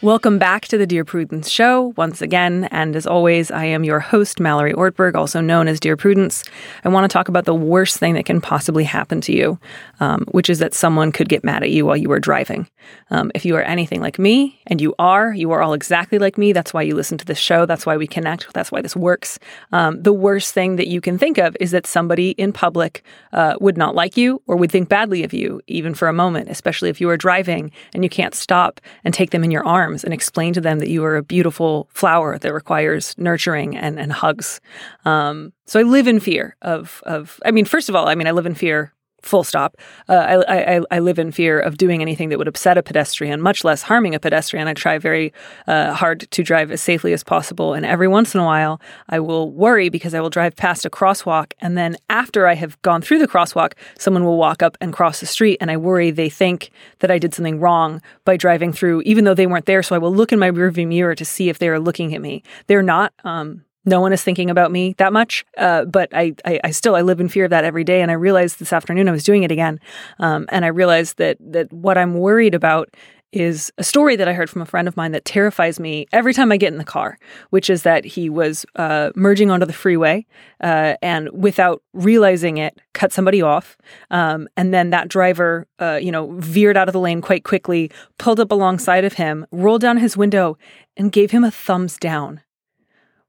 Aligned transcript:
Welcome 0.00 0.38
back 0.38 0.68
to 0.68 0.78
the 0.78 0.86
Dear 0.86 1.04
Prudence 1.04 1.50
Show 1.50 1.92
once 1.96 2.22
again. 2.22 2.68
And 2.70 2.94
as 2.94 3.04
always, 3.04 3.50
I 3.50 3.64
am 3.64 3.82
your 3.82 3.98
host, 3.98 4.38
Mallory 4.38 4.72
Ortberg, 4.72 5.16
also 5.16 5.40
known 5.40 5.66
as 5.66 5.80
Dear 5.80 5.96
Prudence. 5.96 6.44
I 6.84 6.88
want 6.88 7.02
to 7.02 7.12
talk 7.12 7.26
about 7.26 7.46
the 7.46 7.54
worst 7.54 7.96
thing 7.96 8.14
that 8.14 8.24
can 8.24 8.40
possibly 8.40 8.84
happen 8.84 9.20
to 9.22 9.32
you, 9.32 9.58
um, 9.98 10.24
which 10.30 10.48
is 10.48 10.60
that 10.60 10.72
someone 10.72 11.10
could 11.10 11.28
get 11.28 11.42
mad 11.42 11.64
at 11.64 11.70
you 11.70 11.84
while 11.84 11.96
you 11.96 12.12
are 12.12 12.20
driving. 12.20 12.68
Um, 13.10 13.32
if 13.34 13.44
you 13.44 13.56
are 13.56 13.62
anything 13.62 14.00
like 14.00 14.20
me, 14.20 14.60
and 14.68 14.80
you 14.80 14.94
are, 15.00 15.34
you 15.34 15.50
are 15.50 15.62
all 15.62 15.72
exactly 15.72 16.20
like 16.20 16.38
me. 16.38 16.52
That's 16.52 16.72
why 16.72 16.82
you 16.82 16.94
listen 16.94 17.18
to 17.18 17.24
this 17.24 17.38
show. 17.38 17.66
That's 17.66 17.84
why 17.84 17.96
we 17.96 18.06
connect. 18.06 18.54
That's 18.54 18.70
why 18.70 18.80
this 18.82 18.94
works. 18.94 19.40
Um, 19.72 20.00
the 20.00 20.12
worst 20.12 20.54
thing 20.54 20.76
that 20.76 20.86
you 20.86 21.00
can 21.00 21.18
think 21.18 21.38
of 21.38 21.56
is 21.58 21.72
that 21.72 21.88
somebody 21.88 22.30
in 22.30 22.52
public 22.52 23.02
uh, 23.32 23.56
would 23.60 23.76
not 23.76 23.96
like 23.96 24.16
you 24.16 24.40
or 24.46 24.54
would 24.54 24.70
think 24.70 24.88
badly 24.88 25.24
of 25.24 25.32
you, 25.32 25.60
even 25.66 25.92
for 25.92 26.06
a 26.06 26.12
moment, 26.12 26.50
especially 26.50 26.88
if 26.88 27.00
you 27.00 27.10
are 27.10 27.16
driving 27.16 27.72
and 27.94 28.04
you 28.04 28.10
can't 28.10 28.36
stop 28.36 28.80
and 29.02 29.12
take 29.12 29.30
them 29.30 29.42
in 29.42 29.50
your 29.50 29.66
arms 29.66 29.87
and 30.04 30.12
explain 30.12 30.52
to 30.54 30.60
them 30.60 30.78
that 30.78 30.88
you 30.88 31.04
are 31.04 31.16
a 31.16 31.22
beautiful 31.22 31.88
flower 31.92 32.38
that 32.38 32.52
requires 32.52 33.14
nurturing 33.18 33.76
and, 33.76 33.98
and 33.98 34.12
hugs. 34.12 34.60
Um, 35.04 35.52
so 35.66 35.80
I 35.80 35.82
live 35.82 36.06
in 36.06 36.20
fear 36.20 36.56
of, 36.62 37.02
of, 37.06 37.40
I 37.44 37.50
mean, 37.50 37.64
first 37.64 37.88
of 37.88 37.96
all, 37.96 38.08
I 38.08 38.14
mean, 38.14 38.26
I 38.26 38.32
live 38.32 38.46
in 38.46 38.54
fear 38.54 38.92
full 39.22 39.44
stop. 39.44 39.76
Uh, 40.08 40.42
I, 40.48 40.76
I, 40.76 40.80
I 40.90 40.98
live 41.00 41.18
in 41.18 41.32
fear 41.32 41.58
of 41.58 41.76
doing 41.76 42.02
anything 42.02 42.28
that 42.28 42.38
would 42.38 42.48
upset 42.48 42.78
a 42.78 42.82
pedestrian, 42.82 43.40
much 43.40 43.64
less 43.64 43.82
harming 43.82 44.14
a 44.14 44.20
pedestrian. 44.20 44.68
I 44.68 44.74
try 44.74 44.98
very 44.98 45.32
uh, 45.66 45.92
hard 45.94 46.30
to 46.30 46.42
drive 46.42 46.70
as 46.70 46.80
safely 46.80 47.12
as 47.12 47.24
possible. 47.24 47.74
And 47.74 47.84
every 47.84 48.08
once 48.08 48.34
in 48.34 48.40
a 48.40 48.44
while, 48.44 48.80
I 49.08 49.20
will 49.20 49.50
worry 49.50 49.88
because 49.88 50.14
I 50.14 50.20
will 50.20 50.30
drive 50.30 50.56
past 50.56 50.84
a 50.84 50.90
crosswalk. 50.90 51.52
And 51.60 51.76
then 51.76 51.96
after 52.08 52.46
I 52.46 52.54
have 52.54 52.80
gone 52.82 53.02
through 53.02 53.18
the 53.18 53.28
crosswalk, 53.28 53.72
someone 53.98 54.24
will 54.24 54.38
walk 54.38 54.62
up 54.62 54.76
and 54.80 54.92
cross 54.92 55.20
the 55.20 55.26
street. 55.26 55.58
And 55.60 55.70
I 55.70 55.76
worry 55.76 56.10
they 56.10 56.30
think 56.30 56.70
that 57.00 57.10
I 57.10 57.18
did 57.18 57.34
something 57.34 57.60
wrong 57.60 58.00
by 58.24 58.36
driving 58.36 58.72
through, 58.72 59.02
even 59.02 59.24
though 59.24 59.34
they 59.34 59.46
weren't 59.46 59.66
there. 59.66 59.82
So 59.82 59.94
I 59.94 59.98
will 59.98 60.14
look 60.14 60.32
in 60.32 60.38
my 60.38 60.50
rearview 60.50 60.86
mirror 60.86 61.14
to 61.14 61.24
see 61.24 61.48
if 61.48 61.58
they 61.58 61.68
are 61.68 61.80
looking 61.80 62.14
at 62.14 62.20
me. 62.20 62.42
They're 62.66 62.82
not. 62.82 63.12
Um, 63.24 63.64
no 63.88 64.00
one 64.00 64.12
is 64.12 64.22
thinking 64.22 64.50
about 64.50 64.70
me 64.70 64.94
that 64.98 65.12
much. 65.12 65.44
Uh, 65.56 65.84
but 65.84 66.08
I, 66.12 66.34
I, 66.44 66.60
I, 66.64 66.70
still 66.70 66.94
I 66.94 67.02
live 67.02 67.20
in 67.20 67.28
fear 67.28 67.44
of 67.44 67.50
that 67.50 67.64
every 67.64 67.84
day. 67.84 68.02
And 68.02 68.10
I 68.10 68.14
realized 68.14 68.58
this 68.58 68.72
afternoon 68.72 69.08
I 69.08 69.12
was 69.12 69.24
doing 69.24 69.42
it 69.42 69.50
again, 69.50 69.80
um, 70.18 70.46
and 70.50 70.64
I 70.64 70.68
realized 70.68 71.18
that 71.18 71.36
that 71.40 71.72
what 71.72 71.98
I'm 71.98 72.14
worried 72.14 72.54
about 72.54 72.88
is 73.32 73.70
a 73.76 73.84
story 73.84 74.16
that 74.16 74.28
I 74.28 74.32
heard 74.32 74.48
from 74.48 74.62
a 74.62 74.66
friend 74.66 74.88
of 74.88 74.96
mine 74.96 75.12
that 75.12 75.24
terrifies 75.24 75.78
me 75.78 76.06
every 76.12 76.32
time 76.32 76.50
I 76.50 76.56
get 76.56 76.72
in 76.72 76.78
the 76.78 76.84
car, 76.84 77.18
which 77.50 77.68
is 77.68 77.82
that 77.82 78.04
he 78.04 78.30
was 78.30 78.64
uh, 78.76 79.10
merging 79.14 79.50
onto 79.50 79.66
the 79.66 79.72
freeway 79.72 80.26
uh, 80.62 80.94
and 81.02 81.28
without 81.32 81.82
realizing 81.92 82.56
it, 82.56 82.78
cut 82.94 83.12
somebody 83.12 83.42
off. 83.42 83.76
Um, 84.10 84.48
and 84.56 84.72
then 84.72 84.90
that 84.90 85.08
driver, 85.08 85.66
uh, 85.78 85.98
you 86.00 86.10
know, 86.10 86.32
veered 86.38 86.76
out 86.76 86.88
of 86.88 86.94
the 86.94 87.00
lane 87.00 87.20
quite 87.20 87.44
quickly, 87.44 87.90
pulled 88.18 88.40
up 88.40 88.50
alongside 88.50 89.04
of 89.04 89.14
him, 89.14 89.46
rolled 89.50 89.82
down 89.82 89.98
his 89.98 90.16
window, 90.16 90.56
and 90.96 91.12
gave 91.12 91.30
him 91.30 91.44
a 91.44 91.50
thumbs 91.50 91.98
down 91.98 92.40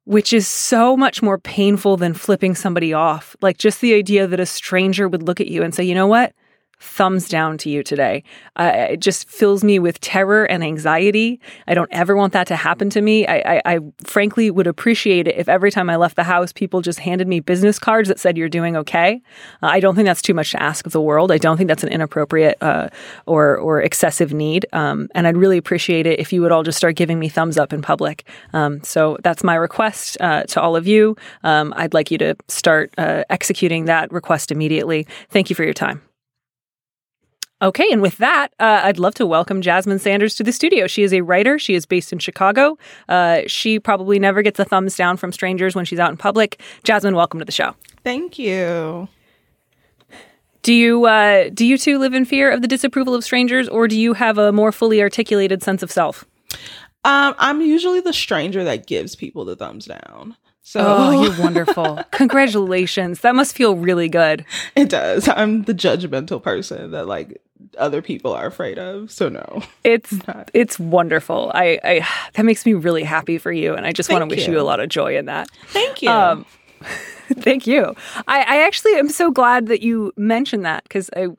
which 0.09 0.33
is 0.33 0.47
so 0.47 0.97
much 0.97 1.21
more 1.21 1.37
painful 1.37 1.95
than 1.95 2.15
flipping 2.15 2.55
somebody 2.55 2.91
off. 2.91 3.35
Like 3.43 3.59
just 3.59 3.79
the 3.79 3.93
idea 3.93 4.25
that 4.25 4.39
a 4.39 4.45
stranger 4.47 5.07
would 5.07 5.21
look 5.21 5.39
at 5.39 5.49
you 5.49 5.61
and 5.61 5.71
say, 5.71 5.83
you 5.83 5.93
know 5.93 6.07
what? 6.07 6.33
Thumbs 6.79 7.27
down 7.27 7.57
to 7.59 7.69
you 7.69 7.83
today. 7.83 8.23
Uh, 8.55 8.87
it 8.91 8.99
just 8.99 9.29
fills 9.29 9.63
me 9.63 9.79
with 9.79 9.99
terror 9.99 10.45
and 10.45 10.63
anxiety. 10.63 11.39
I 11.67 11.73
don't 11.73 11.89
ever 11.91 12.15
want 12.15 12.33
that 12.33 12.47
to 12.47 12.55
happen 12.55 12.89
to 12.91 13.01
me. 13.01 13.27
I, 13.27 13.57
I, 13.57 13.61
I, 13.65 13.79
frankly 14.03 14.49
would 14.49 14.67
appreciate 14.67 15.27
it 15.27 15.37
if 15.37 15.49
every 15.49 15.71
time 15.71 15.89
I 15.89 15.97
left 15.97 16.15
the 16.15 16.23
house, 16.23 16.53
people 16.53 16.81
just 16.81 16.99
handed 16.99 17.27
me 17.27 17.41
business 17.41 17.79
cards 17.79 18.07
that 18.07 18.19
said, 18.19 18.37
You're 18.37 18.49
doing 18.49 18.77
okay. 18.77 19.21
Uh, 19.61 19.67
I 19.67 19.79
don't 19.79 19.95
think 19.95 20.05
that's 20.05 20.21
too 20.21 20.33
much 20.33 20.51
to 20.51 20.61
ask 20.61 20.85
of 20.85 20.93
the 20.93 21.01
world. 21.01 21.31
I 21.31 21.37
don't 21.37 21.57
think 21.57 21.67
that's 21.67 21.83
an 21.83 21.89
inappropriate 21.89 22.57
uh, 22.61 22.89
or, 23.25 23.57
or 23.57 23.81
excessive 23.81 24.33
need. 24.33 24.65
Um, 24.71 25.09
and 25.13 25.27
I'd 25.27 25.37
really 25.37 25.57
appreciate 25.57 26.07
it 26.07 26.19
if 26.19 26.31
you 26.31 26.41
would 26.41 26.51
all 26.51 26.63
just 26.63 26.77
start 26.77 26.95
giving 26.95 27.19
me 27.19 27.27
thumbs 27.29 27.57
up 27.57 27.73
in 27.73 27.81
public. 27.81 28.25
Um, 28.53 28.81
so 28.83 29.17
that's 29.23 29.43
my 29.43 29.55
request 29.55 30.17
uh, 30.21 30.43
to 30.43 30.61
all 30.61 30.75
of 30.75 30.87
you. 30.87 31.17
Um, 31.43 31.73
I'd 31.75 31.93
like 31.93 32.09
you 32.09 32.17
to 32.19 32.35
start 32.47 32.93
uh, 32.97 33.25
executing 33.29 33.85
that 33.85 34.11
request 34.11 34.51
immediately. 34.51 35.07
Thank 35.29 35.49
you 35.49 35.55
for 35.55 35.63
your 35.63 35.73
time. 35.73 36.08
Okay, 37.61 37.87
and 37.91 38.01
with 38.01 38.17
that, 38.19 38.53
uh, 38.59 38.81
I'd 38.83 38.99
love 38.99 39.15
to 39.15 39.25
welcome 39.25 39.61
Jasmine 39.61 39.99
Sanders 39.99 40.35
to 40.35 40.43
the 40.43 40.53
studio. 40.53 40.87
She 40.87 41.03
is 41.03 41.13
a 41.13 41.21
writer. 41.21 41.59
She 41.59 41.75
is 41.75 41.85
based 41.85 42.13
in 42.13 42.19
Chicago. 42.19 42.77
Uh, 43.09 43.41
she 43.47 43.79
probably 43.79 44.17
never 44.17 44.41
gets 44.41 44.59
a 44.59 44.65
thumbs 44.65 44.95
down 44.95 45.17
from 45.17 45.33
strangers 45.33 45.75
when 45.75 45.83
she's 45.83 45.99
out 45.99 46.09
in 46.09 46.15
public. 46.15 46.61
Jasmine, 46.83 47.15
welcome 47.15 47.39
to 47.39 47.45
the 47.45 47.51
show. 47.51 47.75
Thank 48.03 48.39
you. 48.39 49.09
Do 50.61 50.73
you 50.73 51.05
uh, 51.05 51.49
do 51.53 51.65
you 51.65 51.77
two 51.77 51.99
live 51.99 52.13
in 52.13 52.25
fear 52.25 52.51
of 52.51 52.61
the 52.61 52.67
disapproval 52.67 53.13
of 53.13 53.23
strangers, 53.23 53.67
or 53.67 53.87
do 53.87 53.97
you 53.97 54.13
have 54.13 54.37
a 54.37 54.51
more 54.51 54.71
fully 54.71 55.01
articulated 55.01 55.61
sense 55.61 55.83
of 55.83 55.91
self? 55.91 56.25
Um, 57.05 57.33
I'm 57.37 57.61
usually 57.61 58.01
the 58.01 58.13
stranger 58.13 58.63
that 58.63 58.85
gives 58.85 59.15
people 59.15 59.45
the 59.45 59.55
thumbs 59.55 59.85
down. 59.85 60.35
So 60.69 60.81
oh, 60.85 61.23
you're 61.23 61.41
wonderful. 61.41 61.99
Congratulations. 62.11 63.21
That 63.21 63.33
must 63.33 63.55
feel 63.55 63.75
really 63.75 64.07
good. 64.07 64.45
It 64.75 64.89
does. 64.89 65.27
I'm 65.27 65.63
the 65.63 65.73
judgmental 65.73 66.43
person 66.43 66.91
that 66.91 67.07
like 67.07 67.41
other 67.79 68.03
people 68.03 68.33
are 68.33 68.45
afraid 68.45 68.77
of. 68.77 69.09
So 69.09 69.29
no. 69.29 69.63
It's 69.83 70.13
it's 70.53 70.77
wonderful. 70.77 71.51
I, 71.55 71.79
I 71.83 72.07
that 72.35 72.45
makes 72.45 72.67
me 72.67 72.75
really 72.75 73.01
happy 73.01 73.39
for 73.39 73.51
you 73.51 73.73
and 73.73 73.87
I 73.87 73.91
just 73.93 74.11
want 74.11 74.21
to 74.21 74.27
wish 74.27 74.47
you. 74.47 74.59
a 74.59 74.61
lot 74.61 74.79
of 74.79 74.89
joy 74.89 75.17
in 75.17 75.25
that. 75.25 75.49
Thank 75.69 76.03
you. 76.03 76.11
Um, 76.11 76.45
thank 77.33 77.65
you. 77.65 77.95
I, 78.27 78.41
I 78.41 78.67
actually 78.67 78.93
am 78.93 79.09
so 79.09 79.31
glad 79.31 79.69
that 79.69 79.81
you 79.81 80.13
mentioned 80.17 80.65
that 80.65 80.83
because 80.83 81.09
I 81.15 81.29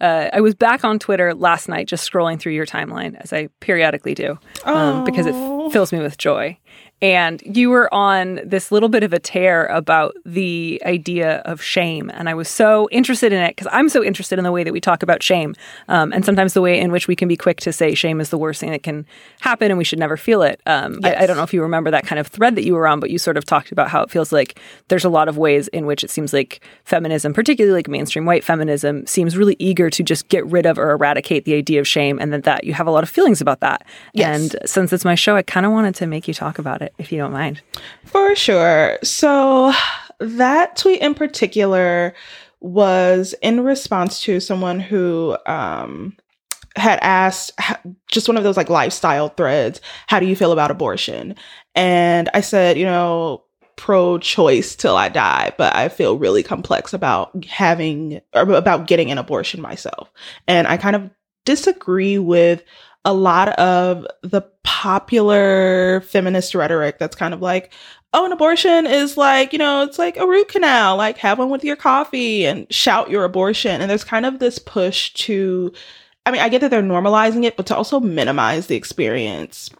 uh, 0.00 0.30
I 0.32 0.40
was 0.40 0.56
back 0.56 0.82
on 0.82 0.98
Twitter 0.98 1.32
last 1.32 1.68
night 1.68 1.86
just 1.86 2.10
scrolling 2.10 2.40
through 2.40 2.54
your 2.54 2.66
timeline 2.66 3.14
as 3.20 3.32
I 3.32 3.50
periodically 3.60 4.14
do 4.14 4.36
um, 4.64 5.04
because 5.04 5.26
it 5.26 5.34
fills 5.70 5.92
me 5.92 6.00
with 6.00 6.18
joy 6.18 6.58
and 7.02 7.42
you 7.44 7.70
were 7.70 7.92
on 7.94 8.40
this 8.44 8.70
little 8.70 8.88
bit 8.88 9.02
of 9.02 9.12
a 9.12 9.18
tear 9.18 9.66
about 9.66 10.14
the 10.26 10.82
idea 10.84 11.38
of 11.38 11.62
shame 11.62 12.10
and 12.14 12.28
i 12.28 12.34
was 12.34 12.48
so 12.48 12.88
interested 12.90 13.32
in 13.32 13.40
it 13.42 13.56
because 13.56 13.68
i'm 13.72 13.88
so 13.88 14.04
interested 14.04 14.38
in 14.38 14.44
the 14.44 14.52
way 14.52 14.62
that 14.62 14.72
we 14.72 14.80
talk 14.80 15.02
about 15.02 15.22
shame 15.22 15.54
um, 15.88 16.12
and 16.12 16.24
sometimes 16.24 16.52
the 16.52 16.60
way 16.60 16.78
in 16.78 16.92
which 16.92 17.08
we 17.08 17.16
can 17.16 17.28
be 17.28 17.36
quick 17.36 17.58
to 17.60 17.72
say 17.72 17.94
shame 17.94 18.20
is 18.20 18.30
the 18.30 18.38
worst 18.38 18.60
thing 18.60 18.70
that 18.70 18.82
can 18.82 19.06
happen 19.40 19.70
and 19.70 19.78
we 19.78 19.84
should 19.84 19.98
never 19.98 20.16
feel 20.16 20.42
it 20.42 20.60
um, 20.66 20.98
yes. 21.02 21.16
I, 21.18 21.22
I, 21.22 21.26
don't 21.26 21.36
know 21.36 21.42
if 21.42 21.54
you 21.54 21.62
remember 21.62 21.90
that 21.90 22.06
kind 22.06 22.18
of 22.18 22.26
thread 22.26 22.54
that 22.56 22.64
you 22.64 22.74
were 22.74 22.86
on 22.86 23.00
but 23.00 23.10
you 23.10 23.18
sort 23.18 23.36
of 23.36 23.44
talked 23.44 23.72
about 23.72 23.88
how 23.88 24.02
it 24.02 24.10
feels 24.10 24.32
like 24.32 24.58
there's 24.88 25.04
a 25.04 25.08
lot 25.08 25.28
of 25.28 25.38
ways 25.38 25.68
in 25.68 25.86
which 25.86 26.04
it 26.04 26.10
seems 26.10 26.32
like 26.32 26.60
feminism 26.84 27.32
particularly 27.32 27.74
like 27.74 27.88
mainstream 27.88 28.26
white 28.26 28.44
feminism 28.44 29.06
seems 29.06 29.36
really 29.36 29.56
eager 29.58 29.88
to 29.90 30.02
just 30.02 30.28
get 30.28 30.44
rid 30.46 30.66
of 30.66 30.78
or 30.78 30.90
eradicate 30.90 31.44
the 31.44 31.54
idea 31.54 31.80
of 31.80 31.88
shame 31.88 32.18
and 32.20 32.32
that, 32.32 32.44
that 32.44 32.64
you 32.64 32.74
have 32.74 32.86
a 32.86 32.90
lot 32.90 33.02
of 33.02 33.08
feelings 33.08 33.40
about 33.40 33.60
that 33.60 33.86
yes. 34.12 34.54
and 34.54 34.68
since 34.68 34.92
it's 34.92 35.04
my 35.04 35.14
show 35.14 35.36
i 35.36 35.42
kind 35.42 35.64
of 35.64 35.72
wanted 35.72 35.94
to 35.94 36.06
make 36.06 36.28
you 36.28 36.34
talk 36.34 36.58
about 36.58 36.82
it 36.82 36.89
if 36.98 37.12
you 37.12 37.18
don't 37.18 37.32
mind. 37.32 37.62
For 38.04 38.34
sure. 38.34 38.98
So 39.02 39.72
that 40.18 40.76
tweet 40.76 41.00
in 41.00 41.14
particular 41.14 42.14
was 42.60 43.34
in 43.42 43.64
response 43.64 44.22
to 44.22 44.40
someone 44.40 44.80
who 44.80 45.36
um, 45.46 46.16
had 46.76 46.98
asked 47.02 47.58
just 48.08 48.28
one 48.28 48.36
of 48.36 48.44
those 48.44 48.56
like 48.56 48.70
lifestyle 48.70 49.28
threads, 49.30 49.80
how 50.06 50.20
do 50.20 50.26
you 50.26 50.36
feel 50.36 50.52
about 50.52 50.70
abortion? 50.70 51.34
And 51.74 52.28
I 52.34 52.40
said, 52.40 52.78
you 52.78 52.84
know, 52.84 53.44
pro 53.76 54.18
choice 54.18 54.76
till 54.76 54.96
I 54.96 55.08
die, 55.08 55.52
but 55.56 55.74
I 55.74 55.88
feel 55.88 56.18
really 56.18 56.42
complex 56.42 56.92
about 56.92 57.44
having 57.46 58.20
or 58.34 58.42
about 58.52 58.86
getting 58.86 59.10
an 59.10 59.16
abortion 59.16 59.62
myself. 59.62 60.12
And 60.46 60.66
I 60.66 60.76
kind 60.76 60.94
of 60.94 61.10
disagree 61.46 62.18
with 62.18 62.62
a 63.04 63.12
lot 63.12 63.48
of 63.58 64.06
the 64.22 64.42
popular 64.62 66.02
feminist 66.02 66.54
rhetoric 66.54 66.98
that's 66.98 67.16
kind 67.16 67.32
of 67.32 67.40
like, 67.40 67.72
oh, 68.12 68.26
an 68.26 68.32
abortion 68.32 68.86
is 68.86 69.16
like, 69.16 69.52
you 69.52 69.58
know, 69.58 69.82
it's 69.82 69.98
like 69.98 70.16
a 70.16 70.26
root 70.26 70.48
canal, 70.48 70.96
like 70.96 71.16
have 71.18 71.38
one 71.38 71.50
with 71.50 71.64
your 71.64 71.76
coffee 71.76 72.44
and 72.44 72.70
shout 72.72 73.10
your 73.10 73.24
abortion. 73.24 73.80
And 73.80 73.90
there's 73.90 74.04
kind 74.04 74.26
of 74.26 74.38
this 74.38 74.58
push 74.58 75.12
to, 75.14 75.72
I 76.26 76.30
mean, 76.30 76.40
I 76.40 76.48
get 76.48 76.60
that 76.60 76.70
they're 76.70 76.82
normalizing 76.82 77.44
it, 77.44 77.56
but 77.56 77.66
to 77.66 77.76
also 77.76 78.00
minimize 78.00 78.66
the 78.66 78.76
experience, 78.76 79.70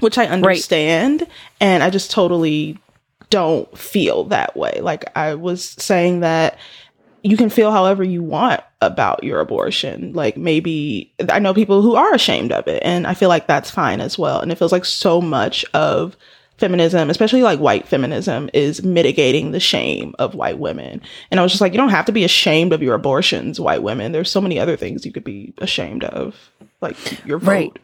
which 0.00 0.18
I 0.18 0.26
understand. 0.26 1.22
Right. 1.22 1.30
And 1.60 1.82
I 1.82 1.90
just 1.90 2.10
totally 2.10 2.78
don't 3.30 3.76
feel 3.76 4.24
that 4.24 4.56
way. 4.56 4.80
Like 4.80 5.04
I 5.16 5.34
was 5.34 5.64
saying 5.64 6.20
that 6.20 6.58
you 7.22 7.36
can 7.36 7.50
feel 7.50 7.72
however 7.72 8.04
you 8.04 8.22
want 8.22 8.62
about 8.86 9.24
your 9.24 9.40
abortion. 9.40 10.12
Like 10.12 10.36
maybe 10.36 11.12
I 11.28 11.38
know 11.38 11.54
people 11.54 11.82
who 11.82 11.96
are 11.96 12.14
ashamed 12.14 12.52
of 12.52 12.66
it 12.68 12.82
and 12.84 13.06
I 13.06 13.14
feel 13.14 13.28
like 13.28 13.46
that's 13.46 13.70
fine 13.70 14.00
as 14.00 14.18
well. 14.18 14.40
And 14.40 14.52
it 14.52 14.58
feels 14.58 14.72
like 14.72 14.84
so 14.84 15.20
much 15.20 15.64
of 15.74 16.16
feminism, 16.58 17.10
especially 17.10 17.42
like 17.42 17.58
white 17.58 17.86
feminism, 17.88 18.48
is 18.54 18.82
mitigating 18.82 19.50
the 19.50 19.60
shame 19.60 20.14
of 20.18 20.34
white 20.34 20.58
women. 20.58 21.00
And 21.30 21.40
I 21.40 21.42
was 21.42 21.52
just 21.52 21.60
like, 21.60 21.72
you 21.72 21.78
don't 21.78 21.88
have 21.88 22.06
to 22.06 22.12
be 22.12 22.24
ashamed 22.24 22.72
of 22.72 22.82
your 22.82 22.94
abortions, 22.94 23.58
white 23.58 23.82
women. 23.82 24.12
There's 24.12 24.30
so 24.30 24.40
many 24.40 24.58
other 24.58 24.76
things 24.76 25.04
you 25.04 25.12
could 25.12 25.24
be 25.24 25.52
ashamed 25.58 26.04
of, 26.04 26.36
like 26.80 26.96
your 27.26 27.38
vote. 27.38 27.48
Right. 27.48 27.78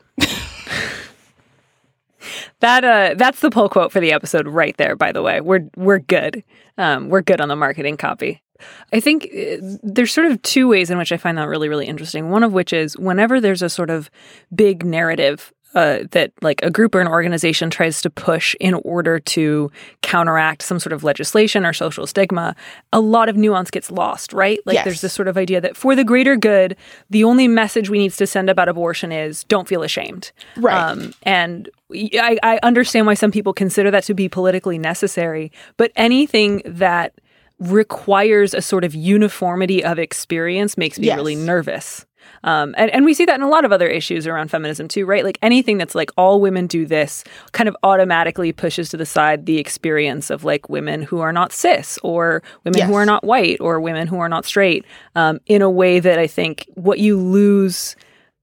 That 2.61 2.85
uh, 2.85 3.15
that's 3.17 3.41
the 3.41 3.51
pull 3.51 3.71
quote 3.71 3.91
for 3.91 4.01
the 4.01 4.13
episode 4.13 4.47
right 4.47 4.77
there. 4.77 4.95
By 4.95 5.13
the 5.13 5.23
way, 5.23 5.41
we're 5.41 5.69
we're 5.77 5.99
good. 5.99 6.45
Um, 6.77 7.09
we're 7.09 7.23
good 7.23 7.41
on 7.41 7.49
the 7.49 7.57
marketing 7.57 7.97
copy. 7.97 8.43
I 8.93 9.01
think 9.01 9.25
uh, 9.25 9.57
there's 9.83 10.13
sort 10.13 10.27
of 10.27 10.41
two 10.43 10.69
ways 10.69 10.91
in 10.91 10.99
which 10.99 11.13
I 11.13 11.17
find 11.17 11.39
that 11.39 11.49
really 11.49 11.69
really 11.69 11.87
interesting. 11.87 12.31
One 12.31 12.43
of 12.43 12.53
which 12.53 12.73
is 12.73 12.97
whenever 12.97 13.41
there's 13.41 13.63
a 13.63 13.69
sort 13.69 13.91
of 13.91 14.11
big 14.55 14.85
narrative 14.85 15.53
uh, 15.75 16.01
that 16.11 16.33
like 16.43 16.61
a 16.63 16.71
group 16.71 16.95
or 16.95 17.01
an 17.01 17.07
organization 17.07 17.71
tries 17.71 18.03
to 18.03 18.11
push 18.11 18.57
in 18.59 18.75
order 18.75 19.21
to 19.21 19.71
counteract 20.03 20.63
some 20.63 20.81
sort 20.81 20.93
of 20.93 21.05
legislation 21.05 21.65
or 21.65 21.73
social 21.73 22.07
stigma, 22.07 22.57
a 22.93 23.01
lot 23.01 23.29
of 23.29 23.37
nuance 23.37 23.71
gets 23.71 23.91
lost, 23.91 24.33
right? 24.33 24.59
Like 24.67 24.75
Yes. 24.75 24.85
there's 24.85 25.01
this 25.01 25.13
sort 25.13 25.29
of 25.29 25.37
idea 25.37 25.61
that 25.61 25.77
for 25.77 25.95
the 25.95 26.03
greater 26.03 26.37
good, 26.37 26.77
the 27.09 27.23
only 27.23 27.47
message 27.47 27.89
we 27.89 27.99
need 27.99 28.13
to 28.13 28.27
send 28.27 28.51
about 28.51 28.69
abortion 28.69 29.13
is 29.13 29.45
don't 29.45 29.69
feel 29.69 29.83
ashamed. 29.83 30.33
Right. 30.57 30.77
Um, 30.77 31.15
and 31.23 31.69
I, 31.93 32.39
I 32.43 32.59
understand 32.65 33.07
why 33.07 33.15
some 33.15 33.31
people 33.31 33.53
consider 33.53 33.93
that 33.93 34.03
to 34.05 34.15
be 34.15 34.29
politically 34.29 34.79
necessary, 34.79 35.53
but 35.77 35.93
anything 35.95 36.63
that 36.65 37.15
requires 37.61 38.55
a 38.55 38.63
sort 38.63 38.85
of 38.85 38.95
uniformity 38.95 39.85
of 39.85 39.99
experience 39.99 40.77
makes 40.77 40.99
me 40.99 41.07
Yes. 41.07 41.17
really 41.17 41.37
nervous. 41.37 42.07
Um, 42.43 42.75
and, 42.79 42.91
and 42.91 43.05
we 43.05 43.13
see 43.15 43.25
that 43.27 43.35
in 43.35 43.43
a 43.43 43.49
lot 43.49 43.65
of 43.65 43.73
other 43.73 43.87
issues 43.89 44.27
around 44.27 44.51
feminism 44.51 44.89
too, 44.89 45.05
right? 45.07 45.25
Like 45.25 45.39
anything 45.43 45.79
that's 45.79 45.95
like 45.95 46.11
all 46.17 46.41
women 46.41 46.67
do 46.67 46.87
this 46.87 47.23
kind 47.53 47.69
of 47.69 47.77
automatically 47.83 48.53
pushes 48.53 48.89
to 48.91 48.97
the 48.97 49.07
side 49.07 49.47
the 49.47 49.59
experience 49.59 50.31
of 50.31 50.45
like 50.45 50.69
women 50.69 51.03
who 51.03 51.21
are 51.21 51.33
not 51.33 51.53
cis 51.53 51.99
or 52.03 52.43
women 52.65 52.83
who 52.83 52.95
are 52.95 53.07
not 53.07 53.25
white 53.25 53.61
or 53.61 53.81
women 53.81 54.07
who 54.07 54.19
are 54.19 54.29
not 54.29 54.45
straight 54.45 54.85
um, 55.15 55.39
in 55.47 55.61
a 55.63 55.71
way 55.71 56.01
that 56.01 56.19
I 56.19 56.27
think 56.27 56.67
what 56.75 56.99
you 56.99 57.19
lose 57.19 57.95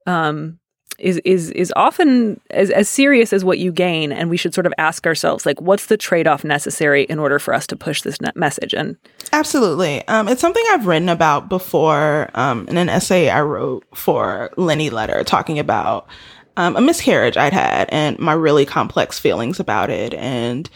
um, 0.05 0.59
is 0.97 1.17
is 1.25 1.51
is 1.51 1.71
often 1.75 2.39
as, 2.49 2.69
as 2.71 2.89
serious 2.89 3.33
as 3.33 3.45
what 3.45 3.59
you 3.59 3.71
gain, 3.71 4.11
and 4.11 4.29
we 4.29 4.37
should 4.37 4.53
sort 4.53 4.65
of 4.65 4.73
ask 4.77 5.05
ourselves 5.05 5.45
like, 5.45 5.61
what's 5.61 5.87
the 5.87 5.97
trade 5.97 6.27
off 6.27 6.43
necessary 6.43 7.03
in 7.03 7.19
order 7.19 7.39
for 7.39 7.53
us 7.53 7.67
to 7.67 7.75
push 7.75 8.01
this 8.01 8.17
message? 8.35 8.73
And 8.73 8.97
Absolutely. 9.31 10.07
Um, 10.07 10.27
it's 10.27 10.41
something 10.41 10.63
I've 10.69 10.87
written 10.87 11.09
about 11.09 11.49
before 11.49 12.29
um, 12.33 12.67
in 12.67 12.77
an 12.77 12.89
essay 12.89 13.29
I 13.29 13.41
wrote 13.41 13.85
for 13.93 14.51
Lenny 14.57 14.89
Letter 14.89 15.23
talking 15.23 15.59
about 15.59 16.07
um, 16.55 16.75
a 16.75 16.81
miscarriage 16.81 17.37
I'd 17.37 17.53
had 17.53 17.89
and 17.91 18.17
my 18.19 18.33
really 18.33 18.65
complex 18.65 19.19
feelings 19.19 19.59
about 19.59 19.89
it. 19.89 20.13
And 20.15 20.69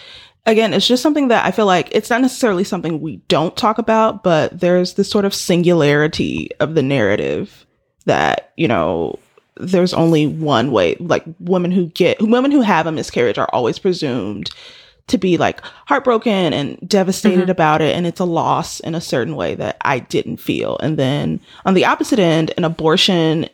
again, 0.46 0.74
it's 0.74 0.88
just 0.88 1.04
something 1.04 1.30
that 1.30 1.46
I 1.46 1.52
feel 1.52 1.66
like 1.66 1.90
it's 1.92 2.10
not 2.10 2.22
necessarily 2.22 2.64
something 2.64 3.02
we 3.02 3.18
don't 3.28 3.56
talk 3.58 3.78
about, 3.78 4.24
but 4.24 4.60
there's 4.60 4.94
this 4.94 5.10
sort 5.10 5.26
of 5.26 5.34
singularity 5.34 6.50
of 6.60 6.76
the 6.76 6.84
narrative 6.84 7.66
that, 8.06 8.52
you 8.58 8.68
know, 8.68 9.18
there's 9.56 9.94
only 9.94 10.28
one 10.28 10.72
way. 10.72 10.96
Like 11.00 11.24
women 11.40 11.72
who 11.72 11.88
get, 11.88 12.22
women 12.22 12.52
who 12.52 12.62
have 12.62 12.88
a 12.88 12.92
miscarriage 12.92 13.38
are 13.38 13.50
always 13.52 13.80
presumed 13.80 14.50
to 15.08 15.18
be 15.18 15.38
like 15.38 15.62
heartbroken 15.88 16.54
and 16.54 16.78
devastated 16.88 17.42
mm-hmm. 17.42 17.52
about 17.52 17.82
it 17.82 17.96
and 17.96 18.08
it's 18.08 18.20
a 18.20 18.26
loss 18.26 18.80
in 18.80 18.96
a 18.96 19.02
certain 19.02 19.36
way 19.36 19.56
that 19.56 19.78
I 19.82 20.00
didn't 20.00 20.38
feel. 20.38 20.78
And 20.82 20.98
then 20.98 21.40
on 21.66 21.74
the 21.74 21.86
opposite 21.86 22.20
end, 22.20 22.54
an 22.58 22.64
abortion 22.64 23.50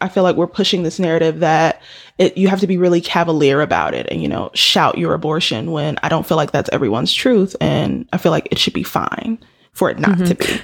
I 0.00 0.08
feel 0.08 0.22
like 0.22 0.36
we're 0.36 0.46
pushing 0.46 0.82
this 0.82 0.98
narrative 0.98 1.40
that 1.40 1.82
it, 2.18 2.36
you 2.36 2.48
have 2.48 2.60
to 2.60 2.66
be 2.66 2.78
really 2.78 3.00
cavalier 3.00 3.60
about 3.60 3.94
it 3.94 4.06
and 4.10 4.22
you 4.22 4.28
know 4.28 4.50
shout 4.54 4.98
your 4.98 5.14
abortion 5.14 5.70
when 5.70 5.98
I 6.02 6.08
don't 6.08 6.26
feel 6.26 6.36
like 6.36 6.50
that's 6.50 6.70
everyone's 6.72 7.12
truth 7.12 7.54
and 7.60 8.08
I 8.12 8.18
feel 8.18 8.32
like 8.32 8.48
it 8.50 8.58
should 8.58 8.72
be 8.72 8.82
fine 8.82 9.38
for 9.72 9.90
it 9.90 9.98
not 9.98 10.18
to 10.18 10.34
mm-hmm. 10.34 10.56
be. 10.56 10.62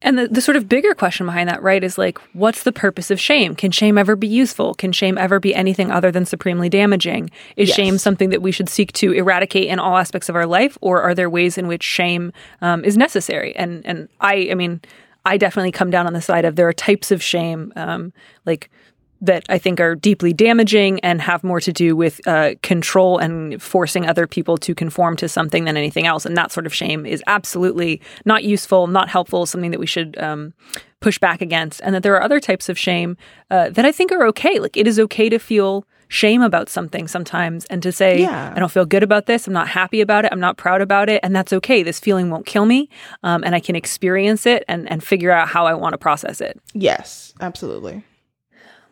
And 0.00 0.18
the, 0.18 0.28
the 0.28 0.40
sort 0.40 0.56
of 0.56 0.68
bigger 0.68 0.94
question 0.94 1.26
behind 1.26 1.48
that, 1.48 1.62
right, 1.62 1.82
is 1.82 1.98
like, 1.98 2.18
what's 2.32 2.62
the 2.62 2.72
purpose 2.72 3.10
of 3.10 3.20
shame? 3.20 3.56
Can 3.56 3.72
shame 3.72 3.98
ever 3.98 4.14
be 4.14 4.28
useful? 4.28 4.74
Can 4.74 4.92
shame 4.92 5.18
ever 5.18 5.40
be 5.40 5.54
anything 5.54 5.90
other 5.90 6.12
than 6.12 6.24
supremely 6.24 6.68
damaging? 6.68 7.30
Is 7.56 7.68
Yes. 7.68 7.76
shame 7.76 7.98
something 7.98 8.30
that 8.30 8.40
we 8.40 8.52
should 8.52 8.68
seek 8.68 8.92
to 8.92 9.12
eradicate 9.12 9.66
in 9.66 9.78
all 9.78 9.96
aspects 9.96 10.28
of 10.28 10.36
our 10.36 10.46
life, 10.46 10.78
or 10.80 11.02
are 11.02 11.14
there 11.14 11.28
ways 11.28 11.58
in 11.58 11.66
which 11.66 11.82
shame 11.82 12.32
um, 12.60 12.84
is 12.84 12.96
necessary? 12.96 13.56
And 13.56 13.84
and 13.84 14.08
I, 14.20 14.48
I 14.50 14.54
mean, 14.54 14.80
I 15.24 15.36
definitely 15.36 15.72
come 15.72 15.90
down 15.90 16.06
on 16.06 16.12
the 16.12 16.22
side 16.22 16.44
of 16.44 16.56
there 16.56 16.68
are 16.68 16.72
types 16.72 17.10
of 17.10 17.22
shame, 17.22 17.72
um, 17.74 18.12
like 18.46 18.70
that 19.20 19.44
I 19.48 19.58
think 19.58 19.80
are 19.80 19.94
deeply 19.94 20.32
damaging 20.32 21.00
and 21.00 21.20
have 21.20 21.42
more 21.42 21.60
to 21.60 21.72
do 21.72 21.96
with 21.96 22.26
uh, 22.26 22.54
control 22.62 23.18
and 23.18 23.60
forcing 23.60 24.06
other 24.06 24.26
people 24.26 24.56
to 24.58 24.74
conform 24.74 25.16
to 25.16 25.28
something 25.28 25.64
than 25.64 25.76
anything 25.76 26.06
else. 26.06 26.24
And 26.24 26.36
that 26.36 26.52
sort 26.52 26.66
of 26.66 26.74
shame 26.74 27.04
is 27.04 27.22
absolutely 27.26 28.00
not 28.24 28.44
useful, 28.44 28.86
not 28.86 29.08
helpful, 29.08 29.46
something 29.46 29.70
that 29.70 29.80
we 29.80 29.86
should 29.86 30.16
um, 30.18 30.54
push 31.00 31.18
back 31.18 31.40
against. 31.40 31.80
And 31.80 31.94
that 31.94 32.02
there 32.02 32.14
are 32.14 32.22
other 32.22 32.40
types 32.40 32.68
of 32.68 32.78
shame 32.78 33.16
uh, 33.50 33.70
that 33.70 33.84
I 33.84 33.92
think 33.92 34.12
are 34.12 34.26
okay. 34.26 34.58
Like 34.58 34.76
it 34.76 34.86
is 34.86 34.98
okay 35.00 35.28
to 35.28 35.38
feel 35.38 35.84
shame 36.08 36.40
about 36.40 36.68
something 36.70 37.06
sometimes 37.06 37.66
and 37.66 37.82
to 37.82 37.92
say, 37.92 38.22
Yeah. 38.22 38.52
I 38.54 38.58
don't 38.58 38.70
feel 38.70 38.86
good 38.86 39.02
about 39.02 39.26
this. 39.26 39.46
I'm 39.46 39.52
not 39.52 39.68
happy 39.68 40.00
about 40.00 40.24
it. 40.24 40.32
I'm 40.32 40.40
not 40.40 40.56
proud 40.56 40.80
about 40.80 41.08
it. 41.08 41.20
And 41.22 41.36
that's 41.36 41.52
okay. 41.52 41.82
This 41.82 42.00
feeling 42.00 42.30
won't 42.30 42.46
kill 42.46 42.64
me. 42.64 42.88
Um, 43.22 43.44
and 43.44 43.54
I 43.54 43.60
can 43.60 43.76
experience 43.76 44.46
it 44.46 44.64
and, 44.68 44.90
and 44.90 45.04
figure 45.04 45.30
out 45.30 45.48
how 45.48 45.66
I 45.66 45.74
want 45.74 45.92
to 45.92 45.98
process 45.98 46.40
it. 46.40 46.58
Yes, 46.72 47.34
absolutely. 47.40 48.02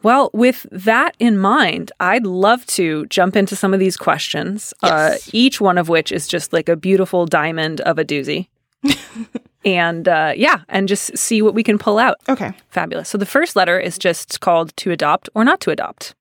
Well, 0.03 0.31
with 0.33 0.67
that 0.71 1.17
in 1.19 1.39
mind, 1.39 1.91
I'd 2.01 2.27
love 2.27 2.65
to 2.67 3.07
jump 3.07 3.35
into 3.35 3.57
some 3.57 3.75
of 3.75 3.81
these 3.81 3.97
questions, 3.97 4.73
uh, 4.83 5.17
each 5.33 5.61
one 5.61 5.79
of 5.79 5.89
which 5.89 6.13
is 6.13 6.29
just 6.29 6.53
like 6.53 6.69
a 6.69 6.77
beautiful 6.77 7.27
diamond 7.27 7.81
of 7.81 7.99
a 7.99 8.05
doozy. 8.05 8.49
and 9.65 10.07
uh, 10.07 10.33
yeah, 10.37 10.61
and 10.69 10.87
just 10.87 11.17
see 11.19 11.43
what 11.43 11.55
we 11.55 11.63
can 11.63 11.79
pull 11.79 11.99
out. 11.99 12.19
Okay. 12.29 12.53
Fabulous. 12.69 13.09
So 13.09 13.19
the 13.19 13.27
first 13.27 13.57
letter 13.57 13.81
is 13.81 13.99
just 13.99 14.41
called 14.41 14.77
to 14.77 14.93
adopt 14.93 15.29
or 15.35 15.45
not 15.45 15.61
to 15.63 15.71
adopt. 15.71 16.15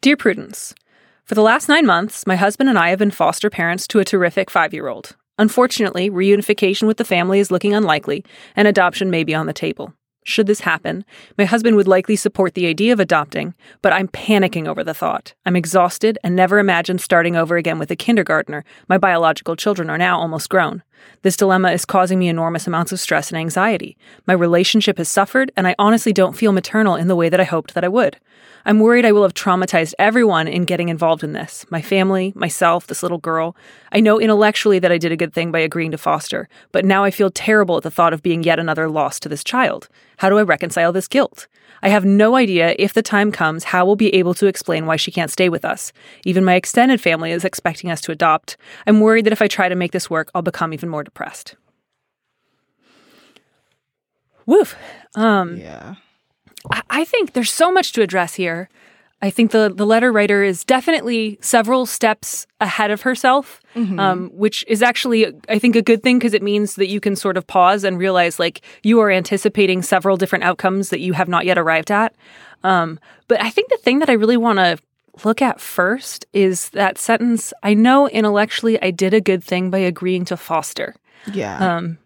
Dear 0.00 0.16
Prudence, 0.16 0.74
for 1.24 1.36
the 1.36 1.42
last 1.42 1.68
nine 1.68 1.86
months, 1.86 2.26
my 2.26 2.34
husband 2.34 2.68
and 2.68 2.78
I 2.78 2.90
have 2.90 2.98
been 2.98 3.12
foster 3.12 3.48
parents 3.48 3.86
to 3.88 4.00
a 4.00 4.04
terrific 4.04 4.50
five 4.50 4.74
year 4.74 4.88
old. 4.88 5.16
Unfortunately, 5.38 6.10
reunification 6.10 6.86
with 6.86 6.96
the 6.96 7.04
family 7.04 7.38
is 7.38 7.50
looking 7.50 7.74
unlikely, 7.74 8.24
and 8.56 8.68
adoption 8.68 9.10
may 9.10 9.24
be 9.24 9.34
on 9.34 9.46
the 9.46 9.52
table. 9.52 9.94
Should 10.24 10.46
this 10.46 10.60
happen, 10.60 11.04
my 11.36 11.44
husband 11.44 11.74
would 11.76 11.88
likely 11.88 12.14
support 12.14 12.54
the 12.54 12.66
idea 12.66 12.92
of 12.92 13.00
adopting, 13.00 13.54
but 13.80 13.92
I'm 13.92 14.06
panicking 14.06 14.68
over 14.68 14.84
the 14.84 14.94
thought. 14.94 15.34
I'm 15.44 15.56
exhausted 15.56 16.16
and 16.22 16.36
never 16.36 16.60
imagined 16.60 17.00
starting 17.00 17.34
over 17.34 17.56
again 17.56 17.78
with 17.78 17.90
a 17.90 17.96
kindergartner. 17.96 18.64
My 18.88 18.98
biological 18.98 19.56
children 19.56 19.90
are 19.90 19.98
now 19.98 20.18
almost 20.20 20.48
grown. 20.48 20.84
This 21.22 21.36
dilemma 21.36 21.70
is 21.72 21.84
causing 21.84 22.18
me 22.18 22.28
enormous 22.28 22.66
amounts 22.66 22.92
of 22.92 23.00
stress 23.00 23.30
and 23.30 23.38
anxiety. 23.38 23.96
My 24.26 24.32
relationship 24.32 24.98
has 24.98 25.08
suffered, 25.08 25.52
and 25.56 25.68
I 25.68 25.74
honestly 25.78 26.12
don't 26.12 26.36
feel 26.36 26.52
maternal 26.52 26.96
in 26.96 27.08
the 27.08 27.16
way 27.16 27.28
that 27.28 27.40
I 27.40 27.44
hoped 27.44 27.74
that 27.74 27.84
I 27.84 27.88
would. 27.88 28.18
I'm 28.64 28.78
worried 28.78 29.04
I 29.04 29.12
will 29.12 29.22
have 29.22 29.34
traumatized 29.34 29.94
everyone 29.98 30.46
in 30.46 30.64
getting 30.64 30.88
involved 30.88 31.24
in 31.24 31.32
this 31.32 31.66
my 31.70 31.82
family, 31.82 32.32
myself, 32.36 32.86
this 32.86 33.02
little 33.02 33.18
girl. 33.18 33.56
I 33.90 34.00
know 34.00 34.20
intellectually 34.20 34.78
that 34.78 34.92
I 34.92 34.98
did 34.98 35.12
a 35.12 35.16
good 35.16 35.32
thing 35.32 35.50
by 35.50 35.58
agreeing 35.60 35.90
to 35.90 35.98
foster, 35.98 36.48
but 36.70 36.84
now 36.84 37.02
I 37.02 37.10
feel 37.10 37.30
terrible 37.30 37.76
at 37.76 37.82
the 37.82 37.90
thought 37.90 38.12
of 38.12 38.22
being 38.22 38.44
yet 38.44 38.60
another 38.60 38.88
loss 38.88 39.18
to 39.20 39.28
this 39.28 39.42
child. 39.42 39.88
How 40.18 40.28
do 40.28 40.38
I 40.38 40.42
reconcile 40.42 40.92
this 40.92 41.08
guilt? 41.08 41.48
I 41.82 41.88
have 41.88 42.04
no 42.04 42.36
idea 42.36 42.74
if 42.78 42.92
the 42.92 43.02
time 43.02 43.32
comes 43.32 43.64
how 43.64 43.84
we'll 43.84 43.96
be 43.96 44.14
able 44.14 44.34
to 44.34 44.46
explain 44.46 44.86
why 44.86 44.96
she 44.96 45.10
can't 45.10 45.30
stay 45.30 45.48
with 45.48 45.64
us. 45.64 45.92
Even 46.24 46.44
my 46.44 46.54
extended 46.54 47.00
family 47.00 47.32
is 47.32 47.44
expecting 47.44 47.90
us 47.90 48.00
to 48.02 48.12
adopt. 48.12 48.56
I'm 48.86 49.00
worried 49.00 49.24
that 49.26 49.32
if 49.32 49.42
I 49.42 49.48
try 49.48 49.68
to 49.68 49.74
make 49.74 49.92
this 49.92 50.08
work, 50.08 50.30
I'll 50.34 50.42
become 50.42 50.72
even 50.72 50.88
more 50.88 51.02
depressed. 51.02 51.56
Woof. 54.46 54.76
Um, 55.14 55.56
Yeah. 55.56 55.94
I- 56.70 56.82
I 56.90 57.04
think 57.04 57.32
there's 57.32 57.50
so 57.52 57.72
much 57.72 57.92
to 57.92 58.02
address 58.02 58.34
here. 58.34 58.68
I 59.22 59.30
think 59.30 59.52
the 59.52 59.72
the 59.74 59.86
letter 59.86 60.10
writer 60.10 60.42
is 60.42 60.64
definitely 60.64 61.38
several 61.40 61.86
steps 61.86 62.46
ahead 62.60 62.90
of 62.90 63.02
herself, 63.02 63.60
um, 64.00 64.30
which 64.30 64.64
is 64.66 64.82
actually 64.82 65.32
I 65.48 65.60
think 65.60 65.76
a 65.76 65.82
good 65.82 66.02
thing 66.02 66.18
because 66.18 66.34
it 66.34 66.42
means 66.42 66.74
that 66.74 66.88
you 66.88 66.98
can 66.98 67.14
sort 67.14 67.36
of 67.36 67.46
pause 67.46 67.84
and 67.84 67.98
realize 67.98 68.40
like 68.40 68.62
you 68.82 68.98
are 69.00 69.10
anticipating 69.10 69.80
several 69.82 70.16
different 70.16 70.42
outcomes 70.42 70.90
that 70.90 70.98
you 70.98 71.12
have 71.12 71.28
not 71.28 71.46
yet 71.46 71.56
arrived 71.56 71.92
at. 71.92 72.14
Um, 72.64 72.98
but 73.28 73.40
I 73.40 73.50
think 73.50 73.70
the 73.70 73.78
thing 73.78 74.00
that 74.00 74.10
I 74.10 74.14
really 74.14 74.36
want 74.36 74.58
to 74.58 74.78
look 75.24 75.40
at 75.40 75.60
first 75.60 76.26
is 76.32 76.70
that 76.70 76.98
sentence. 76.98 77.52
I 77.62 77.74
know 77.74 78.08
intellectually 78.08 78.82
I 78.82 78.90
did 78.90 79.14
a 79.14 79.20
good 79.20 79.44
thing 79.44 79.70
by 79.70 79.78
agreeing 79.78 80.24
to 80.26 80.36
foster. 80.36 80.96
Yeah. 81.32 81.76
Um, 81.76 81.98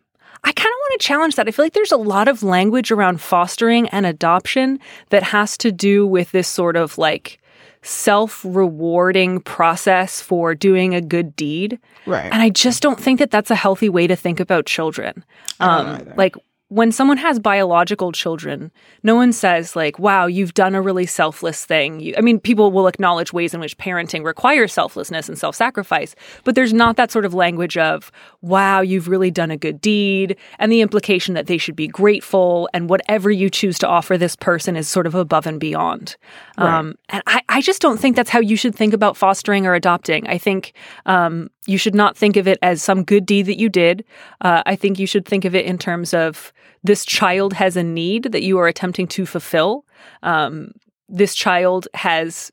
I 0.46 0.52
kind 0.52 0.72
of 0.72 0.78
want 0.78 1.00
to 1.00 1.06
challenge 1.06 1.34
that. 1.34 1.48
I 1.48 1.50
feel 1.50 1.64
like 1.64 1.72
there's 1.72 1.90
a 1.90 1.96
lot 1.96 2.28
of 2.28 2.44
language 2.44 2.92
around 2.92 3.20
fostering 3.20 3.88
and 3.88 4.06
adoption 4.06 4.78
that 5.10 5.24
has 5.24 5.58
to 5.58 5.72
do 5.72 6.06
with 6.06 6.30
this 6.30 6.46
sort 6.46 6.76
of 6.76 6.96
like 6.98 7.40
self 7.82 8.44
rewarding 8.44 9.40
process 9.40 10.20
for 10.20 10.54
doing 10.54 10.94
a 10.94 11.00
good 11.00 11.34
deed. 11.34 11.80
right. 12.06 12.24
And 12.32 12.42
I 12.42 12.50
just 12.50 12.80
don't 12.80 12.98
think 12.98 13.18
that 13.18 13.32
that's 13.32 13.50
a 13.50 13.56
healthy 13.56 13.88
way 13.88 14.06
to 14.06 14.14
think 14.14 14.38
about 14.38 14.66
children. 14.66 15.24
Um, 15.58 16.12
like, 16.16 16.36
when 16.68 16.90
someone 16.90 17.16
has 17.18 17.38
biological 17.38 18.10
children, 18.10 18.72
no 19.04 19.14
one 19.14 19.32
says 19.32 19.76
like, 19.76 19.98
"Wow, 19.98 20.26
you've 20.26 20.54
done 20.54 20.74
a 20.74 20.82
really 20.82 21.06
selfless 21.06 21.64
thing." 21.64 22.00
You, 22.00 22.14
I 22.18 22.20
mean, 22.20 22.40
people 22.40 22.72
will 22.72 22.88
acknowledge 22.88 23.32
ways 23.32 23.54
in 23.54 23.60
which 23.60 23.78
parenting 23.78 24.24
requires 24.24 24.72
selflessness 24.72 25.28
and 25.28 25.38
self-sacrifice, 25.38 26.16
but 26.42 26.56
there's 26.56 26.72
not 26.72 26.96
that 26.96 27.12
sort 27.12 27.24
of 27.24 27.34
language 27.34 27.78
of, 27.78 28.10
"Wow, 28.42 28.80
you've 28.80 29.06
really 29.06 29.30
done 29.30 29.52
a 29.52 29.56
good 29.56 29.80
deed," 29.80 30.36
and 30.58 30.72
the 30.72 30.80
implication 30.80 31.34
that 31.34 31.46
they 31.46 31.58
should 31.58 31.76
be 31.76 31.86
grateful 31.86 32.68
and 32.74 32.90
whatever 32.90 33.30
you 33.30 33.48
choose 33.48 33.78
to 33.78 33.86
offer 33.86 34.18
this 34.18 34.34
person 34.34 34.76
is 34.76 34.88
sort 34.88 35.06
of 35.06 35.14
above 35.14 35.46
and 35.46 35.60
beyond. 35.60 36.16
Right. 36.58 36.78
Um, 36.78 36.96
and 37.10 37.22
I, 37.26 37.42
I 37.48 37.60
just 37.60 37.80
don't 37.80 37.98
think 37.98 38.16
that's 38.16 38.30
how 38.30 38.40
you 38.40 38.56
should 38.56 38.74
think 38.74 38.92
about 38.92 39.16
fostering 39.16 39.66
or 39.66 39.74
adopting. 39.74 40.26
I 40.26 40.38
think 40.38 40.72
um, 41.06 41.48
you 41.66 41.78
should 41.78 41.94
not 41.94 42.16
think 42.16 42.36
of 42.36 42.46
it 42.46 42.58
as 42.62 42.82
some 42.82 43.04
good 43.04 43.26
deed 43.26 43.46
that 43.46 43.58
you 43.58 43.68
did. 43.68 44.04
Uh, 44.40 44.62
I 44.66 44.76
think 44.76 44.98
you 44.98 45.06
should 45.06 45.26
think 45.26 45.44
of 45.44 45.54
it 45.54 45.66
in 45.66 45.78
terms 45.78 46.14
of 46.14 46.52
this 46.84 47.04
child 47.04 47.52
has 47.54 47.76
a 47.76 47.82
need 47.82 48.24
that 48.32 48.42
you 48.42 48.58
are 48.58 48.68
attempting 48.68 49.08
to 49.08 49.26
fulfill. 49.26 49.84
Um, 50.22 50.72
this 51.08 51.34
child 51.34 51.88
has 51.94 52.52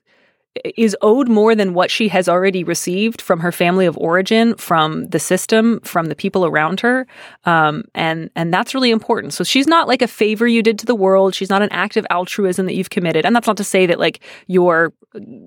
is 0.76 0.96
owed 1.02 1.28
more 1.28 1.54
than 1.54 1.74
what 1.74 1.90
she 1.90 2.08
has 2.08 2.28
already 2.28 2.62
received 2.62 3.20
from 3.20 3.40
her 3.40 3.50
family 3.50 3.86
of 3.86 3.96
origin, 3.98 4.54
from 4.56 5.06
the 5.06 5.18
system, 5.18 5.80
from 5.80 6.06
the 6.06 6.14
people 6.14 6.46
around 6.46 6.80
her, 6.80 7.06
um, 7.44 7.84
and 7.94 8.30
and 8.36 8.54
that's 8.54 8.74
really 8.74 8.90
important. 8.90 9.32
So 9.32 9.44
she's 9.44 9.66
not 9.66 9.88
like 9.88 10.02
a 10.02 10.06
favor 10.06 10.46
you 10.46 10.62
did 10.62 10.78
to 10.80 10.86
the 10.86 10.94
world. 10.94 11.34
She's 11.34 11.50
not 11.50 11.62
an 11.62 11.70
act 11.72 11.96
of 11.96 12.06
altruism 12.10 12.66
that 12.66 12.74
you've 12.74 12.90
committed, 12.90 13.26
and 13.26 13.34
that's 13.34 13.46
not 13.46 13.56
to 13.56 13.64
say 13.64 13.86
that 13.86 13.98
like 13.98 14.20
you're 14.46 14.92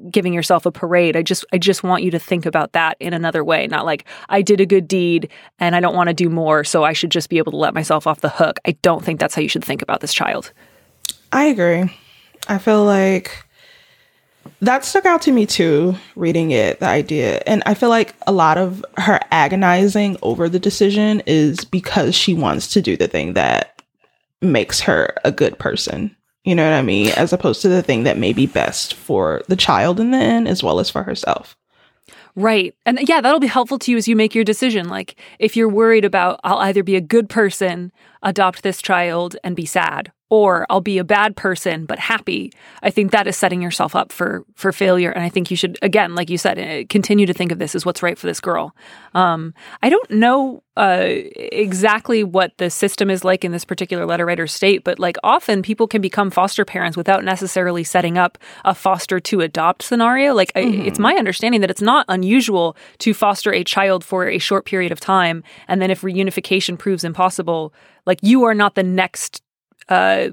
giving 0.09 0.33
yourself 0.33 0.65
a 0.65 0.71
parade. 0.71 1.15
I 1.15 1.23
just 1.23 1.45
I 1.53 1.57
just 1.57 1.83
want 1.83 2.03
you 2.03 2.11
to 2.11 2.19
think 2.19 2.45
about 2.45 2.73
that 2.73 2.97
in 2.99 3.13
another 3.13 3.43
way, 3.43 3.67
not 3.67 3.85
like 3.85 4.05
I 4.29 4.41
did 4.41 4.61
a 4.61 4.65
good 4.65 4.87
deed 4.87 5.29
and 5.59 5.75
I 5.75 5.79
don't 5.79 5.95
want 5.95 6.09
to 6.09 6.13
do 6.13 6.29
more, 6.29 6.63
so 6.63 6.83
I 6.83 6.93
should 6.93 7.11
just 7.11 7.29
be 7.29 7.37
able 7.37 7.51
to 7.51 7.57
let 7.57 7.73
myself 7.73 8.07
off 8.07 8.21
the 8.21 8.29
hook. 8.29 8.59
I 8.65 8.71
don't 8.81 9.03
think 9.03 9.19
that's 9.19 9.35
how 9.35 9.41
you 9.41 9.49
should 9.49 9.65
think 9.65 9.81
about 9.81 10.01
this 10.01 10.13
child. 10.13 10.51
I 11.31 11.45
agree. 11.45 11.91
I 12.47 12.57
feel 12.57 12.85
like 12.85 13.46
that 14.61 14.85
stuck 14.85 15.05
out 15.05 15.21
to 15.23 15.31
me 15.31 15.45
too, 15.45 15.95
reading 16.15 16.51
it, 16.51 16.79
the 16.79 16.87
idea. 16.87 17.41
And 17.45 17.63
I 17.65 17.73
feel 17.73 17.89
like 17.89 18.15
a 18.25 18.31
lot 18.31 18.57
of 18.57 18.83
her 18.97 19.19
agonizing 19.31 20.17
over 20.21 20.49
the 20.49 20.59
decision 20.59 21.21
is 21.25 21.63
because 21.65 22.15
she 22.15 22.33
wants 22.33 22.67
to 22.69 22.81
do 22.81 22.97
the 22.97 23.07
thing 23.07 23.33
that 23.33 23.81
makes 24.41 24.79
her 24.81 25.15
a 25.23 25.31
good 25.31 25.57
person. 25.57 26.15
You 26.43 26.55
know 26.55 26.63
what 26.63 26.77
I 26.77 26.81
mean? 26.81 27.09
As 27.17 27.33
opposed 27.33 27.61
to 27.63 27.69
the 27.69 27.83
thing 27.83 28.03
that 28.03 28.17
may 28.17 28.31
be 28.31 28.45
best 28.45 28.93
for 28.93 29.41
the 29.47 29.55
child 29.55 29.99
in 29.99 30.11
the 30.11 30.17
end, 30.17 30.47
as 30.47 30.63
well 30.63 30.79
as 30.79 30.89
for 30.89 31.03
herself. 31.03 31.57
Right. 32.37 32.75
And 32.85 32.99
yeah, 33.09 33.19
that'll 33.19 33.39
be 33.39 33.47
helpful 33.47 33.79
to 33.79 33.91
you 33.91 33.97
as 33.97 34.07
you 34.07 34.15
make 34.15 34.35
your 34.35 34.43
decision. 34.43 34.89
Like, 34.89 35.19
if 35.39 35.57
you're 35.57 35.67
worried 35.67 36.05
about, 36.05 36.39
I'll 36.43 36.59
either 36.59 36.83
be 36.83 36.95
a 36.95 37.01
good 37.01 37.29
person, 37.29 37.91
adopt 38.21 38.61
this 38.61 38.81
child, 38.81 39.35
and 39.43 39.55
be 39.55 39.65
sad, 39.65 40.11
or 40.29 40.65
I'll 40.69 40.81
be 40.81 40.97
a 40.97 41.03
bad 41.03 41.35
person 41.35 41.85
but 41.85 41.99
happy. 41.99 42.51
I 42.83 42.89
think 42.89 43.11
that 43.11 43.27
is 43.27 43.37
setting 43.37 43.61
yourself 43.61 43.95
up 43.95 44.11
for 44.11 44.43
for 44.55 44.71
failure. 44.71 45.11
And 45.11 45.23
I 45.23 45.29
think 45.29 45.49
you 45.49 45.57
should, 45.57 45.77
again, 45.81 46.15
like 46.15 46.29
you 46.29 46.37
said, 46.37 46.59
eh, 46.59 46.83
continue 46.89 47.25
to 47.25 47.33
think 47.33 47.51
of 47.51 47.59
this 47.59 47.75
as 47.75 47.85
what's 47.85 48.03
right 48.03 48.17
for 48.17 48.27
this 48.27 48.39
girl. 48.39 48.75
Um, 49.13 49.53
I 49.81 49.89
don't 49.89 50.09
know 50.11 50.63
uh, 50.75 51.07
exactly 51.07 52.23
what 52.23 52.57
the 52.57 52.69
system 52.69 53.09
is 53.09 53.23
like 53.23 53.43
in 53.43 53.51
this 53.51 53.65
particular 53.65 54.05
letter 54.05 54.25
writer 54.25 54.47
state, 54.47 54.83
but 54.83 54.99
like 54.99 55.17
often 55.23 55.61
people 55.63 55.87
can 55.87 56.01
become 56.01 56.29
foster 56.29 56.65
parents 56.65 56.97
without 56.97 57.23
necessarily 57.23 57.83
setting 57.83 58.17
up 58.17 58.37
a 58.65 58.75
foster 58.75 59.19
to 59.19 59.41
adopt 59.41 59.81
scenario. 59.81 60.33
Like 60.33 60.53
mm-hmm. 60.53 60.81
I, 60.81 60.85
it's 60.85 60.99
my 60.99 61.13
understanding 61.15 61.61
that 61.61 61.71
it's 61.71 61.81
not 61.81 62.05
unusual 62.09 62.75
to 62.99 63.13
foster 63.13 63.53
a 63.53 63.63
child 63.63 64.03
for 64.03 64.27
a 64.27 64.37
short 64.37 64.65
period 64.65 64.91
of 64.91 64.99
time, 64.99 65.43
and 65.67 65.81
then 65.81 65.89
if 65.89 66.01
reunification 66.01 66.77
proves 66.77 67.03
impossible, 67.03 67.73
like 68.05 68.19
you 68.21 68.43
are 68.43 68.53
not 68.53 68.75
the 68.75 68.83
next 68.83 69.41
uh, 69.89 70.29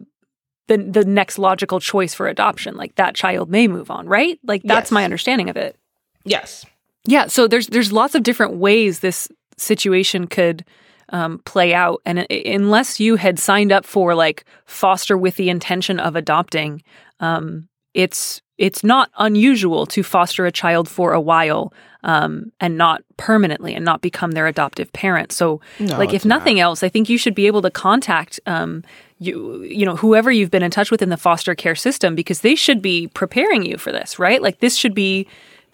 the 0.69 0.79
the 0.79 1.05
next 1.05 1.39
logical 1.39 1.81
choice 1.81 2.15
for 2.15 2.27
adoption. 2.27 2.77
Like 2.77 2.95
that 2.97 3.15
child 3.15 3.51
may 3.51 3.69
move 3.69 3.91
on, 3.91 4.07
right? 4.09 4.39
Like 4.45 4.63
that's 4.65 4.87
Yes. 4.89 4.93
my 4.93 5.05
understanding 5.05 5.51
of 5.51 5.57
it. 5.57 5.77
Yes. 6.25 6.65
Yeah. 7.07 7.27
So 7.27 7.47
there's 7.47 7.67
there's 7.69 7.93
lots 7.93 8.15
of 8.15 8.23
different 8.23 8.55
ways 8.57 9.01
this 9.01 9.29
situation 9.57 10.27
could 10.27 10.65
um, 11.11 11.41
play 11.45 11.75
out, 11.75 12.01
and 12.07 12.27
unless 12.31 12.99
you 12.99 13.17
had 13.17 13.39
signed 13.39 13.73
up 13.73 13.85
for 13.85 14.15
like 14.15 14.45
foster 14.65 15.19
with 15.19 15.37
the 15.37 15.51
intention 15.51 16.01
of 16.01 16.17
adopting, 16.17 16.83
um, 17.21 17.69
it's 17.93 18.41
it's 18.59 18.85
not 18.85 19.11
unusual 19.19 19.87
to 19.87 20.03
foster 20.03 20.47
a 20.47 20.53
child 20.53 20.89
for 20.89 21.13
a 21.13 21.21
while 21.21 21.73
um, 22.05 22.53
and 22.61 22.77
not 22.79 23.03
permanently 23.17 23.75
and 23.75 23.85
not 23.85 24.01
become 24.01 24.33
their 24.33 24.47
adoptive 24.47 24.93
parent. 24.93 25.33
So 25.33 25.61
No, 25.81 25.99
like 25.99 26.15
if 26.15 26.25
not. 26.25 26.39
nothing 26.39 26.61
else, 26.61 26.83
I 26.83 26.89
think 26.89 27.09
you 27.09 27.19
should 27.19 27.35
be 27.35 27.47
able 27.47 27.63
to 27.63 27.71
contact 27.71 28.39
um, 28.47 28.85
you 29.19 29.63
you 29.63 29.87
know 29.87 29.97
whoever 29.97 30.31
you've 30.31 30.51
been 30.51 30.63
in 30.63 30.71
touch 30.71 30.91
with 30.91 31.01
in 31.03 31.09
the 31.09 31.17
foster 31.17 31.55
care 31.55 31.75
system 31.75 32.15
because 32.15 32.41
they 32.41 32.55
should 32.55 32.83
be 32.83 33.09
preparing 33.09 33.65
you 33.65 33.79
for 33.79 33.91
this, 33.93 34.19
right? 34.19 34.43
Like 34.43 34.61
this 34.61 34.77
should 34.77 34.95
be 34.95 35.27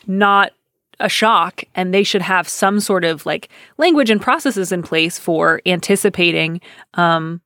not 0.07 0.53
a 1.01 1.09
shock 1.09 1.65
and 1.75 1.93
they 1.95 2.03
should 2.03 2.23
have 2.23 2.47
some 2.49 2.79
sort 2.79 3.05
of 3.05 3.25
like 3.25 3.49
language 3.79 4.11
and 4.11 4.21
processes 4.21 4.71
in 4.71 4.83
place 4.83 5.19
for 5.19 5.61
anticipating 5.67 6.61
um 6.95 7.41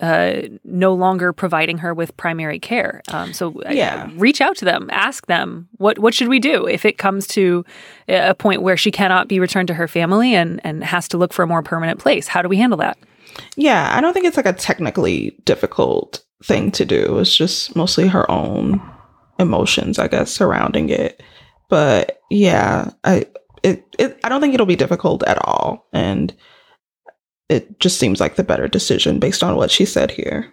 uh 0.00 0.42
no 0.64 0.92
longer 0.92 1.32
providing 1.32 1.78
her 1.78 1.94
with 1.94 2.16
primary 2.16 2.58
care 2.58 3.02
um 3.08 3.32
so 3.32 3.60
uh, 3.62 3.70
Yeah. 3.70 4.10
reach 4.16 4.40
out 4.40 4.56
to 4.58 4.64
them 4.64 4.88
ask 4.92 5.26
them 5.26 5.68
what 5.78 5.98
what 5.98 6.12
should 6.12 6.28
we 6.28 6.38
do 6.38 6.66
if 6.66 6.84
it 6.84 6.98
comes 6.98 7.26
to 7.28 7.64
a 8.08 8.34
point 8.34 8.60
where 8.62 8.76
she 8.76 8.90
cannot 8.90 9.26
be 9.26 9.40
returned 9.40 9.68
to 9.68 9.74
her 9.74 9.88
family 9.88 10.34
and 10.34 10.60
and 10.64 10.84
has 10.84 11.08
to 11.08 11.16
look 11.18 11.32
for 11.32 11.42
a 11.42 11.46
more 11.46 11.62
permanent 11.62 11.98
place 11.98 12.28
how 12.28 12.42
do 12.42 12.48
we 12.48 12.56
handle 12.58 12.78
that 12.78 12.98
Yeah, 13.56 13.90
I 13.96 14.00
don't 14.00 14.12
think 14.14 14.26
it's 14.26 14.36
like 14.36 14.46
a 14.46 14.52
technically 14.52 15.36
difficult 15.44 16.22
thing 16.44 16.70
to 16.72 16.84
do. 16.84 17.18
It's 17.18 17.34
just 17.36 17.74
mostly 17.76 18.06
her 18.08 18.30
own 18.30 18.80
emotions, 19.38 19.98
I 19.98 20.08
guess, 20.08 20.30
surrounding 20.32 20.88
it. 20.88 21.22
But 21.68 22.22
yeah, 22.30 22.90
I 23.04 23.26
it, 23.62 23.84
it 23.98 24.18
I 24.24 24.28
don't 24.28 24.40
think 24.40 24.54
it'll 24.54 24.66
be 24.66 24.76
difficult 24.76 25.22
at 25.24 25.38
all. 25.44 25.86
And 25.92 26.34
it 27.48 27.78
just 27.80 27.98
seems 27.98 28.20
like 28.20 28.36
the 28.36 28.44
better 28.44 28.68
decision 28.68 29.18
based 29.18 29.42
on 29.42 29.56
what 29.56 29.70
she 29.70 29.84
said 29.84 30.10
here. 30.10 30.52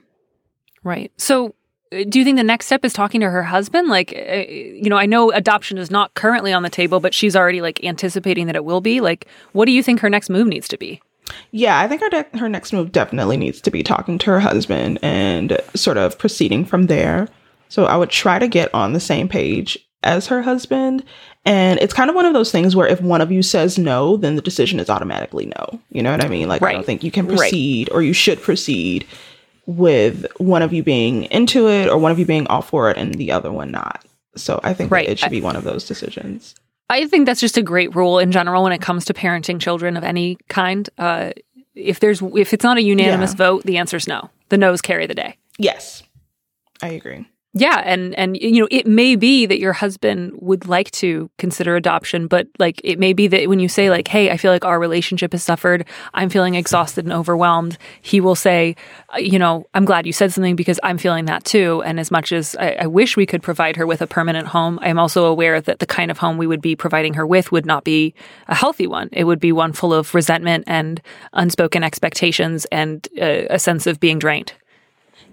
Right. 0.83 1.12
So, 1.17 1.55
uh, 1.91 2.03
do 2.07 2.19
you 2.19 2.25
think 2.25 2.38
the 2.38 2.43
next 2.43 2.65
step 2.67 2.83
is 2.85 2.93
talking 2.93 3.21
to 3.21 3.29
her 3.29 3.43
husband? 3.43 3.88
Like, 3.88 4.13
uh, 4.13 4.45
you 4.50 4.89
know, 4.89 4.97
I 4.97 5.05
know 5.05 5.31
adoption 5.31 5.77
is 5.77 5.89
not 5.89 6.13
currently 6.13 6.53
on 6.53 6.63
the 6.63 6.69
table, 6.69 7.00
but 7.00 7.13
she's 7.13 7.35
already 7.35 7.62
like 7.62 7.83
anticipating 7.83 8.47
that 8.47 8.55
it 8.55 8.65
will 8.65 8.81
be. 8.81 9.01
Like, 9.01 9.27
what 9.53 9.65
do 9.65 9.71
you 9.71 9.81
think 9.81 10.00
her 10.01 10.09
next 10.09 10.29
move 10.29 10.47
needs 10.47 10.67
to 10.69 10.77
be? 10.77 11.01
Yeah, 11.51 11.79
I 11.79 11.88
think 11.88 12.01
her 12.01 12.09
de- 12.09 12.38
her 12.38 12.50
next 12.50 12.73
move 12.73 12.91
definitely 12.91 13.38
needs 13.38 13.62
to 13.62 13.71
be 13.71 13.81
talking 13.81 14.17
to 14.19 14.31
her 14.31 14.39
husband 14.39 15.00
and 15.01 15.59
sort 15.73 15.97
of 15.97 16.17
proceeding 16.19 16.65
from 16.65 16.88
there. 16.88 17.27
So 17.69 17.85
I 17.85 17.95
would 17.95 18.09
try 18.09 18.39
to 18.39 18.47
get 18.47 18.73
on 18.73 18.93
the 18.93 19.00
same 19.00 19.27
page 19.27 19.79
as 20.03 20.27
her 20.27 20.41
husband. 20.41 21.03
And 21.45 21.77
it's 21.81 21.93
kind 21.93 22.09
of 22.09 22.15
one 22.15 22.25
of 22.25 22.33
those 22.33 22.51
things 22.51 22.75
where 22.75 22.88
if 22.88 23.01
one 23.01 23.19
of 23.19 23.31
you 23.31 23.43
says 23.43 23.77
no, 23.77 24.15
then 24.15 24.35
the 24.35 24.41
decision 24.41 24.79
is 24.79 24.89
automatically 24.89 25.45
no. 25.47 25.79
You 25.91 26.01
know 26.01 26.12
what 26.12 26.23
I 26.23 26.29
mean? 26.29 26.47
Like 26.47 26.62
I 26.62 26.71
don't 26.71 26.85
think 26.85 27.03
you 27.03 27.12
can 27.12 27.27
Right. 27.27 27.38
proceed 27.38 27.89
or 27.91 28.01
you 28.01 28.13
should 28.13 28.41
proceed 28.41 29.05
with 29.65 30.25
one 30.38 30.62
of 30.62 30.73
you 30.73 30.83
being 30.83 31.23
into 31.25 31.67
it 31.69 31.89
or 31.89 31.97
one 31.97 32.12
of 32.12 32.19
you 32.19 32.25
being 32.25 32.47
all 32.47 32.62
for 32.62 32.89
it 32.89 32.97
and 32.97 33.13
the 33.15 33.31
other 33.31 33.51
one 33.51 33.71
not. 33.71 34.05
So 34.35 34.59
I 34.63 34.73
think 34.73 34.89
Right. 34.91 35.07
it 35.07 35.19
should 35.19 35.31
be 35.31 35.41
one 35.41 35.55
of 35.55 35.63
those 35.63 35.85
decisions. 35.85 36.55
I 36.89 37.07
think 37.07 37.25
that's 37.25 37.39
just 37.41 37.57
a 37.57 37.62
great 37.62 37.93
rule 37.95 38.19
in 38.19 38.31
general 38.31 38.63
when 38.63 38.71
it 38.73 38.81
comes 38.81 39.05
to 39.05 39.13
parenting 39.13 39.59
children 39.59 39.95
of 39.97 40.03
any 40.03 40.38
kind. 40.50 40.89
Uh, 40.97 41.31
if 41.75 42.00
there's 42.00 42.21
if 42.21 42.53
it's 42.53 42.63
not 42.63 42.77
a 42.77 42.81
unanimous 42.83 43.31
Yeah. 43.31 43.38
vote, 43.38 43.63
the 43.63 43.77
answer's 43.77 44.07
no. 44.07 44.29
The 44.50 44.57
no's 44.57 44.81
carry 44.81 45.07
the 45.07 45.15
day. 45.15 45.38
Yes. 45.57 46.03
I 46.81 46.89
agree. 46.89 47.25
Yeah, 47.55 47.83
and 47.86 48.15
and 48.15 48.36
you 48.36 48.62
know, 48.62 48.67
it 48.72 48.88
may 48.88 49.15
be 49.15 49.45
that 49.45 49.60
your 49.60 49.74
husband 49.74 50.33
would 50.38 50.67
like 50.67 50.89
to 50.91 51.29
consider 51.38 51.75
adoption, 51.75 52.25
but 52.25 52.48
like 52.57 52.81
it 52.83 52.98
may 52.98 53.13
be 53.13 53.27
that 53.27 53.48
when 53.48 53.60
you 53.60 53.69
say 53.69 53.91
like, 53.91 54.07
"Hey, 54.07 54.31
I 54.31 54.38
feel 54.38 54.51
like 54.51 54.65
our 54.65 54.79
relationship 54.79 55.33
has 55.33 55.43
suffered. 55.43 55.86
I'm 56.15 56.29
feeling 56.29 56.55
exhausted 56.55 57.05
and 57.05 57.13
overwhelmed." 57.13 57.77
He 58.01 58.19
will 58.19 58.33
say, 58.33 58.75
"You 59.19 59.38
know, 59.38 59.67
I'm 59.75 59.86
glad 59.86 60.07
you 60.07 60.13
said 60.13 60.33
something 60.33 60.55
because 60.55 60.79
I'm 60.81 60.98
feeling 60.98 61.25
that 61.25 61.43
too." 61.43 61.83
And 61.86 62.00
as 62.00 62.10
much 62.10 62.31
as 62.31 62.55
I, 62.60 62.72
I 62.81 62.88
wish 62.88 63.15
we 63.15 63.27
could 63.27 63.43
provide 63.43 63.75
her 63.75 63.86
with 63.86 64.01
a 64.01 64.07
permanent 64.07 64.48
home, 64.48 64.79
I'm 64.81 64.98
also 64.98 65.25
aware 65.25 65.62
that 65.62 65.77
the 65.77 65.86
kind 65.86 66.10
of 66.10 66.17
home 66.17 66.39
we 66.39 66.48
would 66.48 66.62
be 66.62 66.75
providing 66.75 67.13
her 67.13 67.27
with 67.27 67.51
would 67.51 67.67
not 67.67 67.83
be 67.83 68.15
a 68.48 68.55
healthy 68.55 68.88
one. 68.88 69.10
It 69.12 69.25
would 69.25 69.39
be 69.39 69.51
one 69.51 69.74
full 69.74 69.93
of 69.93 70.15
resentment 70.15 70.63
and 70.65 71.00
unspoken 71.33 71.83
expectations 71.83 72.65
and 72.72 73.07
uh, 73.22 73.45
a 73.51 73.60
sense 73.60 73.86
of 73.86 74.00
being 74.00 74.17
drained. 74.17 74.53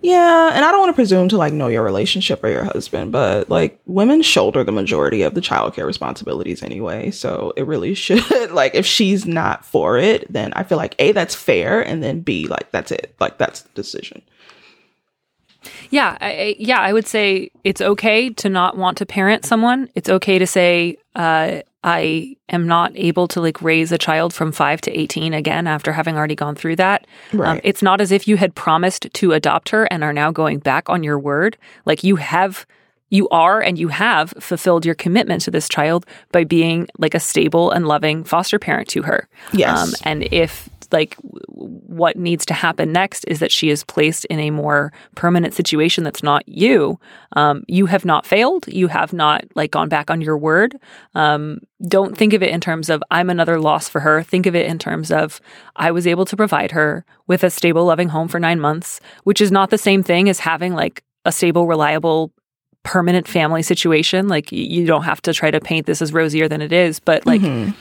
Yeah, 0.02 0.50
and 0.54 0.64
I 0.64 0.70
don't 0.70 0.80
want 0.80 0.90
to 0.90 0.94
presume 0.94 1.28
to 1.28 1.36
like 1.36 1.52
know 1.52 1.68
your 1.68 1.82
relationship 1.82 2.42
or 2.42 2.48
your 2.48 2.64
husband, 2.64 3.12
but 3.12 3.50
like 3.50 3.78
women 3.86 4.22
shoulder 4.22 4.64
the 4.64 4.72
majority 4.72 5.22
of 5.22 5.34
the 5.34 5.42
childcare 5.42 5.86
responsibilities 5.86 6.62
anyway. 6.62 7.10
So 7.10 7.52
it 7.56 7.66
really 7.66 7.94
should 8.06 8.50
like 8.50 8.74
if 8.74 8.86
she's 8.86 9.26
not 9.26 9.64
for 9.64 9.98
it, 9.98 10.30
then 10.32 10.52
I 10.54 10.62
feel 10.62 10.78
like 10.78 10.94
A, 10.98 11.12
that's 11.12 11.34
fair, 11.34 11.82
and 11.82 12.02
then 12.02 12.20
B, 12.20 12.46
like 12.48 12.70
that's 12.70 12.90
it. 12.90 13.14
Like 13.20 13.38
that's 13.38 13.62
the 13.62 13.70
decision. 13.74 14.22
Yeah, 15.90 16.16
I, 16.20 16.56
yeah, 16.58 16.80
I 16.80 16.92
would 16.92 17.06
say 17.06 17.50
it's 17.64 17.80
okay 17.80 18.30
to 18.30 18.48
not 18.48 18.78
want 18.78 18.96
to 18.98 19.06
parent 19.06 19.44
someone. 19.44 19.90
It's 19.94 20.08
okay 20.08 20.38
to 20.38 20.46
say, 20.46 20.96
uh, 21.14 21.60
I 21.82 22.36
am 22.50 22.66
not 22.66 22.92
able 22.94 23.26
to 23.28 23.40
like 23.40 23.62
raise 23.62 23.90
a 23.90 23.96
child 23.98 24.34
from 24.34 24.52
five 24.52 24.80
to 24.82 24.90
18 24.90 25.32
again 25.32 25.66
after 25.66 25.92
having 25.92 26.16
already 26.16 26.34
gone 26.34 26.54
through 26.54 26.76
that. 26.76 27.06
Um, 27.52 27.60
it's 27.64 27.82
not 27.82 28.00
as 28.00 28.12
if 28.12 28.28
you 28.28 28.36
had 28.36 28.54
promised 28.54 29.08
to 29.14 29.32
adopt 29.32 29.70
her 29.70 29.84
and 29.84 30.04
are 30.04 30.12
now 30.12 30.30
going 30.30 30.58
back 30.58 30.90
on 30.90 31.02
your 31.02 31.18
word. 31.18 31.56
Like 31.86 32.04
you 32.04 32.16
have, 32.16 32.66
you 33.10 33.28
are 33.28 33.60
and 33.60 33.78
you 33.78 33.88
have 33.88 34.32
fulfilled 34.40 34.86
your 34.86 34.94
commitment 34.94 35.42
to 35.42 35.50
this 35.50 35.68
child 35.68 36.06
by 36.32 36.44
being 36.44 36.88
like 36.98 37.14
a 37.14 37.20
stable 37.20 37.70
and 37.70 37.86
loving 37.86 38.24
foster 38.24 38.58
parent 38.58 38.88
to 38.88 39.02
her. 39.02 39.28
Yes. 39.52 39.78
Um, 39.78 39.92
and 40.04 40.32
if 40.32 40.68
like 40.92 41.16
w- 41.16 41.68
what 41.86 42.16
needs 42.16 42.44
to 42.46 42.54
happen 42.54 42.92
next 42.92 43.24
is 43.24 43.38
that 43.40 43.52
she 43.52 43.70
is 43.70 43.84
placed 43.84 44.24
in 44.26 44.38
a 44.40 44.50
more 44.50 44.92
permanent 45.14 45.54
situation 45.54 46.04
that's 46.04 46.22
not 46.22 46.48
you, 46.48 46.98
um, 47.36 47.62
you 47.68 47.86
have 47.86 48.04
not 48.04 48.26
failed. 48.26 48.66
You 48.66 48.88
have 48.88 49.12
not 49.12 49.44
like 49.54 49.70
gone 49.70 49.88
back 49.88 50.10
on 50.10 50.20
your 50.20 50.38
word. 50.38 50.76
Um, 51.14 51.60
don't 51.86 52.16
think 52.16 52.32
of 52.32 52.42
it 52.42 52.50
in 52.50 52.60
terms 52.60 52.90
of 52.90 53.02
I'm 53.10 53.30
another 53.30 53.60
loss 53.60 53.88
for 53.88 54.00
her. 54.00 54.22
Think 54.22 54.46
of 54.46 54.54
it 54.54 54.66
in 54.66 54.78
terms 54.78 55.10
of 55.10 55.40
I 55.76 55.90
was 55.90 56.06
able 56.06 56.24
to 56.26 56.36
provide 56.36 56.72
her 56.72 57.04
with 57.26 57.44
a 57.44 57.50
stable, 57.50 57.84
loving 57.84 58.08
home 58.08 58.28
for 58.28 58.40
nine 58.40 58.60
months, 58.60 59.00
which 59.24 59.40
is 59.40 59.52
not 59.52 59.70
the 59.70 59.78
same 59.78 60.02
thing 60.02 60.28
as 60.28 60.40
having 60.40 60.74
like 60.74 61.02
a 61.24 61.32
stable, 61.32 61.66
reliable 61.66 62.32
permanent 62.82 63.28
family 63.28 63.62
situation 63.62 64.26
like 64.28 64.50
you 64.50 64.86
don't 64.86 65.02
have 65.02 65.20
to 65.22 65.32
try 65.34 65.50
to 65.50 65.60
paint 65.60 65.86
this 65.86 66.00
as 66.00 66.12
rosier 66.12 66.48
than 66.48 66.62
it 66.62 66.72
is 66.72 66.98
but 67.00 67.24
like 67.26 67.40
Mhm. 67.42 67.74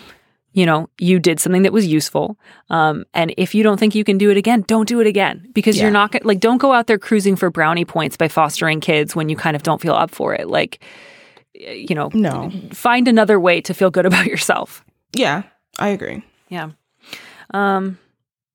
you 0.53 0.65
know, 0.65 0.89
you 0.99 1.19
did 1.19 1.39
something 1.39 1.61
that 1.61 1.71
was 1.71 1.85
useful. 1.85 2.35
Um, 2.71 3.05
and 3.13 3.31
if 3.37 3.53
you 3.53 3.61
don't 3.61 3.79
think 3.79 3.93
you 3.93 4.03
can 4.03 4.17
do 4.17 4.31
it 4.31 4.35
again, 4.35 4.63
don't 4.67 4.87
do 4.87 4.99
it 4.99 5.05
again 5.05 5.47
because 5.53 5.77
Yeah. 5.77 5.83
you're 5.83 5.91
not 5.91 6.25
like, 6.25 6.39
don't 6.39 6.57
go 6.57 6.73
out 6.73 6.87
there 6.87 6.97
cruising 6.97 7.35
for 7.35 7.51
brownie 7.51 7.85
points 7.85 8.17
by 8.17 8.27
fostering 8.29 8.79
kids 8.81 9.15
when 9.15 9.29
you 9.29 9.35
kind 9.35 9.55
of 9.55 9.61
don't 9.61 9.79
feel 9.79 9.93
up 9.93 10.09
for 10.09 10.33
it. 10.33 10.49
Like, 10.49 10.83
you 11.53 11.93
know, 11.93 12.09
No. 12.15 12.51
find 12.73 13.07
another 13.07 13.39
way 13.39 13.61
to 13.61 13.75
feel 13.75 13.91
good 13.91 14.05
about 14.11 14.25
yourself. 14.25 14.83
Yeah, 15.13 15.43
I 15.77 15.89
agree. 15.89 16.23
Yeah. 16.49 16.69
Um, 17.53 17.99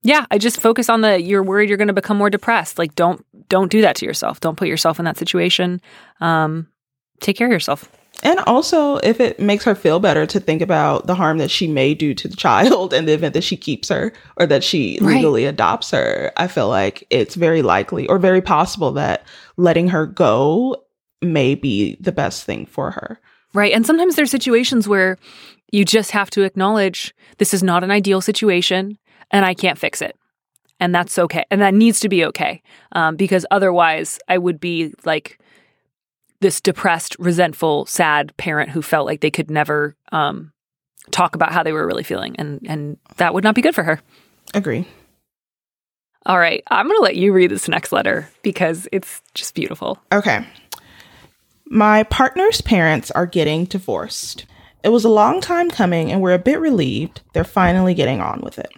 yeah, 0.05 0.27
I 0.31 0.39
just 0.39 0.61
focus 0.61 0.89
on 0.89 1.01
the 1.01 1.21
you're 1.21 1.43
worried 1.43 1.69
you're 1.69 1.79
going 1.79 1.89
to 1.89 1.95
become 1.95 2.17
more 2.19 2.31
depressed. 2.31 2.79
Like 2.79 2.95
don't 2.95 3.25
don't 3.49 3.71
do 3.71 3.81
that 3.81 3.97
to 3.97 4.07
yourself. 4.07 4.39
Don't 4.41 4.57
put 4.57 4.69
yourself 4.69 4.99
in 4.99 5.05
that 5.07 5.17
situation. 5.17 5.81
Um, 6.21 6.69
take 7.21 7.37
care 7.37 7.47
of 7.49 7.53
yourself. 7.53 7.91
And 8.23 8.39
also, 8.41 8.99
if 8.99 9.19
it 9.19 9.41
makes 9.41 9.65
her 9.65 9.75
feel 9.75 9.99
better 9.99 10.25
to 10.25 10.39
think 10.39 10.63
about 10.63 11.07
the 11.07 11.17
harm 11.17 11.39
that 11.39 11.51
she 11.51 11.67
may 11.67 11.95
do 11.95 12.15
to 12.15 12.29
the 12.29 12.37
child 12.47 12.93
in 12.95 13.07
the 13.07 13.13
event 13.13 13.35
that 13.35 13.43
she 13.45 13.57
keeps 13.57 13.89
her 13.89 14.13
or 14.37 14.47
that 14.47 14.63
she 14.63 14.99
Right. 15.01 15.17
legally 15.17 15.47
adopts 15.47 15.91
her, 15.91 16.33
I 16.37 16.47
feel 16.47 16.69
like 16.69 17.07
it's 17.11 17.35
very 17.35 17.63
likely 17.63 18.07
or 18.07 18.19
very 18.19 18.41
possible 18.41 18.93
that 18.93 19.27
letting 19.57 19.89
her 19.89 20.07
go 20.07 20.77
may 21.23 21.55
be 21.55 21.97
the 22.01 22.13
best 22.13 22.45
thing 22.45 22.67
for 22.67 22.93
her. 22.93 23.19
Right. 23.53 23.73
And 23.73 23.87
sometimes 23.87 24.17
there's 24.17 24.31
situations 24.31 24.87
where 24.87 25.17
you 25.73 25.85
just 25.85 26.13
have 26.13 26.31
to 26.31 26.43
acknowledge 26.43 27.15
this 27.39 27.53
is 27.55 27.63
not 27.63 27.83
an 27.83 27.91
ideal 27.91 28.21
situation 28.21 28.99
and 29.35 29.45
I 29.45 29.53
can't 29.53 29.79
fix 29.79 30.01
it. 30.01 30.17
And 30.81 30.95
that's 30.95 31.19
okay. 31.19 31.45
And 31.51 31.61
that 31.61 31.75
needs 31.75 32.01
to 32.01 32.09
be 32.09 32.25
okay. 32.25 32.63
Um, 32.93 33.17
because 33.17 33.45
otherwise, 33.51 34.19
I 34.29 34.39
would 34.39 34.61
be 34.61 34.95
like 35.05 35.41
this 36.41 36.61
depressed, 36.61 37.17
resentful, 37.19 37.85
sad 37.87 38.35
parent 38.37 38.71
who 38.71 38.81
felt 38.81 39.07
like 39.07 39.21
they 39.21 39.31
could 39.31 39.51
never 39.51 39.97
um, 40.13 40.53
talk 41.11 41.35
about 41.35 41.53
how 41.53 41.63
they 41.63 41.73
were 41.73 41.87
really 41.87 42.05
feeling. 42.05 42.37
And, 42.39 42.61
and 42.67 42.97
that 43.17 43.35
would 43.35 43.45
not 43.45 43.57
be 43.57 43.63
good 43.63 43.75
for 43.75 43.83
her. 43.83 44.01
Agree. 44.55 44.87
All 46.27 46.39
right. 46.39 46.63
I'm 46.71 46.87
going 46.87 46.99
to 46.99 47.03
let 47.03 47.17
you 47.17 47.33
read 47.33 47.51
this 47.51 47.69
next 47.69 47.93
letter 47.93 48.31
because 48.43 48.87
it's 48.93 49.21
just 49.35 49.55
beautiful. 49.55 49.99
Okay. 50.13 50.47
My 51.67 52.05
partner's 52.05 52.61
parents 52.61 53.11
are 53.11 53.27
getting 53.27 53.65
divorced. 53.65 54.47
It 54.85 54.91
was 54.91 55.05
a 55.05 55.09
long 55.09 55.41
time 55.41 55.71
coming, 55.71 56.13
and 56.13 56.21
we're 56.21 56.35
a 56.35 56.39
bit 56.39 56.61
relieved 56.61 57.23
they're 57.33 57.43
finally 57.43 57.95
getting 57.95 58.21
on 58.21 58.43
with 58.43 58.59
it. 58.59 58.71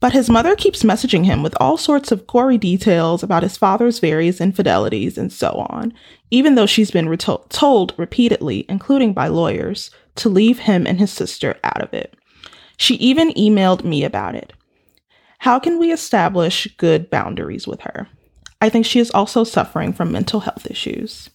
But 0.00 0.14
his 0.14 0.30
mother 0.30 0.56
keeps 0.56 0.82
messaging 0.82 1.26
him 1.26 1.42
with 1.42 1.54
all 1.60 1.76
sorts 1.76 2.10
of 2.10 2.26
gory 2.26 2.56
details 2.56 3.22
about 3.22 3.42
his 3.42 3.58
father's 3.58 3.98
various 3.98 4.40
infidelities 4.40 5.18
and 5.18 5.30
so 5.30 5.66
on, 5.68 5.92
even 6.30 6.54
though 6.54 6.66
she's 6.66 6.90
been 6.90 7.06
reto- 7.06 7.46
told 7.50 7.92
repeatedly, 7.98 8.64
including 8.68 9.12
by 9.12 9.28
lawyers, 9.28 9.90
to 10.16 10.30
leave 10.30 10.60
him 10.60 10.86
and 10.86 10.98
his 10.98 11.12
sister 11.12 11.58
out 11.62 11.82
of 11.82 11.92
it. 11.92 12.14
She 12.78 12.94
even 12.94 13.30
emailed 13.32 13.84
me 13.84 14.02
about 14.02 14.34
it. 14.34 14.54
How 15.40 15.58
can 15.58 15.78
we 15.78 15.92
establish 15.92 16.66
good 16.78 17.10
boundaries 17.10 17.66
with 17.66 17.82
her? 17.82 18.08
I 18.62 18.70
think 18.70 18.86
she 18.86 19.00
is 19.00 19.10
also 19.10 19.44
suffering 19.44 19.92
from 19.92 20.12
mental 20.12 20.40
health 20.40 20.66
issues. 20.70 21.28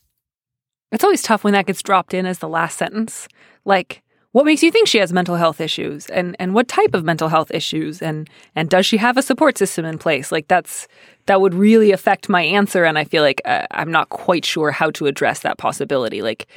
It's 0.92 1.04
always 1.04 1.22
tough 1.22 1.44
when 1.44 1.54
that 1.54 1.66
gets 1.66 1.84
dropped 1.84 2.14
in 2.14 2.26
as 2.26 2.40
the 2.40 2.50
last 2.50 2.78
sentence. 2.78 3.28
Like, 3.64 4.02
what 4.36 4.46
makes 4.46 4.62
you 4.62 4.70
think 4.70 4.90
she 4.90 4.98
has 4.98 5.14
mental 5.14 5.38
health 5.38 5.62
issues? 5.62 6.08
And 6.08 6.36
and 6.40 6.54
what 6.54 6.68
type 6.68 6.94
of 6.94 7.06
mental 7.06 7.30
health 7.30 7.52
issues? 7.52 8.02
And 8.02 8.30
and 8.54 8.70
does 8.70 8.86
she 8.86 8.98
have 8.98 9.16
a 9.16 9.22
support 9.22 9.58
system 9.58 9.86
in 9.86 9.98
place? 9.98 10.30
Like 10.30 10.50
that's 10.50 10.90
that 11.28 11.40
would 11.40 11.54
really 11.54 11.94
affect 11.94 12.28
my 12.28 12.42
answer 12.42 12.84
and 12.84 13.00
i 13.00 13.06
feel 13.06 13.24
like 13.24 13.42
uh, 13.46 13.66
i'm 13.72 13.90
not 13.90 14.10
quite 14.10 14.44
sure 14.44 14.72
how 14.72 14.92
to 14.92 15.06
address 15.06 15.40
that 15.40 15.58
possibility. 15.58 16.22
Like 16.22 16.48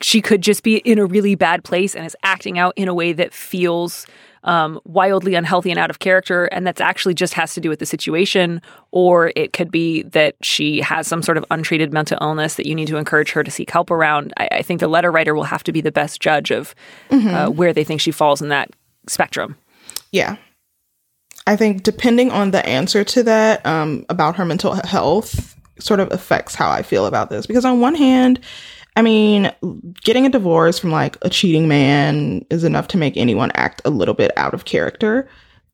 she 0.00 0.22
could 0.22 0.40
just 0.40 0.62
be 0.62 0.78
in 0.78 0.98
a 0.98 1.04
really 1.04 1.34
bad 1.34 1.62
place 1.62 1.94
and 1.94 2.06
is 2.06 2.16
acting 2.22 2.58
out 2.58 2.72
in 2.74 2.88
a 2.88 2.94
way 2.94 3.12
that 3.12 3.34
feels 3.34 4.06
um, 4.44 4.80
wildly 4.84 5.34
unhealthy 5.34 5.70
and 5.70 5.78
out 5.78 5.90
of 5.90 5.98
character, 5.98 6.46
and 6.46 6.66
that's 6.66 6.80
actually 6.80 7.14
just 7.14 7.34
has 7.34 7.54
to 7.54 7.60
do 7.60 7.68
with 7.68 7.78
the 7.78 7.86
situation, 7.86 8.62
or 8.90 9.32
it 9.36 9.52
could 9.52 9.70
be 9.70 10.02
that 10.02 10.36
she 10.42 10.80
has 10.80 11.06
some 11.06 11.22
sort 11.22 11.36
of 11.36 11.44
untreated 11.50 11.92
mental 11.92 12.18
illness 12.20 12.54
that 12.54 12.66
you 12.66 12.74
need 12.74 12.88
to 12.88 12.96
encourage 12.96 13.32
her 13.32 13.44
to 13.44 13.50
seek 13.50 13.70
help 13.70 13.90
around. 13.90 14.32
I, 14.36 14.48
I 14.52 14.62
think 14.62 14.80
the 14.80 14.88
letter 14.88 15.10
writer 15.10 15.34
will 15.34 15.44
have 15.44 15.64
to 15.64 15.72
be 15.72 15.80
the 15.80 15.92
best 15.92 16.20
judge 16.20 16.50
of 16.50 16.74
uh, 17.10 17.48
where 17.48 17.72
they 17.72 17.84
think 17.84 18.00
she 18.00 18.10
falls 18.10 18.40
in 18.40 18.48
that 18.48 18.70
spectrum. 19.06 19.56
Yeah. 20.12 20.36
I 21.46 21.56
think 21.56 21.82
depending 21.82 22.30
on 22.30 22.50
the 22.50 22.64
answer 22.66 23.02
to 23.04 23.22
that 23.24 23.64
um, 23.66 24.04
about 24.08 24.36
her 24.36 24.44
mental 24.44 24.74
health 24.74 25.56
sort 25.78 26.00
of 26.00 26.12
affects 26.12 26.54
how 26.54 26.70
I 26.70 26.82
feel 26.82 27.06
about 27.06 27.30
this. 27.30 27.46
Because 27.46 27.64
on 27.64 27.80
one 27.80 27.94
hand, 27.94 28.40
I 28.96 29.02
mean, 29.02 29.50
getting 30.02 30.26
a 30.26 30.30
divorce 30.30 30.78
from 30.78 30.90
like 30.90 31.16
a 31.22 31.30
cheating 31.30 31.68
man 31.68 32.44
is 32.50 32.64
enough 32.64 32.88
to 32.88 32.98
make 32.98 33.16
anyone 33.16 33.50
act 33.54 33.80
a 33.84 33.90
little 33.90 34.14
bit 34.14 34.32
out 34.36 34.52
of 34.54 34.64
character. 34.64 35.28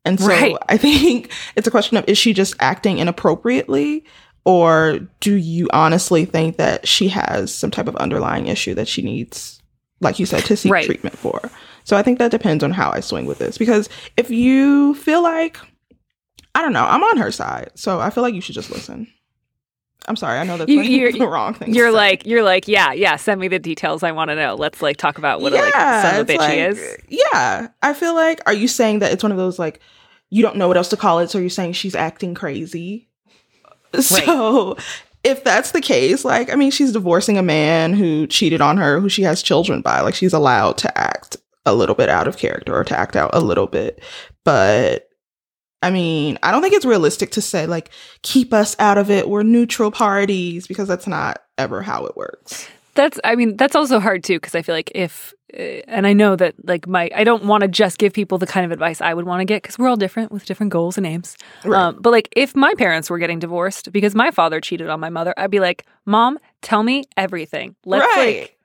And 0.05 0.19
so 0.19 0.27
Right. 0.27 0.55
I 0.69 0.77
think 0.77 1.31
it's 1.55 1.67
a 1.67 1.71
question 1.71 1.97
of 1.97 2.05
is 2.07 2.17
she 2.17 2.33
just 2.33 2.55
acting 2.59 2.99
inappropriately? 2.99 4.05
Or 4.45 4.99
do 5.19 5.35
you 5.35 5.67
honestly 5.73 6.23
think 6.23 6.55
that 6.57 6.87
she 6.87 7.09
has 7.09 7.53
some 7.53 7.69
type 7.71 7.87
of 7.87 7.97
underlying 7.97 8.47
issue 8.47 8.73
that 8.75 8.87
she 8.87 9.01
needs, 9.01 9.61
like 9.99 10.19
you 10.19 10.25
said, 10.25 10.45
to 10.45 10.55
seek 10.55 10.71
Right. 10.71 10.85
treatment 10.85 11.17
for? 11.17 11.41
So 11.83 11.97
I 11.97 12.01
think 12.03 12.19
that 12.19 12.31
depends 12.31 12.63
on 12.63 12.71
how 12.71 12.91
I 12.91 13.01
swing 13.01 13.25
with 13.25 13.39
this. 13.39 13.57
Because 13.57 13.89
if 14.15 14.29
you 14.29 14.93
feel 14.95 15.21
like, 15.21 15.57
I 16.55 16.61
don't 16.61 16.71
know, 16.73 16.85
I'm 16.85 17.03
on 17.03 17.17
her 17.17 17.31
side. 17.31 17.71
So 17.75 17.99
I 17.99 18.09
feel 18.09 18.23
like 18.23 18.33
you 18.35 18.41
should 18.41 18.55
just 18.55 18.71
listen. 18.71 19.07
I'm 20.07 20.15
sorry. 20.15 20.39
I 20.39 20.43
know 20.43 20.57
that's 20.57 20.69
You- 20.71 20.81
you're- 20.81 21.11
the 21.19 21.27
wrong 21.27 21.53
thing. 21.53 21.73
You're 21.73 21.91
like, 21.91 22.25
you're 22.25 22.43
like, 22.43 22.67
yeah, 22.67 22.91
yeah. 22.93 23.15
Send 23.17 23.41
me 23.41 23.47
the 23.49 23.59
details. 23.59 24.03
I 24.03 24.11
want 24.11 24.29
to 24.29 24.35
know. 24.35 24.55
Let's 24.55 24.81
like 24.81 24.97
talk 24.97 25.17
about 25.17 25.41
what 25.41 25.53
a 25.53 25.57
like 25.57 25.73
son 25.73 26.19
of 26.21 26.29
a 26.29 26.33
bitch 26.33 26.37
like- 26.37 26.53
he 26.53 26.59
is. 26.59 26.97
Yeah. 27.09 27.67
I 27.81 27.93
feel 27.93 28.15
like, 28.15 28.41
are 28.45 28.53
you 28.53 28.67
saying 28.67 28.99
that 28.99 29.11
it's 29.11 29.23
one 29.23 29.31
of 29.31 29.37
those 29.37 29.59
like, 29.59 29.81
you 30.29 30.41
don't 30.43 30.55
know 30.57 30.67
what 30.67 30.77
else 30.77 30.89
to 30.89 30.97
call 30.97 31.19
it, 31.19 31.29
so 31.29 31.37
you're 31.39 31.49
saying 31.49 31.73
she's 31.73 31.95
acting 31.95 32.33
crazy? 32.35 33.07
So 33.99 34.77
if 35.23 35.43
that's 35.43 35.71
the 35.71 35.81
case, 35.81 36.23
like, 36.25 36.51
I 36.51 36.55
mean, 36.55 36.71
she's 36.71 36.91
divorcing 36.93 37.37
a 37.37 37.43
man 37.43 37.93
who 37.93 38.27
cheated 38.27 38.61
on 38.61 38.77
her, 38.77 38.99
who 38.99 39.09
she 39.09 39.23
has 39.23 39.41
children 39.41 39.81
by. 39.81 40.01
Like, 40.01 40.13
she's 40.15 40.33
allowed 40.33 40.77
to 40.79 40.97
act 40.97 41.37
a 41.65 41.73
little 41.73 41.95
bit 41.95 42.09
out 42.09 42.27
of 42.27 42.37
character 42.37 42.75
or 42.75 42.83
to 42.83 42.97
act 42.97 43.15
out 43.15 43.31
a 43.33 43.39
little 43.39 43.67
bit. 43.67 44.01
But 44.43 45.06
I 45.81 45.91
mean, 45.91 46.39
I 46.41 46.51
don't 46.51 46.61
think 46.61 46.73
it's 46.73 46.85
realistic 46.85 47.31
to 47.31 47.41
say, 47.41 47.67
like, 47.67 47.91
keep 48.23 48.51
us 48.53 48.75
out 48.79 48.97
of 48.97 49.11
it. 49.11 49.29
We're 49.29 49.43
neutral 49.43 49.91
parties 49.91 50.67
because 50.67 50.87
that's 50.87 51.07
not 51.07 51.43
ever 51.57 51.81
how 51.81 52.05
it 52.05 52.17
works. 52.17 52.67
That's, 52.95 53.19
I 53.23 53.35
mean, 53.35 53.57
that's 53.57 53.75
also 53.75 53.99
hard 53.99 54.23
too, 54.23 54.37
because 54.37 54.55
I 54.55 54.63
feel 54.63 54.73
like 54.73 54.91
if, 54.95 55.35
uh, 55.53 55.61
and 55.87 56.07
I 56.07 56.13
know 56.13 56.35
that 56.35 56.55
like 56.67 56.87
my, 56.87 57.11
I 57.13 57.23
don't 57.23 57.45
want 57.45 57.61
to 57.61 57.67
just 57.67 57.99
give 57.99 58.11
people 58.11 58.39
the 58.39 58.47
kind 58.47 58.65
of 58.65 58.71
advice 58.71 59.01
I 59.01 59.13
would 59.13 59.25
want 59.25 59.41
to 59.41 59.45
get 59.45 59.61
because 59.61 59.77
we're 59.77 59.87
all 59.87 59.95
different 59.95 60.31
with 60.31 60.45
different 60.45 60.71
goals 60.71 60.97
and 60.97 61.05
aims. 61.05 61.37
Right. 61.63 61.79
Um, 61.79 61.99
but 62.01 62.09
like 62.09 62.27
if 62.35 62.55
my 62.55 62.73
parents 62.75 63.11
were 63.11 63.19
getting 63.19 63.37
divorced 63.37 63.91
because 63.91 64.15
my 64.15 64.31
father 64.31 64.59
cheated 64.59 64.89
on 64.89 64.99
my 64.99 65.09
mother, 65.09 65.31
I'd 65.37 65.51
be 65.51 65.59
like, 65.59 65.85
Mom, 66.05 66.39
tell 66.63 66.81
me 66.81 67.03
everything. 67.15 67.75
Let's 67.85 68.03
right. 68.17 68.39
like, 68.39 68.56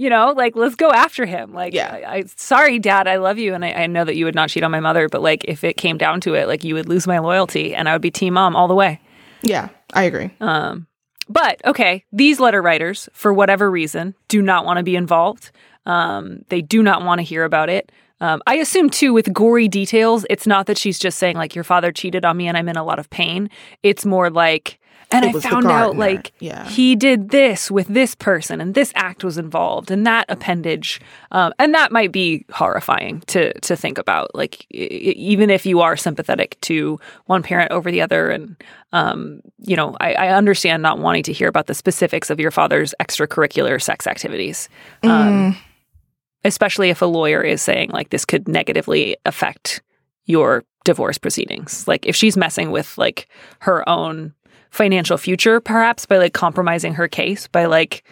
you 0.00 0.08
know, 0.08 0.32
like 0.34 0.56
let's 0.56 0.76
go 0.76 0.90
after 0.90 1.26
him. 1.26 1.52
Like, 1.52 1.74
Yeah. 1.74 1.92
I, 1.92 2.14
I 2.14 2.24
sorry, 2.36 2.78
Dad, 2.78 3.06
I 3.06 3.16
love 3.16 3.36
you, 3.38 3.52
and 3.52 3.62
I, 3.62 3.72
I 3.72 3.86
know 3.86 4.06
that 4.06 4.16
you 4.16 4.24
would 4.24 4.34
not 4.34 4.48
cheat 4.48 4.64
on 4.64 4.70
my 4.70 4.80
mother, 4.80 5.10
but 5.10 5.20
like 5.20 5.44
if 5.44 5.62
it 5.62 5.76
came 5.76 5.98
down 5.98 6.22
to 6.22 6.32
it, 6.32 6.48
like 6.48 6.64
you 6.64 6.74
would 6.74 6.88
lose 6.88 7.06
my 7.06 7.18
loyalty, 7.18 7.74
and 7.74 7.86
I 7.86 7.92
would 7.92 8.00
be 8.00 8.10
Team 8.10 8.32
Mom 8.32 8.56
all 8.56 8.66
the 8.66 8.74
way. 8.74 8.98
yeah, 9.42 9.68
I 9.92 10.04
agree. 10.04 10.30
Um, 10.40 10.86
but 11.28 11.60
okay, 11.66 12.06
these 12.12 12.40
letter 12.40 12.62
writers, 12.62 13.10
for 13.12 13.34
whatever 13.34 13.70
reason, 13.70 14.14
do 14.28 14.40
not 14.40 14.64
want 14.64 14.78
to 14.78 14.82
be 14.82 14.96
involved. 14.96 15.50
Um, 15.84 16.46
they 16.48 16.62
do 16.62 16.82
not 16.82 17.04
want 17.04 17.18
to 17.18 17.22
hear 17.22 17.44
about 17.44 17.68
it. 17.68 17.92
Um, 18.22 18.40
I 18.46 18.56
assume 18.56 18.88
too, 18.88 19.12
with 19.12 19.32
gory 19.34 19.68
details, 19.68 20.24
it's 20.30 20.46
not 20.46 20.64
that 20.66 20.78
she's 20.78 20.98
just 20.98 21.18
saying 21.18 21.36
like 21.36 21.54
your 21.54 21.64
father 21.64 21.92
cheated 21.92 22.24
on 22.24 22.38
me 22.38 22.48
and 22.48 22.56
I'm 22.56 22.70
in 22.70 22.76
a 22.76 22.84
lot 22.84 22.98
of 22.98 23.10
pain. 23.10 23.50
It's 23.82 24.06
more 24.06 24.30
like 24.30 24.79
and 25.12 25.24
I 25.24 25.32
found 25.40 25.66
out 25.66 25.96
like 25.96 26.32
Yeah. 26.40 26.68
he 26.68 26.94
did 26.96 27.30
this 27.30 27.70
with 27.70 27.88
this 27.88 28.14
person 28.14 28.60
and 28.60 28.74
this 28.74 28.92
act 28.94 29.24
was 29.24 29.38
involved 29.38 29.90
and 29.90 30.06
that 30.06 30.26
appendage 30.28 31.00
um, 31.32 31.52
and 31.58 31.74
that 31.74 31.92
might 31.92 32.12
be 32.12 32.44
horrifying 32.52 33.20
to 33.26 33.52
to 33.60 33.76
think 33.76 33.98
about 33.98 34.34
like 34.34 34.66
even 34.70 35.50
if 35.50 35.66
you 35.66 35.80
are 35.80 35.96
sympathetic 35.96 36.60
to 36.62 36.98
one 37.26 37.42
parent 37.42 37.70
over 37.72 37.90
the 37.90 38.00
other 38.00 38.30
and 38.30 38.56
um, 38.92 39.40
you 39.58 39.76
know 39.76 39.96
I, 40.00 40.14
I 40.14 40.28
understand 40.28 40.82
not 40.82 40.98
wanting 40.98 41.22
to 41.24 41.32
hear 41.32 41.48
about 41.48 41.66
the 41.66 41.74
specifics 41.74 42.30
of 42.30 42.38
your 42.40 42.50
father's 42.50 42.94
extracurricular 43.00 43.80
sex 43.82 44.06
activities 44.06 44.68
um, 45.02 45.56
especially 46.44 46.90
if 46.90 47.02
a 47.02 47.06
lawyer 47.06 47.42
is 47.42 47.60
saying 47.62 47.90
like 47.90 48.10
this 48.10 48.24
could 48.24 48.48
negatively 48.48 49.16
affect 49.26 49.82
your 50.26 50.64
divorce 50.84 51.18
proceedings. 51.18 51.86
Like 51.86 52.06
if 52.06 52.16
she's 52.16 52.36
messing 52.36 52.70
with 52.70 52.96
like 52.96 53.28
her 53.60 53.86
own 53.88 54.32
financial 54.70 55.16
future 55.18 55.60
perhaps 55.60 56.06
by 56.06 56.16
like 56.18 56.32
compromising 56.32 56.94
her 56.94 57.08
case 57.08 57.46
by 57.48 57.64
like 57.66 58.04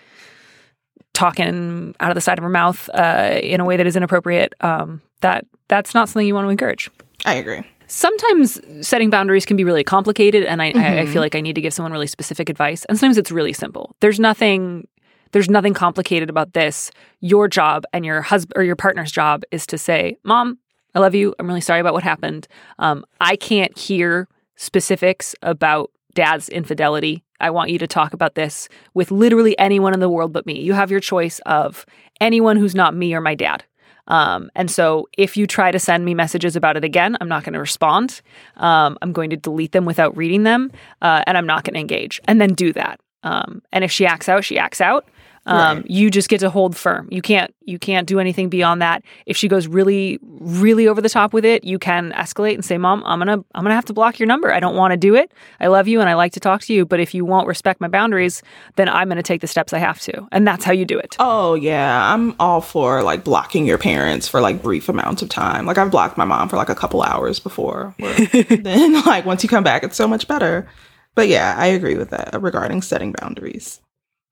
talking 1.14 1.94
out 2.00 2.10
of 2.10 2.14
the 2.14 2.20
side 2.20 2.38
of 2.38 2.42
her 2.42 2.48
mouth 2.50 2.88
uh, 2.94 3.38
in 3.42 3.60
a 3.60 3.64
way 3.64 3.76
that 3.76 3.86
is 3.86 3.96
inappropriate 3.96 4.54
um, 4.60 5.00
that 5.20 5.44
that's 5.68 5.94
not 5.94 6.08
something 6.08 6.26
you 6.26 6.34
want 6.34 6.44
to 6.46 6.50
encourage. 6.50 6.90
I 7.24 7.34
agree. 7.34 7.62
sometimes 7.86 8.60
setting 8.86 9.10
boundaries 9.10 9.44
can 9.46 9.56
be 9.56 9.64
really 9.64 9.82
complicated 9.82 10.44
and 10.44 10.60
I, 10.62 10.66
I, 10.66 10.70
I 11.00 11.04
Mhm. 11.04 11.12
feel 11.12 11.22
like 11.22 11.34
i 11.34 11.40
need 11.40 11.54
to 11.54 11.60
give 11.62 11.72
someone 11.72 11.90
really 11.92 12.06
specific 12.06 12.48
advice 12.50 12.84
and 12.84 12.98
sometimes 12.98 13.18
it's 13.18 13.30
really 13.32 13.52
simple. 13.52 13.94
There's 14.00 14.20
nothing 14.20 14.86
there's 15.32 15.50
nothing 15.50 15.74
complicated 15.74 16.30
about 16.30 16.54
this. 16.54 16.90
Your 17.20 17.48
job 17.48 17.84
and 17.92 18.04
your 18.06 18.22
husband 18.22 18.54
or 18.56 18.62
your 18.62 18.76
partner's 18.76 19.12
job 19.12 19.42
is 19.50 19.66
to 19.68 19.78
say 19.78 20.16
mom 20.22 20.58
i 20.94 20.98
love 21.00 21.14
you. 21.14 21.34
I'm 21.38 21.46
really 21.46 21.60
sorry 21.60 21.80
about 21.80 21.94
what 21.94 22.02
happened. 22.02 22.46
Um, 22.78 23.04
i 23.20 23.36
can't 23.36 23.76
hear 23.76 24.28
specifics 24.56 25.34
about 25.42 25.90
dad's 26.14 26.48
infidelity 26.48 27.22
i 27.40 27.50
want 27.50 27.70
you 27.70 27.78
to 27.78 27.86
talk 27.86 28.12
about 28.12 28.34
this 28.34 28.68
with 28.94 29.10
literally 29.10 29.58
anyone 29.58 29.94
in 29.94 30.00
the 30.00 30.08
world 30.08 30.32
but 30.32 30.46
me 30.46 30.58
you 30.60 30.72
have 30.72 30.90
your 30.90 31.00
choice 31.00 31.40
of 31.46 31.86
anyone 32.20 32.56
who's 32.56 32.74
not 32.74 32.94
me 32.94 33.14
or 33.14 33.20
my 33.20 33.34
dad 33.34 33.64
um, 34.08 34.50
and 34.54 34.70
so 34.70 35.08
if 35.16 35.36
you 35.36 35.46
try 35.46 35.70
to 35.70 35.78
send 35.78 36.04
me 36.04 36.14
messages 36.14 36.56
about 36.56 36.76
it 36.76 36.84
again, 36.84 37.16
I'm 37.20 37.28
not 37.28 37.44
going 37.44 37.52
to 37.52 37.60
respond. 37.60 38.22
Um, 38.56 38.98
I'm 39.02 39.12
going 39.12 39.30
to 39.30 39.36
delete 39.36 39.72
them 39.72 39.84
without 39.84 40.16
reading 40.16 40.42
them, 40.42 40.72
uh, 41.02 41.22
and 41.26 41.36
I'm 41.38 41.46
not 41.46 41.64
going 41.64 41.74
to 41.74 41.80
engage. 41.80 42.20
And 42.24 42.40
then 42.40 42.54
do 42.54 42.72
that. 42.72 43.00
Um, 43.22 43.62
and 43.72 43.84
if 43.84 43.92
she 43.92 44.06
acts 44.06 44.28
out, 44.28 44.44
she 44.44 44.58
acts 44.58 44.80
out. 44.80 45.06
Um, 45.48 45.78
Right. 45.78 45.90
You 45.90 46.10
just 46.10 46.28
get 46.28 46.40
to 46.40 46.50
hold 46.50 46.76
firm. 46.76 47.08
You 47.10 47.22
can't 47.22 47.54
you 47.64 47.78
can't 47.78 48.06
do 48.06 48.18
anything 48.18 48.48
beyond 48.48 48.80
that. 48.82 49.02
If 49.26 49.36
she 49.36 49.48
goes 49.48 49.66
really 49.66 50.18
really 50.22 50.86
over 50.86 51.00
the 51.00 51.08
top 51.08 51.32
with 51.32 51.44
it, 51.44 51.64
you 51.64 51.78
can 51.78 52.12
escalate 52.12 52.54
and 52.54 52.64
say, 52.64 52.76
"Mom, 52.78 53.02
I'm 53.06 53.18
gonna 53.18 53.42
I'm 53.54 53.64
gonna 53.64 53.74
have 53.74 53.86
to 53.86 53.92
block 53.92 54.18
your 54.18 54.26
number. 54.26 54.52
I 54.52 54.60
don't 54.60 54.76
want 54.76 54.92
to 54.92 54.96
do 54.96 55.14
it. 55.14 55.32
I 55.60 55.68
love 55.68 55.88
you 55.88 56.00
and 56.00 56.08
I 56.08 56.14
like 56.14 56.32
to 56.32 56.40
talk 56.40 56.60
to 56.62 56.74
you, 56.74 56.84
but 56.84 57.00
if 57.00 57.14
you 57.14 57.24
won't 57.24 57.46
respect 57.46 57.80
my 57.80 57.88
boundaries, 57.88 58.42
then 58.76 58.88
I'm 58.88 59.08
gonna 59.08 59.22
take 59.22 59.40
the 59.40 59.46
steps 59.46 59.72
I 59.72 59.78
have 59.78 60.00
to." 60.02 60.28
And 60.32 60.46
that's 60.46 60.64
how 60.64 60.72
you 60.72 60.84
do 60.84 60.98
it. 60.98 61.16
Oh 61.18 61.54
yeah, 61.54 62.12
I'm 62.12 62.34
all 62.38 62.60
for 62.60 63.02
like 63.02 63.24
blocking 63.24 63.66
your 63.66 63.78
parents 63.78 64.28
for 64.28 64.40
like 64.40 64.62
brief 64.62 64.88
amounts 64.88 65.22
of 65.22 65.30
time. 65.30 65.64
Like 65.64 65.78
I've 65.78 65.90
blocked 65.90 66.18
my 66.18 66.24
mom 66.26 66.48
for 66.48 66.56
like 66.56 66.68
a 66.68 66.74
couple 66.74 67.02
hours 67.02 67.38
before. 67.38 67.94
then 68.60 69.02
like 69.04 69.24
once 69.24 69.42
you 69.42 69.48
come 69.48 69.64
back, 69.64 69.82
it's 69.82 69.96
so 69.96 70.06
much 70.06 70.28
better. 70.28 70.68
But 71.14 71.28
yeah, 71.28 71.54
I 71.58 71.66
agree 71.68 71.96
with 71.96 72.10
that 72.10 72.40
regarding 72.40 72.82
setting 72.82 73.12
boundaries. 73.12 73.80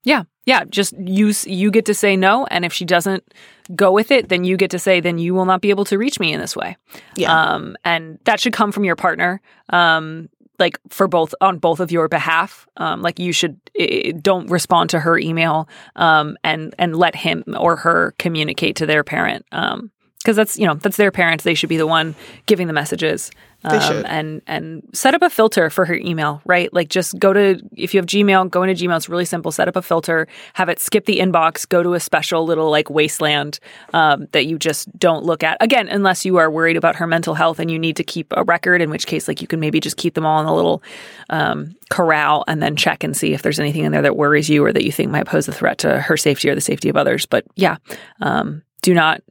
Yeah. 0.03 0.23
Yeah. 0.47 0.63
Just 0.63 0.97
you, 0.97 1.31
you 1.45 1.69
get 1.69 1.85
to 1.85 1.93
say 1.93 2.17
no. 2.17 2.47
And 2.47 2.65
if 2.65 2.73
she 2.73 2.85
doesn't 2.85 3.31
go 3.75 3.91
with 3.91 4.09
it, 4.09 4.29
then 4.29 4.43
you 4.43 4.57
get 4.57 4.71
to 4.71 4.79
say, 4.79 4.99
then 4.99 5.19
you 5.19 5.35
will 5.35 5.45
not 5.45 5.61
be 5.61 5.69
able 5.69 5.85
to 5.85 5.97
reach 5.97 6.19
me 6.19 6.33
in 6.33 6.39
this 6.39 6.55
way. 6.55 6.77
Yeah. 7.15 7.31
Um, 7.31 7.77
and 7.85 8.17
that 8.23 8.39
should 8.39 8.53
come 8.53 8.71
from 8.71 8.83
your 8.83 8.95
partner. 8.95 9.41
Um, 9.69 10.29
like 10.59 10.79
for 10.89 11.07
both 11.07 11.35
on 11.41 11.59
both 11.59 11.79
of 11.79 11.91
your 11.91 12.07
behalf, 12.07 12.67
um, 12.77 13.01
like 13.01 13.19
you 13.19 13.31
should 13.31 13.59
eh, 13.77 14.11
don't 14.19 14.49
respond 14.49 14.89
to 14.91 14.99
her 14.99 15.17
email, 15.17 15.67
um, 15.95 16.37
and 16.43 16.73
and 16.79 16.95
let 16.95 17.15
him 17.15 17.43
or 17.57 17.75
her 17.75 18.15
communicate 18.17 18.75
to 18.77 18.85
their 18.85 19.03
parent, 19.03 19.45
um, 19.51 19.91
because 20.27 20.35
that's 20.35 20.59
you 20.59 20.67
know 20.67 20.73
that's 20.73 20.97
their 20.97 21.09
parents. 21.09 21.45
They 21.45 21.53
should 21.53 21.69
be 21.69 21.77
the 21.77 21.87
one 21.87 22.13
giving 22.47 22.67
the 22.67 22.73
messages. 22.73 23.31
Should. 23.63 24.05
and 24.05 24.41
and 24.45 24.83
set 24.93 25.15
up 25.15 25.21
a 25.21 25.29
filter 25.29 25.69
for 25.69 25.85
her 25.85 25.95
email, 25.95 26.41
right? 26.45 26.71
Like 26.73 26.89
just 26.89 27.17
go 27.17 27.33
to 27.33 27.59
if 27.75 27.93
you 27.93 27.97
have 27.97 28.05
Gmail, 28.05 28.49
go 28.49 28.63
into 28.63 28.85
Gmail. 28.85 28.95
It's 28.95 29.09
really 29.09 29.25
simple. 29.25 29.51
Set 29.51 29.67
up 29.67 29.75
a 29.75 29.81
filter, 29.81 30.27
have 30.53 30.69
it 30.69 30.79
skip 30.79 31.05
the 31.05 31.19
inbox, 31.19 31.67
go 31.67 31.81
to 31.81 31.93
a 31.93 31.99
special 31.99 32.45
little 32.45 32.69
like 32.69 32.89
wasteland 32.89 33.59
um, 33.93 34.27
that 34.31 34.45
you 34.45 34.59
just 34.59 34.95
don't 34.99 35.23
look 35.23 35.43
at 35.43 35.57
again, 35.59 35.87
unless 35.87 36.23
you 36.23 36.37
are 36.37 36.51
worried 36.51 36.77
about 36.77 36.97
her 36.97 37.07
mental 37.07 37.33
health 37.33 37.59
and 37.59 37.71
you 37.71 37.79
need 37.79 37.95
to 37.95 38.03
keep 38.03 38.31
a 38.37 38.43
record. 38.43 38.81
In 38.81 38.89
which 38.89 39.07
case, 39.07 39.27
like 39.27 39.41
you 39.41 39.47
can 39.47 39.59
maybe 39.59 39.79
just 39.79 39.97
keep 39.97 40.13
them 40.13 40.25
all 40.25 40.39
in 40.39 40.45
a 40.45 40.55
little 40.55 40.83
um, 41.29 41.73
corral 41.89 42.43
and 42.47 42.61
then 42.61 42.75
check 42.75 43.03
and 43.03 43.15
see 43.17 43.33
if 43.33 43.41
there's 43.41 43.59
anything 43.59 43.83
in 43.83 43.91
there 43.91 44.03
that 44.03 44.17
worries 44.17 44.49
you 44.49 44.63
or 44.63 44.71
that 44.71 44.83
you 44.83 44.91
think 44.91 45.09
might 45.09 45.25
pose 45.25 45.47
a 45.47 45.53
threat 45.53 45.77
to 45.79 45.99
her 45.99 46.15
safety 46.15 46.49
or 46.49 46.55
the 46.55 46.61
safety 46.61 46.89
of 46.89 46.95
others. 46.95 47.25
But 47.25 47.45
yeah, 47.55 47.77
um, 48.21 48.61
do 48.81 48.93
not 48.93 49.21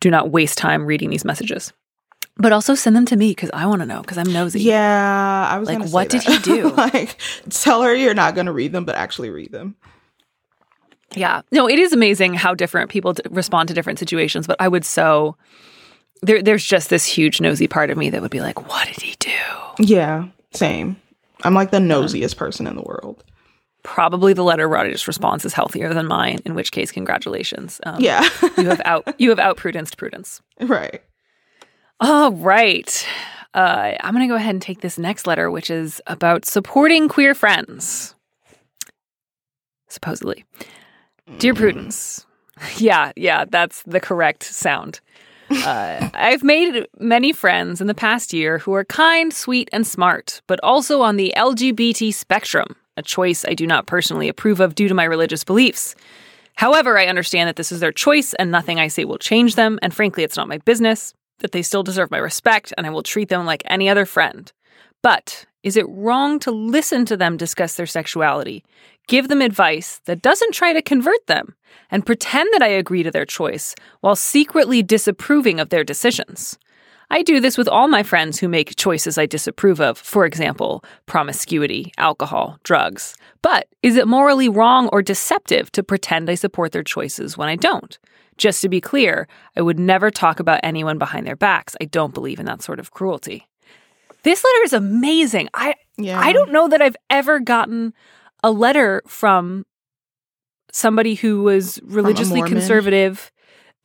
do 0.00 0.10
not 0.10 0.30
waste 0.30 0.58
time 0.58 0.86
reading 0.86 1.10
these 1.10 1.24
messages. 1.24 1.72
But 2.38 2.52
also 2.52 2.74
send 2.74 2.94
them 2.94 3.06
to 3.06 3.16
me 3.16 3.30
because 3.30 3.50
I 3.54 3.64
want 3.64 3.80
to 3.80 3.86
know 3.86 4.02
because 4.02 4.18
I'm 4.18 4.30
nosy. 4.30 4.60
Yeah, 4.60 5.48
I 5.50 5.58
was 5.58 5.68
Like, 5.68 5.88
what 5.88 6.10
did 6.10 6.22
he 6.22 6.38
do? 6.40 6.68
like, 6.76 7.16
tell 7.48 7.82
her 7.82 7.94
you're 7.94 8.12
not 8.12 8.34
going 8.34 8.46
to 8.46 8.52
read 8.52 8.72
them, 8.72 8.84
but 8.84 8.94
actually 8.94 9.30
read 9.30 9.52
them. 9.52 9.74
Yeah. 11.14 11.40
No, 11.50 11.66
it 11.66 11.78
is 11.78 11.94
amazing 11.94 12.34
how 12.34 12.52
different 12.54 12.90
people 12.90 13.14
d- 13.14 13.22
respond 13.30 13.68
to 13.68 13.74
different 13.74 13.98
situations. 13.98 14.46
But 14.46 14.56
I 14.60 14.68
would 14.68 14.84
so 14.84 15.36
there. 16.20 16.42
There's 16.42 16.64
just 16.64 16.90
this 16.90 17.06
huge 17.06 17.40
nosy 17.40 17.68
part 17.68 17.88
of 17.90 17.96
me 17.96 18.10
that 18.10 18.20
would 18.20 18.30
be 18.30 18.40
like, 18.40 18.68
"What 18.68 18.86
did 18.86 19.00
he 19.00 19.14
do?" 19.18 19.30
Yeah, 19.78 20.26
same. 20.52 20.96
I'm 21.42 21.54
like 21.54 21.70
the 21.70 21.78
nosiest 21.78 22.36
person 22.36 22.66
in 22.66 22.76
the 22.76 22.82
world. 22.82 23.24
Probably 23.86 24.32
the 24.32 24.42
letter 24.42 24.68
writer's 24.68 25.06
response 25.06 25.44
is 25.44 25.52
healthier 25.54 25.94
than 25.94 26.06
mine. 26.08 26.40
In 26.44 26.54
which 26.54 26.72
case, 26.72 26.90
congratulations. 26.90 27.80
Um, 27.86 28.00
Yeah, 28.00 28.28
you 28.58 28.66
have 28.66 28.80
out 28.84 29.14
you 29.20 29.30
have 29.30 29.38
out 29.38 29.56
prudenced 29.56 29.96
prudence. 29.96 30.42
right. 30.60 31.00
All 32.00 32.32
right. 32.32 33.06
Uh, 33.54 33.92
I'm 34.00 34.12
going 34.12 34.26
to 34.26 34.30
go 34.30 34.34
ahead 34.36 34.54
and 34.54 34.60
take 34.60 34.80
this 34.80 34.98
next 34.98 35.26
letter, 35.26 35.50
which 35.50 35.70
is 35.70 36.02
about 36.08 36.44
supporting 36.44 37.08
queer 37.08 37.32
friends. 37.34 38.14
Supposedly. 39.88 40.44
Dear 41.38 41.54
Prudence. 41.54 42.26
Yeah, 42.76 43.12
yeah, 43.16 43.44
that's 43.48 43.82
the 43.84 44.00
correct 44.00 44.42
sound. 44.42 45.00
Uh, 45.50 46.10
I've 46.14 46.42
made 46.42 46.86
many 46.98 47.32
friends 47.32 47.80
in 47.80 47.86
the 47.86 47.94
past 47.94 48.32
year 48.32 48.58
who 48.58 48.74
are 48.74 48.84
kind, 48.84 49.32
sweet, 49.32 49.68
and 49.72 49.86
smart, 49.86 50.42
but 50.46 50.58
also 50.62 51.02
on 51.02 51.16
the 51.16 51.32
LGBT 51.36 52.12
spectrum, 52.12 52.74
a 52.96 53.02
choice 53.02 53.44
I 53.44 53.54
do 53.54 53.66
not 53.66 53.86
personally 53.86 54.28
approve 54.28 54.60
of 54.60 54.74
due 54.74 54.88
to 54.88 54.94
my 54.94 55.04
religious 55.04 55.44
beliefs. 55.44 55.94
However, 56.54 56.98
I 56.98 57.06
understand 57.06 57.48
that 57.48 57.56
this 57.56 57.70
is 57.70 57.80
their 57.80 57.92
choice 57.92 58.32
and 58.34 58.50
nothing 58.50 58.80
I 58.80 58.88
say 58.88 59.04
will 59.04 59.18
change 59.18 59.54
them, 59.54 59.78
and 59.82 59.92
frankly, 59.92 60.24
it's 60.24 60.36
not 60.36 60.48
my 60.48 60.58
business, 60.58 61.12
that 61.40 61.52
they 61.52 61.62
still 61.62 61.82
deserve 61.82 62.10
my 62.10 62.18
respect, 62.18 62.72
and 62.76 62.86
I 62.86 62.90
will 62.90 63.02
treat 63.02 63.28
them 63.28 63.44
like 63.44 63.62
any 63.66 63.88
other 63.88 64.06
friend. 64.06 64.50
But 65.02 65.46
is 65.62 65.76
it 65.76 65.86
wrong 65.88 66.38
to 66.40 66.50
listen 66.50 67.04
to 67.06 67.16
them 67.16 67.36
discuss 67.36 67.74
their 67.74 67.86
sexuality, 67.86 68.64
give 69.06 69.28
them 69.28 69.42
advice 69.42 70.00
that 70.06 70.22
doesn't 70.22 70.54
try 70.54 70.72
to 70.72 70.80
convert 70.80 71.26
them, 71.26 71.54
and 71.90 72.06
pretend 72.06 72.48
that 72.52 72.62
I 72.62 72.68
agree 72.68 73.02
to 73.02 73.10
their 73.10 73.26
choice 73.26 73.74
while 74.00 74.16
secretly 74.16 74.82
disapproving 74.82 75.60
of 75.60 75.68
their 75.68 75.84
decisions? 75.84 76.58
I 77.10 77.22
do 77.22 77.40
this 77.40 77.56
with 77.56 77.68
all 77.68 77.88
my 77.88 78.02
friends 78.02 78.38
who 78.38 78.48
make 78.48 78.76
choices 78.76 79.16
I 79.16 79.26
disapprove 79.26 79.80
of, 79.80 79.96
for 79.96 80.26
example, 80.26 80.84
promiscuity, 81.06 81.92
alcohol, 81.98 82.58
drugs. 82.64 83.14
But 83.42 83.68
is 83.82 83.96
it 83.96 84.08
morally 84.08 84.48
wrong 84.48 84.88
or 84.92 85.02
deceptive 85.02 85.70
to 85.72 85.82
pretend 85.82 86.28
I 86.28 86.34
support 86.34 86.72
their 86.72 86.82
choices 86.82 87.38
when 87.38 87.48
I 87.48 87.56
don't? 87.56 87.96
Just 88.38 88.60
to 88.62 88.68
be 88.68 88.80
clear, 88.80 89.28
I 89.56 89.62
would 89.62 89.78
never 89.78 90.10
talk 90.10 90.40
about 90.40 90.60
anyone 90.62 90.98
behind 90.98 91.26
their 91.26 91.36
backs. 91.36 91.76
I 91.80 91.84
don't 91.84 92.12
believe 92.12 92.40
in 92.40 92.46
that 92.46 92.62
sort 92.62 92.80
of 92.80 92.90
cruelty. 92.90 93.48
This 94.24 94.42
letter 94.42 94.64
is 94.64 94.72
amazing. 94.72 95.48
I 95.54 95.74
Yeah, 95.96 96.18
I 96.18 96.32
don't 96.32 96.52
know 96.52 96.68
that 96.68 96.82
I've 96.82 96.96
ever 97.08 97.38
gotten 97.38 97.94
a 98.42 98.50
letter 98.50 99.02
from 99.06 99.64
somebody 100.72 101.14
who 101.14 101.42
was 101.42 101.80
religiously 101.84 102.42
conservative. 102.42 103.30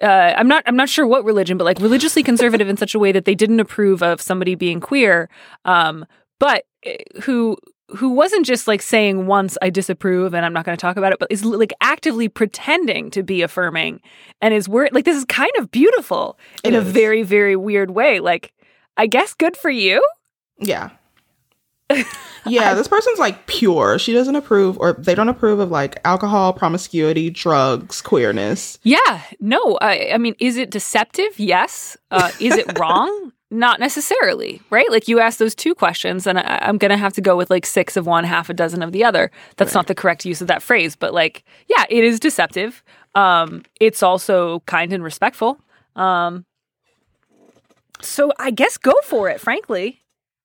Uh, 0.01 0.33
I'm 0.37 0.47
not. 0.47 0.63
I'm 0.65 0.75
not 0.75 0.89
sure 0.89 1.05
what 1.05 1.23
religion, 1.23 1.57
but 1.57 1.65
like 1.65 1.79
religiously 1.79 2.23
conservative 2.23 2.67
in 2.67 2.77
such 2.77 2.95
a 2.95 2.99
way 2.99 3.11
that 3.11 3.25
they 3.25 3.35
didn't 3.35 3.59
approve 3.59 4.01
of 4.01 4.19
somebody 4.21 4.55
being 4.55 4.79
queer, 4.79 5.29
um, 5.65 6.05
but 6.39 6.65
uh, 6.85 6.91
who 7.23 7.57
who 7.97 8.09
wasn't 8.11 8.45
just 8.45 8.67
like 8.69 8.81
saying 8.81 9.27
once 9.27 9.57
I 9.61 9.69
disapprove 9.69 10.33
and 10.33 10.45
I'm 10.45 10.53
not 10.53 10.63
going 10.65 10.77
to 10.77 10.81
talk 10.81 10.95
about 10.95 11.11
it, 11.11 11.19
but 11.19 11.29
is 11.29 11.43
like 11.43 11.73
actively 11.81 12.29
pretending 12.29 13.11
to 13.11 13.21
be 13.21 13.41
affirming 13.41 13.99
and 14.41 14.53
is 14.53 14.69
word 14.69 14.89
like 14.93 15.03
this 15.03 15.17
is 15.17 15.25
kind 15.25 15.51
of 15.59 15.69
beautiful 15.71 16.39
in 16.63 16.73
It 16.73 16.77
a 16.77 16.81
is. 16.81 16.87
very 16.91 17.21
very 17.23 17.55
weird 17.57 17.91
way. 17.91 18.19
Like 18.21 18.53
I 18.97 19.07
guess 19.07 19.33
good 19.33 19.57
for 19.57 19.69
you. 19.69 20.01
Yeah. 20.57 20.91
Yeah, 22.43 22.73
this 22.73 22.87
person's 22.87 23.19
like 23.19 23.45
pure. 23.45 23.99
She 23.99 24.13
doesn't 24.13 24.35
approve, 24.35 24.75
or 24.79 24.93
they 24.93 25.13
don't 25.13 25.29
approve 25.29 25.59
of 25.59 25.69
like 25.69 25.99
alcohol, 26.05 26.53
promiscuity, 26.53 27.29
drugs, 27.29 28.01
queerness. 28.01 28.79
Yeah, 28.81 29.21
no. 29.39 29.77
I, 29.79 30.09
I 30.13 30.17
mean, 30.17 30.35
is 30.39 30.57
it 30.57 30.71
deceptive? 30.71 31.37
Yes. 31.37 31.97
Uh, 32.09 32.31
is 32.39 32.55
it 32.55 32.79
wrong? 32.79 33.31
not 33.53 33.81
necessarily, 33.81 34.61
right? 34.69 34.89
Like 34.89 35.09
you 35.09 35.19
asked 35.19 35.37
those 35.37 35.53
two 35.53 35.75
questions, 35.75 36.25
and 36.25 36.39
I, 36.39 36.59
am 36.61 36.77
going 36.77 36.89
to 36.89 36.97
have 36.97 37.11
to 37.13 37.21
go 37.21 37.35
with 37.35 37.49
like 37.49 37.65
six 37.65 37.97
of 37.97 38.07
one, 38.07 38.23
half 38.23 38.49
a 38.49 38.53
dozen 38.53 38.81
of 38.81 38.93
the 38.93 39.03
other. 39.03 39.29
That's 39.57 39.75
right. 39.75 39.79
not 39.79 39.87
the 39.87 39.93
correct 39.93 40.25
use 40.25 40.39
of 40.39 40.47
that 40.47 40.63
phrase, 40.63 40.95
but 40.95 41.13
like, 41.13 41.43
yeah, 41.67 41.83
it 41.89 42.05
is 42.05 42.17
deceptive. 42.17 42.81
Um, 43.13 43.63
it's 43.81 44.01
also 44.01 44.61
kind 44.61 44.93
and 44.93 45.03
respectful. 45.03 45.59
Um, 45.97 46.45
so 48.01 48.31
I 48.39 48.51
guess 48.51 48.77
go 48.77 48.93
for 49.03 49.29
it, 49.29 49.41
frankly. 49.41 50.00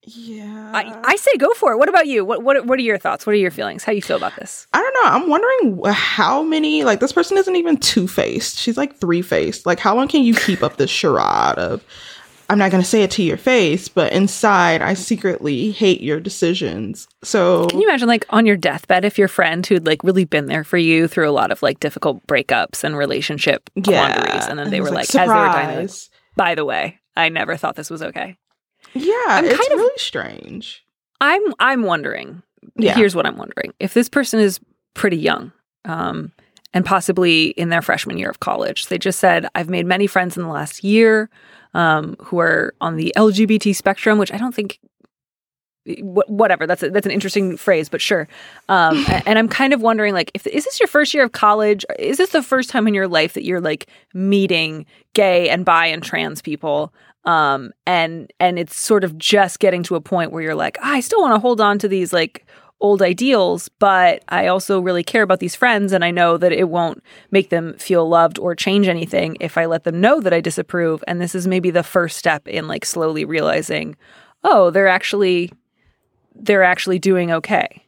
Yeah. 0.07 0.71
I, 0.73 1.01
I 1.05 1.17
say 1.17 1.33
go 1.37 1.53
for 1.55 1.73
it. 1.73 1.79
What 1.79 1.89
about 1.89 2.07
you? 2.07 2.25
What 2.25 2.43
what 2.43 2.65
what 2.65 2.79
are 2.79 2.83
your 2.83 2.97
thoughts? 2.97 3.27
What 3.27 3.33
are 3.33 3.39
your 3.39 3.51
feelings? 3.51 3.83
How 3.83 3.91
do 3.91 3.97
you 3.97 4.03
feel 4.03 4.17
about 4.17 4.37
this? 4.37 4.69
I 4.73 4.81
don't 4.81 4.95
know. 4.95 5.11
I'm 5.11 5.29
wondering 5.29 5.93
how 5.93 6.45
many 6.45 6.85
like 6.85 7.01
this 7.01 7.13
person 7.13 7.37
isn't 7.37 7.57
even 7.57 7.77
two-faced. 7.77 8.57
She's 8.57 8.77
like 8.77 8.97
three-faced. 8.97 9.67
Like 9.67 9.81
how 9.81 9.97
long 9.97 10.07
can 10.07 10.23
you 10.23 10.35
keep 10.35 10.63
up 10.63 10.77
this 10.77 10.91
charade 10.91 11.59
of 11.59 11.85
I'm 12.49 12.59
not 12.59 12.71
going 12.71 12.83
to 12.83 12.89
say 12.89 13.03
it 13.03 13.11
to 13.13 13.25
your 13.25 13.37
face, 13.37 13.89
but 13.89 14.13
inside 14.13 14.81
I 14.81 14.95
secretly 14.95 15.73
hate 15.73 16.01
your 16.01 16.21
decisions. 16.21 17.09
So 17.25 17.67
Can 17.67 17.81
you 17.81 17.89
imagine 17.89 18.07
like 18.07 18.25
on 18.31 18.47
your 18.47 18.57
deathbed 18.57 19.05
if 19.05 19.19
your 19.19 19.27
friend 19.27 19.67
who'd 19.67 19.87
like 19.87 20.05
really 20.05 20.25
been 20.25 20.47
there 20.47 20.63
for 20.63 20.79
you 20.79 21.09
through 21.09 21.29
a 21.29 21.33
lot 21.33 21.51
of 21.51 21.63
like 21.63 21.81
difficult 21.81 22.25
breakups 22.29 22.85
and 22.85 22.97
relationship 22.97 23.69
yeah. 23.75 23.83
quandaries 23.83 24.47
and 24.47 24.59
then 24.59 24.71
they 24.71 24.81
were 24.81 24.91
like, 24.91 25.13
like 25.13 25.23
as 25.23 25.29
they 25.29 25.35
were 25.35 25.35
dying 25.35 25.87
like, 25.87 25.91
by 26.37 26.55
the 26.55 26.65
way, 26.65 27.01
I 27.17 27.29
never 27.31 27.57
thought 27.57 27.75
this 27.75 27.91
was 27.91 28.03
okay. 28.03 28.37
Yeah, 28.99 29.25
I'm 29.29 29.45
it's 29.45 29.57
kind 29.57 29.73
of, 29.73 29.79
really 29.79 29.99
strange. 29.99 30.85
I'm 31.21 31.43
I'm 31.59 31.83
wondering. 31.83 32.43
Yeah. 32.77 32.95
Here's 32.95 33.15
what 33.15 33.27
I'm 33.27 33.37
wondering: 33.37 33.73
if 33.81 33.95
this 33.95 34.09
person 34.09 34.41
is 34.41 34.61
pretty 34.95 35.17
young, 35.17 35.53
um, 35.85 36.33
and 36.75 36.85
possibly 36.85 37.49
in 37.51 37.69
their 37.69 37.83
freshman 37.83 38.19
year 38.19 38.31
of 38.31 38.41
college, 38.41 38.87
they 38.87 38.99
just 38.99 39.19
said, 39.19 39.47
"I've 39.55 39.71
made 39.71 39.87
many 39.87 40.07
friends 40.07 40.37
in 40.37 40.43
the 40.43 40.49
last 40.49 40.85
year 40.85 41.31
um, 41.75 42.17
who 42.21 42.39
are 42.39 42.75
on 42.81 42.97
the 42.97 43.13
LGBT 43.17 43.75
spectrum," 43.75 44.19
which 44.19 44.33
I 44.33 44.39
don't 44.39 44.55
think 44.55 44.79
whatever 46.01 46.67
that's 46.67 46.83
a, 46.83 46.91
that's 46.91 47.07
an 47.07 47.13
interesting 47.13 47.57
phrase 47.57 47.89
but 47.89 48.01
sure 48.01 48.27
um, 48.69 49.05
and 49.27 49.39
i'm 49.39 49.49
kind 49.49 49.73
of 49.73 49.81
wondering 49.81 50.13
like 50.13 50.31
if 50.35 50.47
is 50.47 50.65
this 50.65 50.81
your 50.81 50.87
first 50.89 51.15
year 51.15 51.25
of 51.25 51.33
college 51.33 51.85
is 51.99 52.19
this 52.19 52.31
the 52.31 52.43
first 52.43 52.71
time 52.71 52.89
in 52.89 52.95
your 52.95 53.09
life 53.09 53.35
that 53.35 53.45
you're 53.45 53.61
like 53.61 53.87
meeting 54.13 54.85
gay 55.15 55.49
and 55.49 55.65
bi 55.65 55.87
and 55.87 56.03
trans 56.03 56.43
people 56.43 56.93
um, 57.27 57.73
and 57.87 58.33
and 58.41 58.59
it's 58.59 58.79
sort 58.79 59.05
of 59.05 59.19
just 59.19 59.59
getting 59.59 59.83
to 59.85 59.97
a 59.97 60.01
point 60.01 60.33
where 60.33 60.43
you're 60.43 60.55
like, 60.55 60.79
I 60.81 61.01
still 61.01 61.21
want 61.21 61.35
to 61.35 61.41
hold 61.41 61.61
on 61.61 61.79
to 61.81 61.89
these 61.89 62.13
like 62.13 62.47
old 62.81 63.03
ideals, 63.03 63.69
but 63.69 64.23
I 64.29 64.47
also 64.47 64.81
really 64.81 65.03
care 65.03 65.23
about 65.23 65.41
these 65.41 65.57
friends 65.57 65.93
and 65.93 66.05
I 66.05 66.11
know 66.11 66.37
that 66.37 66.53
it 66.53 66.69
won't 66.69 67.03
make 67.31 67.49
them 67.49 67.75
feel 67.75 68.09
loved 68.09 68.39
or 68.39 68.55
change 68.55 68.87
anything 68.87 69.37
if 69.41 69.57
I 69.57 69.65
let 69.65 69.85
them 69.85 70.01
know 70.01 70.21
that 70.21 70.35
I 70.35 70.41
disapprove. 70.41 71.03
And 71.09 71.21
this 71.21 71.35
is 71.35 71.47
maybe 71.47 71.71
the 71.71 71.83
first 71.83 72.19
step 72.19 72.47
in 72.47 72.69
like 72.69 72.85
slowly 72.85 73.25
realizing, 73.25 73.97
oh, 74.45 74.71
they're 74.71 74.89
actually 74.89 75.53
they're 76.35 76.63
actually 76.63 76.99
doing 76.99 77.33
okay. 77.33 77.83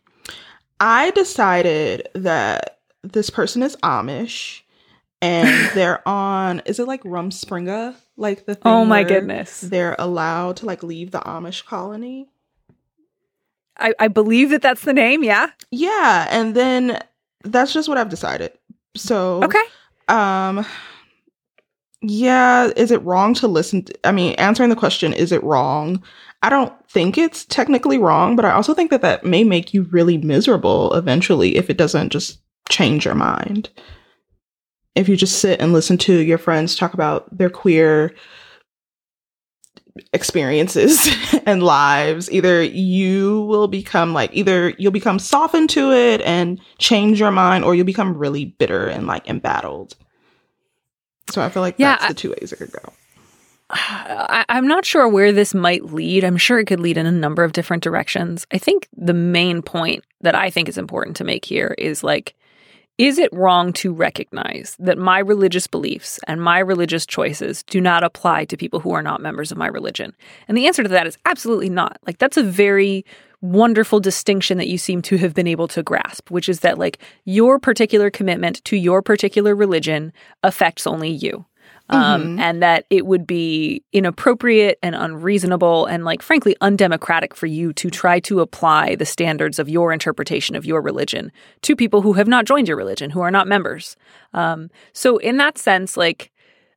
I 0.80 1.10
decided 1.10 2.08
that 2.14 2.78
this 3.02 3.30
person 3.30 3.62
is 3.62 3.76
Amish 3.82 4.62
and 5.20 5.70
they're 5.74 6.06
on 6.06 6.60
is 6.64 6.78
it 6.78 6.86
like 6.86 7.02
Rumspringa? 7.02 7.94
Like 8.16 8.46
the 8.46 8.58
Oh 8.64 8.84
my 8.84 9.04
goodness. 9.04 9.60
They're 9.60 9.96
allowed 9.98 10.58
to 10.58 10.66
like 10.66 10.82
leave 10.82 11.10
the 11.10 11.20
Amish 11.20 11.64
colony. 11.64 12.28
I, 13.78 13.94
I 13.98 14.08
believe 14.08 14.50
that 14.50 14.62
that's 14.62 14.82
the 14.82 14.92
name, 14.92 15.22
yeah. 15.22 15.50
Yeah, 15.70 16.26
and 16.30 16.54
then 16.54 17.00
that's 17.44 17.72
just 17.72 17.88
what 17.88 17.96
I've 17.96 18.08
decided. 18.08 18.52
So 18.96 19.42
Okay. 19.44 19.62
Um 20.08 20.66
yeah, 22.00 22.70
is 22.76 22.92
it 22.92 23.02
wrong 23.02 23.34
to 23.34 23.48
listen 23.48 23.82
to, 23.84 24.06
I 24.06 24.12
mean, 24.12 24.34
answering 24.34 24.70
the 24.70 24.76
question 24.76 25.12
is 25.12 25.32
it 25.32 25.42
wrong? 25.42 26.02
I 26.42 26.48
don't 26.48 26.72
think 26.88 27.18
it's 27.18 27.44
technically 27.46 27.98
wrong, 27.98 28.36
but 28.36 28.44
I 28.44 28.52
also 28.52 28.72
think 28.72 28.92
that 28.92 29.02
that 29.02 29.24
may 29.24 29.42
make 29.42 29.74
you 29.74 29.82
really 29.90 30.18
miserable 30.18 30.94
eventually 30.94 31.56
if 31.56 31.68
it 31.68 31.76
doesn't 31.76 32.10
just 32.10 32.38
change 32.68 33.04
your 33.04 33.16
mind 33.16 33.70
if 34.98 35.08
you 35.08 35.16
just 35.16 35.38
sit 35.38 35.60
and 35.60 35.72
listen 35.72 35.96
to 35.96 36.18
your 36.18 36.38
friends 36.38 36.76
talk 36.76 36.94
about 36.94 37.36
their 37.36 37.50
queer 37.50 38.14
experiences 40.12 41.08
and 41.46 41.62
lives 41.62 42.30
either 42.30 42.62
you 42.62 43.42
will 43.42 43.68
become 43.68 44.12
like 44.12 44.30
either 44.32 44.70
you'll 44.78 44.92
become 44.92 45.18
softened 45.18 45.70
to 45.70 45.92
it 45.92 46.20
and 46.22 46.60
change 46.78 47.18
your 47.18 47.30
mind 47.30 47.64
or 47.64 47.74
you'll 47.74 47.84
become 47.84 48.16
really 48.16 48.44
bitter 48.44 48.86
and 48.86 49.06
like 49.06 49.28
embattled 49.28 49.96
so 51.30 51.42
i 51.42 51.48
feel 51.48 51.62
like 51.62 51.74
yeah, 51.78 51.96
that's 51.96 52.08
the 52.08 52.14
two 52.14 52.30
ways 52.30 52.52
it 52.52 52.56
could 52.56 52.72
go 52.72 52.92
I, 53.70 54.46
am 54.48 54.66
not 54.66 54.86
sure 54.86 55.06
where 55.06 55.30
this 55.30 55.52
might 55.52 55.92
lead. 55.92 56.24
I'm 56.24 56.38
sure 56.38 56.58
it 56.58 56.64
could 56.64 56.80
lead 56.80 56.96
in 56.96 57.04
a 57.04 57.12
number 57.12 57.44
of 57.44 57.52
different 57.52 57.82
directions. 57.82 58.46
I 58.50 58.56
think 58.56 58.88
the 58.96 59.12
main 59.12 59.60
point 59.60 60.04
that 60.22 60.34
I 60.34 60.48
think 60.48 60.70
is 60.70 60.78
important 60.78 61.16
to 61.18 61.24
make 61.24 61.44
here 61.44 61.74
is 61.76 62.02
like 62.02 62.34
is 62.98 63.16
it 63.16 63.32
wrong 63.32 63.72
to 63.74 63.92
recognize 63.92 64.76
that 64.80 64.98
my 64.98 65.20
religious 65.20 65.68
beliefs 65.68 66.18
and 66.26 66.42
my 66.42 66.58
religious 66.58 67.06
choices 67.06 67.62
do 67.62 67.80
not 67.80 68.02
apply 68.02 68.44
to 68.46 68.56
people 68.56 68.80
who 68.80 68.92
are 68.92 69.02
not 69.02 69.22
members 69.22 69.52
of 69.52 69.58
my 69.58 69.68
religion? 69.68 70.12
And 70.48 70.58
the 70.58 70.66
answer 70.66 70.82
to 70.82 70.88
that 70.88 71.06
is 71.06 71.16
absolutely 71.24 71.70
not. 71.70 71.98
Like, 72.06 72.18
that's 72.18 72.36
a 72.36 72.42
very 72.42 73.04
wonderful 73.40 74.00
distinction 74.00 74.58
that 74.58 74.66
you 74.66 74.78
seem 74.78 75.00
to 75.02 75.16
have 75.18 75.32
been 75.32 75.46
able 75.46 75.68
to 75.68 75.82
grasp, 75.82 76.28
which 76.28 76.48
is 76.48 76.60
that, 76.60 76.76
like, 76.76 76.98
your 77.24 77.60
particular 77.60 78.10
commitment 78.10 78.64
to 78.64 78.76
your 78.76 79.00
particular 79.00 79.54
religion 79.54 80.12
affects 80.42 80.84
only 80.84 81.10
you 81.10 81.46
um, 81.90 82.22
mm-hmm. 82.22 82.38
and 82.40 82.62
that 82.62 82.84
it 82.90 83.06
would 83.06 83.26
be 83.26 83.82
inappropriate 83.92 84.78
and 84.82 84.94
unreasonable 84.94 85.86
and, 85.86 86.04
like, 86.04 86.22
frankly, 86.22 86.56
undemocratic 86.60 87.34
for 87.34 87.46
you 87.46 87.72
to 87.74 87.90
try 87.90 88.20
to 88.20 88.40
apply 88.40 88.94
the 88.94 89.06
standards 89.06 89.58
of 89.58 89.68
your 89.68 89.92
interpretation 89.92 90.54
of 90.54 90.66
your 90.66 90.80
religion 90.80 91.32
to 91.62 91.74
people 91.74 92.02
who 92.02 92.12
have 92.12 92.28
not 92.28 92.44
joined 92.44 92.68
your 92.68 92.76
religion, 92.76 93.10
who 93.10 93.20
are 93.20 93.30
not 93.30 93.46
members. 93.46 93.96
Um, 94.34 94.70
so, 94.92 95.18
in 95.18 95.38
that 95.38 95.58
sense, 95.58 95.96
like, 95.96 96.30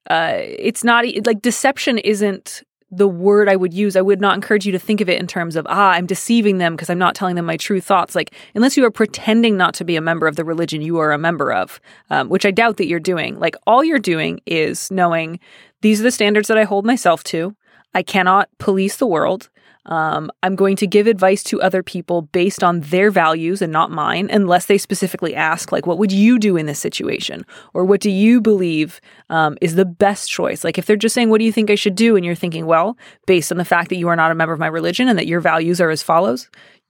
uh, 0.10 0.34
it's 0.36 0.84
not 0.84 1.06
like 1.26 1.42
deception 1.42 1.98
isn't 1.98 2.64
the 2.92 3.08
word 3.08 3.48
I 3.48 3.56
would 3.56 3.74
use, 3.74 3.96
I 3.96 4.02
would 4.02 4.20
not 4.20 4.36
encourage 4.36 4.66
you 4.66 4.74
to 4.74 4.80
think 4.80 5.00
of 5.00 5.08
it 5.08 5.20
in 5.20 5.26
terms 5.26 5.56
of, 5.56 5.66
ah, 5.70 5.92
I'm 5.92 6.06
deceiving 6.06 6.58
them 6.58 6.76
because 6.76 6.90
I'm 6.90 7.00
not 7.00 7.16
telling 7.16 7.36
them 7.36 7.46
my 7.46 7.56
true 7.56 7.80
thoughts. 7.80 8.16
Like, 8.16 8.34
unless 8.54 8.76
you 8.76 8.84
are 8.86 8.92
pretending 8.92 9.56
not 9.56 9.74
to 9.76 9.86
be 9.86 9.96
a 9.96 10.02
member 10.02 10.28
of 10.28 10.36
the 10.36 10.44
religion 10.44 10.82
you 10.82 10.98
are 11.00 11.14
a 11.14 11.18
member 11.18 11.54
of, 11.54 11.80
um, 12.10 12.28
which 12.28 12.46
I 12.46 12.52
doubt 12.52 12.78
that 12.78 12.88
you're 12.88 13.00
doing, 13.00 13.40
like, 13.40 13.56
all 13.66 13.84
you're 13.84 13.98
doing 13.98 14.42
is 14.46 14.92
knowing 14.92 15.40
these 15.82 16.02
are 16.02 16.04
the 16.04 16.12
standards 16.12 16.50
that 16.50 16.58
I 16.58 16.66
hold 16.66 16.86
myself 16.86 17.24
to. 17.26 17.56
I 17.94 18.04
cannot 18.04 18.50
police 18.58 18.98
the 18.98 19.08
world. 19.08 19.50
Um, 19.88 20.32
I'm 20.44 20.56
going 20.56 20.76
to 20.76 20.86
give 20.86 21.08
advice 21.08 21.44
to 21.46 21.62
other 21.62 21.82
people 21.82 22.22
based 22.22 22.64
on 22.64 22.82
their 22.82 23.10
values 23.10 23.62
and 23.62 23.74
not 23.74 23.90
mine, 23.90 24.30
unless 24.32 24.68
they 24.68 24.78
specifically 24.78 25.36
ask, 25.36 25.72
like, 25.72 25.88
what 25.88 25.98
would 25.98 26.12
you 26.12 26.38
do 26.38 26.56
in 26.56 26.68
this 26.68 26.80
situation? 26.80 27.46
Or 27.74 27.84
what 27.84 28.00
do 28.00 28.12
you 28.12 28.42
believe 28.42 29.02
um, 29.30 29.58
is 29.60 29.76
the 29.76 29.86
best 29.86 30.30
choice? 30.30 30.64
Like, 30.64 30.78
if 30.78 30.86
they're 30.86 30.96
just 30.96 31.16
saying, 31.16 31.30
what 31.30 31.40
do 31.40 31.46
you 31.46 31.52
think 31.52 31.72
I 31.72 31.76
should 31.76 31.96
do? 31.96 32.16
And 32.16 32.24
you're 32.24 32.36
thinking, 32.36 32.68
well, 32.68 32.96
based 33.26 33.52
on 33.52 33.58
the 33.58 33.66
fact 33.66 33.90
that 33.90 33.98
you 33.98 34.08
are 34.08 34.16
not 34.16 34.32
a 34.32 34.36
member 34.36 34.54
of 34.54 34.60
my 34.60 34.68
religion 34.68 35.08
and 35.08 35.18
that 35.18 35.28
your 35.28 35.40
values 35.40 35.82
are 35.82 35.90
as 35.90 36.04
follows, 36.04 36.48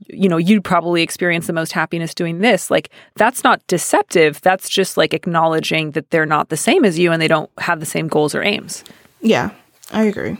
you 0.08 0.27
know, 0.27 0.38
you'd 0.38 0.63
probably 0.63 1.01
experience 1.01 1.47
the 1.47 1.54
most 1.54 1.71
happiness 1.71 2.13
doing 2.13 2.39
this. 2.39 2.69
Like, 2.69 2.89
that's 3.15 3.43
not 3.43 3.65
deceptive. 3.67 4.41
That's 4.41 4.67
just 4.67 4.97
like 4.97 5.13
acknowledging 5.13 5.91
that 5.91 6.10
they're 6.10 6.25
not 6.25 6.49
the 6.49 6.58
same 6.58 6.84
as 6.84 6.99
you 6.99 7.12
and 7.12 7.21
they 7.21 7.27
don't 7.27 7.51
have 7.60 7.80
the 7.80 7.86
same 7.86 8.08
goals 8.08 8.36
or 8.36 8.43
aims. 8.43 8.84
Yeah, 9.21 9.51
I 9.91 10.04
agree. 10.04 10.38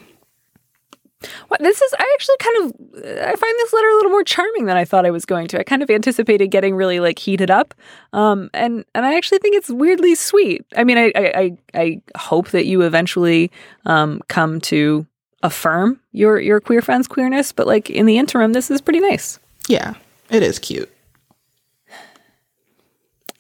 Well, 1.50 1.58
this 1.60 1.82
is 1.82 1.94
I 1.98 2.10
actually 2.14 2.36
kind 2.40 2.58
of 2.58 3.26
I 3.28 3.36
find 3.36 3.56
this 3.58 3.74
letter 3.74 3.88
a 3.88 3.96
little 3.96 4.12
more 4.12 4.24
charming 4.24 4.66
than 4.66 4.78
I 4.78 4.86
thought 4.86 5.06
I 5.06 5.12
was 5.12 5.26
going 5.26 5.48
to. 5.50 5.60
I 5.60 5.64
kind 5.64 5.84
of 5.84 5.90
anticipated 5.90 6.48
getting 6.48 6.76
really 6.76 7.00
like 7.00 7.20
heated 7.20 7.52
up, 7.52 7.74
um, 8.14 8.50
and 8.54 8.86
and 8.96 9.06
I 9.06 9.16
actually 9.16 9.40
think 9.40 9.56
it's 9.56 9.70
weirdly 9.70 10.16
sweet. 10.16 10.66
I 10.76 10.84
mean, 10.84 10.98
I 10.98 11.12
I 11.16 11.58
I, 11.74 12.02
hope 12.18 12.50
that 12.50 12.66
you 12.66 12.82
eventually 12.82 13.52
um, 13.86 14.22
come 14.28 14.62
to 14.62 15.06
affirm 15.44 16.00
your 16.12 16.40
your 16.40 16.60
queer 16.60 16.82
friend's 16.82 17.08
queerness, 17.08 17.52
but 17.52 17.68
like 17.68 17.90
in 17.90 18.06
the 18.06 18.18
interim, 18.18 18.54
this 18.54 18.72
is 18.72 18.82
pretty 18.82 19.00
nice. 19.00 19.40
Yeah, 19.68 19.94
it 20.30 20.44
is 20.44 20.60
cute. 20.60 20.92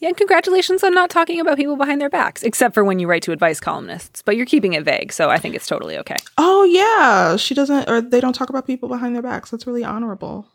Yeah, 0.02 0.08
and 0.10 0.18
congratulations 0.18 0.84
on 0.84 0.96
not 0.96 1.12
talking 1.12 1.40
about 1.40 1.58
people 1.58 1.78
behind 1.78 2.02
their 2.02 2.10
backs, 2.10 2.42
except 2.42 2.74
for 2.74 2.84
when 2.84 2.98
you 2.98 3.08
write 3.08 3.22
to 3.24 3.32
advice 3.32 3.60
columnists. 3.60 4.24
But 4.24 4.36
you're 4.36 4.48
keeping 4.48 4.74
it 4.74 4.84
vague, 4.84 5.14
so 5.14 5.30
I 5.30 5.38
think 5.38 5.54
it's 5.54 5.68
totally 5.68 5.96
okay. 6.00 6.16
Oh 6.40 6.64
yeah, 6.64 7.38
she 7.38 7.54
doesn't, 7.54 7.88
or 7.88 8.02
they 8.02 8.20
don't 8.20 8.34
talk 8.34 8.50
about 8.50 8.66
people 8.66 8.90
behind 8.90 9.16
their 9.16 9.22
backs. 9.22 9.52
That's 9.52 9.68
really 9.68 9.84
honorable. 9.84 10.48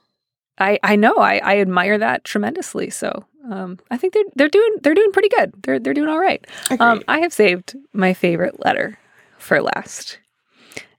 I 0.58 0.80
I 0.82 0.96
know. 0.96 1.16
I, 1.18 1.40
I 1.44 1.58
admire 1.60 1.96
that 1.96 2.24
tremendously. 2.24 2.90
So 2.90 3.24
um, 3.48 3.78
I 3.88 3.96
think 3.96 4.14
they're 4.14 4.24
they're 4.34 4.48
doing 4.48 4.74
they're 4.82 4.94
doing 4.94 5.12
pretty 5.12 5.28
good. 5.28 5.52
They're 5.62 5.78
they're 5.78 5.94
doing 5.94 6.08
all 6.08 6.18
right. 6.18 6.44
Um, 6.80 7.04
I 7.06 7.20
have 7.20 7.32
saved 7.32 7.76
my 7.92 8.14
favorite 8.14 8.64
letter 8.64 8.98
for 9.38 9.62
last, 9.62 10.18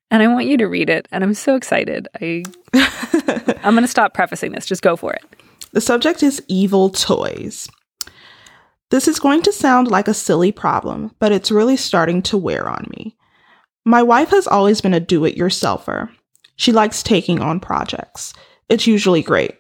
and 0.10 0.24
I 0.24 0.28
want 0.28 0.46
you 0.46 0.56
to 0.58 0.68
read 0.68 0.90
it. 0.90 1.10
And 1.12 1.22
I'm 1.22 1.34
so 1.34 1.56
excited. 1.56 2.08
I 2.22 2.44
I'm 3.62 3.74
going 3.74 3.84
to 3.84 3.88
stop 3.88 4.14
prefacing 4.14 4.54
this. 4.54 4.66
Just 4.66 4.84
go 4.84 4.96
for 4.96 5.14
it. 5.14 5.24
The 5.74 5.82
subject 5.82 6.24
is 6.24 6.42
evil 6.48 6.90
toys. 6.90 7.68
This 8.90 9.08
is 9.08 9.20
going 9.20 9.42
to 9.42 9.52
sound 9.52 9.90
like 9.90 10.08
a 10.08 10.14
silly 10.14 10.52
problem, 10.52 11.12
but 11.20 11.32
it's 11.32 11.52
really 11.52 11.76
starting 11.76 12.22
to 12.24 12.38
wear 12.38 12.70
on 12.70 12.88
me. 12.96 13.18
My 13.86 14.02
wife 14.02 14.30
has 14.30 14.48
always 14.48 14.82
been 14.82 14.94
a 14.94 15.00
do 15.00 15.26
it 15.26 15.36
yourselfer. 15.36 16.10
She 16.56 16.72
likes 16.72 17.04
taking 17.04 17.42
on 17.42 17.60
projects. 17.60 18.34
It's 18.70 18.88
usually 18.88 19.22
great. 19.22 19.56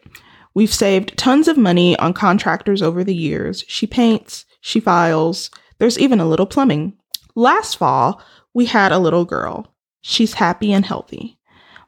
We've 0.54 0.74
saved 0.74 1.18
tons 1.18 1.48
of 1.48 1.58
money 1.58 1.98
on 2.00 2.14
contractors 2.14 2.82
over 2.82 3.04
the 3.04 3.16
years. 3.16 3.64
She 3.68 3.86
paints, 3.86 4.46
she 4.62 4.80
files, 4.80 5.52
there's 5.78 6.00
even 6.00 6.20
a 6.20 6.28
little 6.28 6.48
plumbing. 6.48 6.98
Last 7.36 7.76
fall, 7.78 8.22
we 8.54 8.66
had 8.66 8.92
a 8.92 9.00
little 9.00 9.26
girl. 9.26 9.76
She's 10.02 10.34
happy 10.34 10.72
and 10.74 10.86
healthy. 10.86 11.37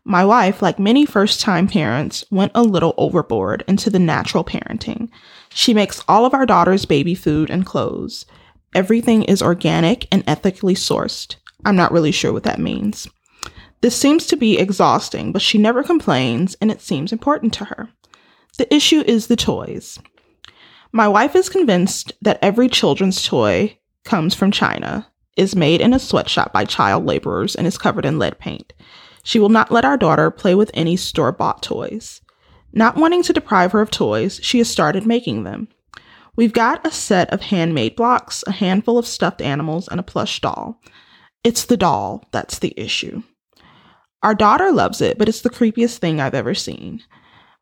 My 0.09 0.25
wife, 0.25 0.63
like 0.63 0.79
many 0.79 1.05
first 1.05 1.39
time 1.39 1.67
parents, 1.67 2.25
went 2.31 2.53
a 2.55 2.63
little 2.63 2.95
overboard 2.97 3.63
into 3.67 3.91
the 3.91 3.99
natural 3.99 4.43
parenting. 4.43 5.09
She 5.49 5.71
makes 5.71 6.03
all 6.07 6.25
of 6.25 6.33
our 6.33 6.47
daughter's 6.47 6.85
baby 6.85 7.13
food 7.13 7.51
and 7.51 7.63
clothes. 7.63 8.25
Everything 8.73 9.21
is 9.21 9.43
organic 9.43 10.07
and 10.11 10.23
ethically 10.25 10.73
sourced. 10.73 11.35
I'm 11.63 11.75
not 11.75 11.91
really 11.91 12.11
sure 12.11 12.33
what 12.33 12.41
that 12.41 12.57
means. 12.57 13.07
This 13.81 13.95
seems 13.95 14.25
to 14.25 14.35
be 14.35 14.57
exhausting, 14.57 15.31
but 15.31 15.43
she 15.43 15.59
never 15.59 15.83
complains 15.83 16.57
and 16.59 16.71
it 16.71 16.81
seems 16.81 17.11
important 17.11 17.53
to 17.53 17.65
her. 17.65 17.89
The 18.57 18.73
issue 18.73 19.03
is 19.05 19.27
the 19.27 19.35
toys. 19.35 19.99
My 20.91 21.07
wife 21.07 21.35
is 21.35 21.49
convinced 21.49 22.13
that 22.23 22.39
every 22.41 22.67
children's 22.67 23.23
toy 23.23 23.77
comes 24.05 24.33
from 24.33 24.49
China, 24.49 25.07
is 25.37 25.55
made 25.55 25.81
in 25.81 25.93
a 25.93 25.99
sweatshop 25.99 26.51
by 26.51 26.65
child 26.65 27.05
laborers, 27.05 27.55
and 27.55 27.67
is 27.67 27.77
covered 27.77 28.05
in 28.05 28.17
lead 28.17 28.39
paint. 28.39 28.73
She 29.23 29.39
will 29.39 29.49
not 29.49 29.71
let 29.71 29.85
our 29.85 29.97
daughter 29.97 30.31
play 30.31 30.55
with 30.55 30.71
any 30.73 30.95
store 30.95 31.31
bought 31.31 31.61
toys. 31.63 32.21
Not 32.71 32.95
wanting 32.95 33.23
to 33.23 33.33
deprive 33.33 33.71
her 33.71 33.81
of 33.81 33.91
toys, 33.91 34.39
she 34.43 34.59
has 34.59 34.69
started 34.69 35.05
making 35.05 35.43
them. 35.43 35.67
We've 36.35 36.53
got 36.53 36.85
a 36.85 36.91
set 36.91 37.29
of 37.31 37.41
handmade 37.41 37.95
blocks, 37.95 38.43
a 38.47 38.51
handful 38.51 38.97
of 38.97 39.07
stuffed 39.07 39.41
animals, 39.41 39.87
and 39.87 39.99
a 39.99 40.03
plush 40.03 40.39
doll. 40.39 40.79
It's 41.43 41.65
the 41.65 41.77
doll 41.77 42.27
that's 42.31 42.59
the 42.59 42.73
issue. 42.79 43.23
Our 44.21 44.35
daughter 44.35 44.71
loves 44.71 45.01
it, 45.01 45.17
but 45.17 45.29
it's 45.29 45.41
the 45.41 45.49
creepiest 45.49 45.97
thing 45.97 46.19
I've 46.19 46.33
ever 46.33 46.53
seen. 46.53 47.01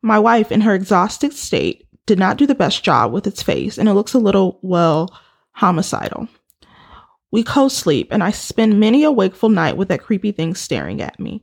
My 0.02 0.18
wife, 0.18 0.52
in 0.52 0.60
her 0.60 0.74
exhausted 0.74 1.32
state, 1.32 1.86
did 2.06 2.18
not 2.18 2.36
do 2.36 2.46
the 2.46 2.54
best 2.54 2.84
job 2.84 3.12
with 3.12 3.26
its 3.26 3.42
face, 3.42 3.78
and 3.78 3.88
it 3.88 3.94
looks 3.94 4.14
a 4.14 4.18
little, 4.18 4.58
well, 4.62 5.08
homicidal. 5.52 6.28
We 7.30 7.42
co 7.42 7.68
sleep, 7.68 8.08
and 8.10 8.22
I 8.22 8.30
spend 8.30 8.80
many 8.80 9.04
a 9.04 9.12
wakeful 9.12 9.48
night 9.48 9.76
with 9.76 9.88
that 9.88 10.02
creepy 10.02 10.32
thing 10.32 10.54
staring 10.54 11.02
at 11.02 11.20
me. 11.20 11.42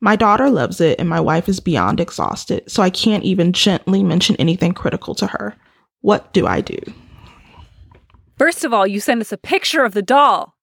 My 0.00 0.16
daughter 0.16 0.50
loves 0.50 0.80
it, 0.80 0.98
and 0.98 1.08
my 1.08 1.20
wife 1.20 1.48
is 1.48 1.60
beyond 1.60 2.00
exhausted, 2.00 2.70
so 2.70 2.82
I 2.82 2.90
can't 2.90 3.24
even 3.24 3.52
gently 3.52 4.02
mention 4.02 4.36
anything 4.36 4.72
critical 4.72 5.14
to 5.16 5.26
her. 5.26 5.54
What 6.00 6.32
do 6.32 6.46
I 6.46 6.60
do? 6.60 6.78
First 8.38 8.64
of 8.64 8.72
all, 8.72 8.86
you 8.86 9.00
send 9.00 9.20
us 9.20 9.32
a 9.32 9.38
picture 9.38 9.84
of 9.84 9.94
the 9.94 10.02
doll. 10.02 10.54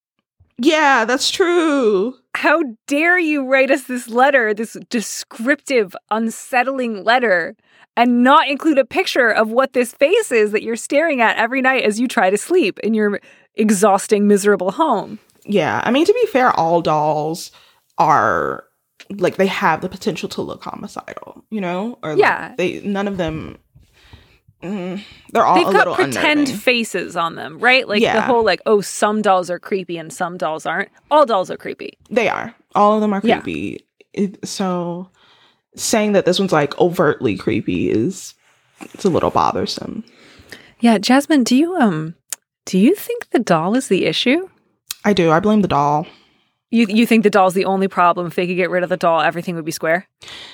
Yeah, 0.60 1.06
that's 1.06 1.32
true. 1.32 2.16
How 2.36 2.64
dare 2.88 3.18
you 3.18 3.46
write 3.46 3.72
us 3.72 3.84
this 3.84 4.08
letter, 4.08 4.54
this 4.54 4.78
descriptive, 4.90 5.96
unsettling 6.12 7.04
letter, 7.04 7.56
and 7.98 8.24
not 8.24 8.48
include 8.48 8.78
a 8.78 8.86
picture 8.86 9.30
of 9.30 9.50
what 9.50 9.74
this 9.74 9.94
face 9.94 10.32
is 10.32 10.52
that 10.52 10.64
you're 10.64 10.76
staring 10.76 11.22
at 11.22 11.38
every 11.38 11.62
night 11.62 11.84
as 11.84 12.00
you 12.00 12.08
try 12.08 12.30
to 12.30 12.38
sleep 12.38 12.80
in 12.80 12.94
your 12.94 13.20
exhausting, 13.56 14.28
miserable 14.28 14.72
home? 14.72 15.20
Yeah, 15.46 15.82
I 15.84 15.92
mean, 15.92 16.06
to 16.06 16.14
be 16.14 16.26
fair, 16.28 16.52
all 16.52 16.82
dolls 16.82 17.52
are 17.98 18.64
like 19.10 19.36
they 19.36 19.48
have 19.48 19.82
the 19.82 19.90
potential 19.90 20.30
to 20.30 20.42
look 20.42 20.64
homicidal, 20.64 21.44
you 21.50 21.60
know? 21.62 22.00
Or 22.02 22.12
like, 22.12 22.20
Yeah. 22.20 22.56
they 22.58 22.80
none 22.82 23.08
of 23.08 23.18
them. 23.18 23.58
mm, 24.64 25.02
they're 25.34 25.46
all 25.46 25.56
They've 25.56 25.68
a 25.68 25.72
got 25.72 25.80
little 25.80 25.96
pretend 25.96 26.40
unnerving. 26.42 26.56
faces 26.56 27.16
on 27.18 27.36
them, 27.36 27.60
right? 27.60 27.86
Like 27.88 28.02
the 28.02 28.22
whole 28.22 28.46
like, 28.46 28.62
oh, 28.66 28.80
some 28.80 29.22
dolls 29.22 29.50
are 29.50 29.60
creepy 29.60 29.98
and 29.98 30.12
some 30.14 30.38
dolls 30.38 30.66
aren't. 30.66 30.90
All 31.12 31.26
dolls 31.26 31.52
are 31.52 31.58
creepy. 31.58 31.98
They 32.10 32.30
are. 32.30 32.56
All 32.76 32.96
of 32.96 33.02
them 33.02 33.14
are 33.14 33.20
Yeah. 33.24 33.42
creepy. 33.42 33.86
It, 34.14 34.48
so 34.48 35.10
saying 35.76 36.14
that 36.14 36.26
this 36.26 36.40
one's 36.40 36.54
like 36.54 36.80
overtly 36.80 37.36
creepy 37.36 37.90
is 37.90 38.36
it's 38.94 39.04
a 39.06 39.10
little 39.10 39.32
bothersome. 39.32 40.06
Yeah, 40.80 40.98
Jasmine, 40.98 41.44
do 41.44 41.56
you 41.56 41.76
um 41.76 42.16
do 42.66 42.78
you 42.78 42.96
think 42.96 43.30
the 43.30 43.40
doll 43.40 43.76
is 43.76 43.88
the 43.88 44.06
issue? 44.06 44.50
I 45.06 45.14
do. 45.14 45.32
I 45.32 45.40
blame 45.40 45.62
the 45.62 45.68
doll. 45.68 46.08
You 46.72 46.88
you 46.90 47.06
think 47.06 47.24
the 47.24 47.30
doll's 47.30 47.54
the 47.54 47.66
only 47.66 47.88
problem? 47.88 48.26
If 48.26 48.36
they 48.36 48.48
could 48.48 48.56
get 48.56 48.72
rid 48.72 48.82
of 48.82 48.90
the 48.90 48.98
doll, 48.98 49.22
everything 49.22 49.56
would 49.56 49.66
be 49.66 49.72
square? 49.72 50.08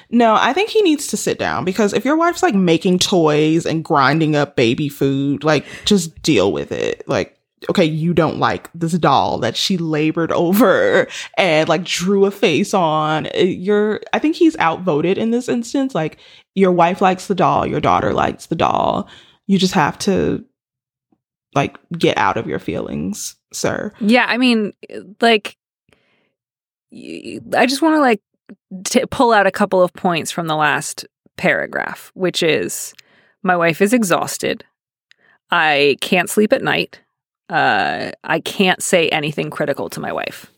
No, 0.10 0.36
I 0.38 0.52
think 0.52 0.70
he 0.70 0.82
needs 0.82 1.08
to 1.08 1.18
sit 1.18 1.40
down 1.40 1.64
because 1.64 1.94
if 1.94 2.04
your 2.04 2.18
wife's 2.18 2.44
like 2.44 2.56
making 2.56 3.00
toys 3.00 3.66
and 3.66 3.86
grinding 3.86 4.36
up 4.36 4.58
baby 4.58 4.90
food, 4.90 5.46
like 5.46 5.66
just 5.86 6.22
deal 6.22 6.52
with 6.52 6.74
it. 6.74 7.08
Like, 7.08 7.40
okay, 7.70 7.86
you 7.86 8.14
don't 8.14 8.38
like 8.38 8.70
this 8.74 8.94
doll 8.94 9.38
that 9.40 9.56
she 9.56 9.78
labored 9.78 10.34
over 10.34 11.08
and 11.38 11.70
like 11.70 11.86
drew 11.86 12.26
a 12.26 12.32
face 12.32 12.74
on. 12.74 13.28
Uh, 13.28 13.40
You're, 13.40 14.02
I 14.12 14.20
think 14.20 14.36
he's 14.36 14.58
outvoted 14.58 15.18
in 15.18 15.32
this 15.32 15.48
instance. 15.48 15.96
Like, 15.96 16.18
your 16.54 16.74
wife 16.74 17.02
likes 17.02 17.28
the 17.28 17.36
doll, 17.36 17.66
your 17.66 17.80
daughter 17.80 18.14
likes 18.14 18.48
the 18.48 18.56
doll. 18.56 19.08
You 19.48 19.58
just 19.58 19.74
have 19.74 19.98
to 20.00 20.44
like 21.56 21.78
get 21.98 22.18
out 22.18 22.38
of 22.38 22.48
your 22.48 22.60
feelings, 22.60 23.36
sir. 23.54 23.92
Yeah, 24.00 24.26
I 24.28 24.38
mean, 24.38 24.74
like, 25.22 25.58
y- 26.92 27.40
I 27.56 27.66
just 27.66 27.82
want 27.82 27.96
to 27.96 28.00
like 28.02 28.22
t- 28.86 29.06
pull 29.10 29.32
out 29.34 29.48
a 29.48 29.52
couple 29.52 29.82
of 29.82 29.94
points 29.94 30.32
from 30.32 30.48
the 30.48 30.56
last 30.56 31.06
paragraph, 31.38 32.12
which 32.14 32.44
is 32.44 32.94
my 33.44 33.56
wife 33.56 33.82
is 33.82 33.94
exhausted. 33.94 34.64
I 35.52 35.98
can't 36.02 36.30
sleep 36.30 36.54
at 36.54 36.62
night. 36.64 37.02
Uh, 37.50 38.12
I 38.24 38.40
can't 38.42 38.82
say 38.84 39.10
anything 39.10 39.50
critical 39.50 39.90
to 39.90 40.00
my 40.00 40.12
wife. 40.14 40.52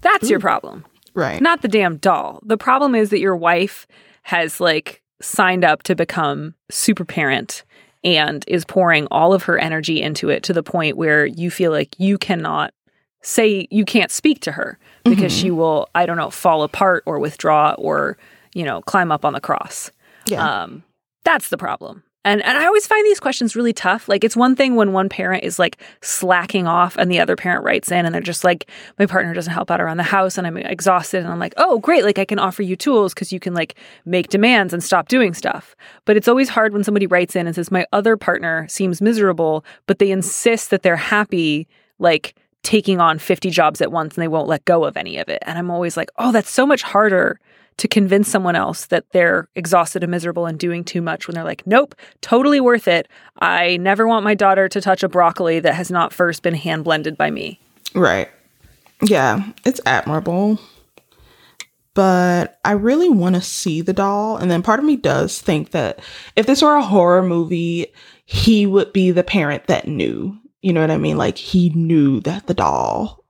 That's 0.00 0.28
your 0.28 0.40
problem, 0.40 0.84
Right. 1.14 1.40
not 1.40 1.62
the 1.62 1.68
damn 1.68 1.96
doll. 1.98 2.40
The 2.44 2.58
problem 2.58 2.94
is 2.94 3.10
that 3.10 3.20
your 3.20 3.36
wife 3.36 3.86
has 4.22 4.60
like 4.60 5.02
signed 5.22 5.64
up 5.64 5.82
to 5.84 5.94
become 5.94 6.54
super 6.70 7.04
parent 7.04 7.62
and 8.04 8.44
is 8.46 8.64
pouring 8.64 9.06
all 9.10 9.32
of 9.32 9.44
her 9.44 9.58
energy 9.58 10.00
into 10.00 10.28
it 10.28 10.42
to 10.44 10.52
the 10.52 10.62
point 10.62 10.96
where 10.96 11.26
you 11.26 11.50
feel 11.50 11.70
like 11.72 11.94
you 11.98 12.18
cannot 12.18 12.72
say 13.22 13.66
you 13.70 13.84
can't 13.84 14.10
speak 14.10 14.40
to 14.40 14.52
her 14.52 14.78
because 15.04 15.32
Mhm. 15.32 15.40
she 15.40 15.50
will 15.50 15.88
I 15.94 16.06
don't 16.06 16.16
know 16.16 16.30
fall 16.30 16.62
apart 16.62 17.02
or 17.06 17.18
withdraw 17.18 17.74
or 17.78 18.16
you 18.54 18.64
know 18.64 18.82
climb 18.82 19.10
up 19.10 19.24
on 19.24 19.32
the 19.32 19.40
cross. 19.40 19.90
yeah. 20.26 20.62
Um, 20.62 20.84
that's 21.24 21.48
the 21.48 21.58
problem. 21.58 22.02
And 22.26 22.44
and 22.44 22.58
I 22.58 22.66
always 22.66 22.88
find 22.88 23.06
these 23.06 23.20
questions 23.20 23.54
really 23.54 23.72
tough. 23.72 24.08
Like 24.08 24.24
it's 24.24 24.36
one 24.36 24.56
thing 24.56 24.74
when 24.74 24.92
one 24.92 25.08
parent 25.08 25.44
is 25.44 25.60
like 25.60 25.80
slacking 26.02 26.66
off 26.66 26.96
and 26.96 27.08
the 27.08 27.20
other 27.20 27.36
parent 27.36 27.64
writes 27.64 27.92
in 27.92 28.04
and 28.04 28.12
they're 28.12 28.20
just 28.20 28.42
like, 28.42 28.68
my 28.98 29.06
partner 29.06 29.32
doesn't 29.32 29.52
help 29.52 29.70
out 29.70 29.80
around 29.80 29.98
the 29.98 30.02
house 30.02 30.36
and 30.36 30.44
I'm 30.44 30.56
exhausted 30.56 31.20
and 31.22 31.28
I'm 31.28 31.38
like, 31.38 31.54
oh 31.56 31.78
great, 31.78 32.02
like 32.02 32.18
I 32.18 32.24
can 32.24 32.40
offer 32.40 32.64
you 32.64 32.74
tools 32.74 33.14
because 33.14 33.32
you 33.32 33.38
can 33.38 33.54
like 33.54 33.76
make 34.04 34.28
demands 34.28 34.72
and 34.72 34.82
stop 34.82 35.06
doing 35.06 35.34
stuff. 35.34 35.76
But 36.04 36.16
it's 36.16 36.26
always 36.26 36.48
hard 36.48 36.72
when 36.72 36.82
somebody 36.82 37.06
writes 37.06 37.36
in 37.36 37.46
and 37.46 37.54
says, 37.54 37.70
my 37.70 37.86
other 37.92 38.16
partner 38.16 38.66
seems 38.68 39.00
miserable, 39.00 39.64
but 39.86 40.00
they 40.00 40.10
insist 40.10 40.70
that 40.70 40.82
they're 40.82 40.96
happy, 40.96 41.68
like 42.00 42.34
taking 42.64 43.00
on 43.00 43.20
50 43.20 43.50
jobs 43.50 43.80
at 43.80 43.92
once 43.92 44.16
and 44.16 44.22
they 44.22 44.28
won't 44.28 44.48
let 44.48 44.64
go 44.64 44.84
of 44.84 44.96
any 44.96 45.18
of 45.18 45.28
it. 45.28 45.44
And 45.46 45.56
I'm 45.56 45.70
always 45.70 45.96
like, 45.96 46.10
oh, 46.18 46.32
that's 46.32 46.50
so 46.50 46.66
much 46.66 46.82
harder 46.82 47.38
to 47.78 47.88
convince 47.88 48.28
someone 48.28 48.56
else 48.56 48.86
that 48.86 49.04
they're 49.12 49.48
exhausted 49.54 50.02
and 50.02 50.10
miserable 50.10 50.46
and 50.46 50.58
doing 50.58 50.82
too 50.82 51.02
much 51.02 51.26
when 51.26 51.34
they're 51.34 51.44
like, 51.44 51.66
nope, 51.66 51.94
totally 52.20 52.60
worth 52.60 52.88
it. 52.88 53.08
I 53.38 53.76
never 53.76 54.06
want 54.06 54.24
my 54.24 54.34
daughter 54.34 54.68
to 54.68 54.80
touch 54.80 55.02
a 55.02 55.08
broccoli 55.08 55.60
that 55.60 55.74
has 55.74 55.90
not 55.90 56.12
first 56.12 56.42
been 56.42 56.54
hand 56.54 56.84
blended 56.84 57.16
by 57.16 57.30
me. 57.30 57.60
Right. 57.94 58.28
Yeah, 59.02 59.52
it's 59.64 59.80
admirable. 59.84 60.58
But 61.92 62.58
I 62.64 62.72
really 62.72 63.08
want 63.08 63.36
to 63.36 63.40
see 63.40 63.80
the 63.80 63.92
doll. 63.92 64.36
And 64.36 64.50
then 64.50 64.62
part 64.62 64.78
of 64.78 64.84
me 64.84 64.96
does 64.96 65.40
think 65.40 65.70
that 65.70 66.00
if 66.34 66.46
this 66.46 66.62
were 66.62 66.74
a 66.74 66.82
horror 66.82 67.22
movie, 67.22 67.86
he 68.24 68.66
would 68.66 68.92
be 68.92 69.10
the 69.10 69.24
parent 69.24 69.66
that 69.66 69.88
knew. 69.88 70.38
You 70.60 70.72
know 70.72 70.80
what 70.80 70.90
I 70.90 70.98
mean? 70.98 71.16
Like 71.16 71.38
he 71.38 71.70
knew 71.70 72.20
that 72.20 72.46
the 72.46 72.54
doll 72.54 73.24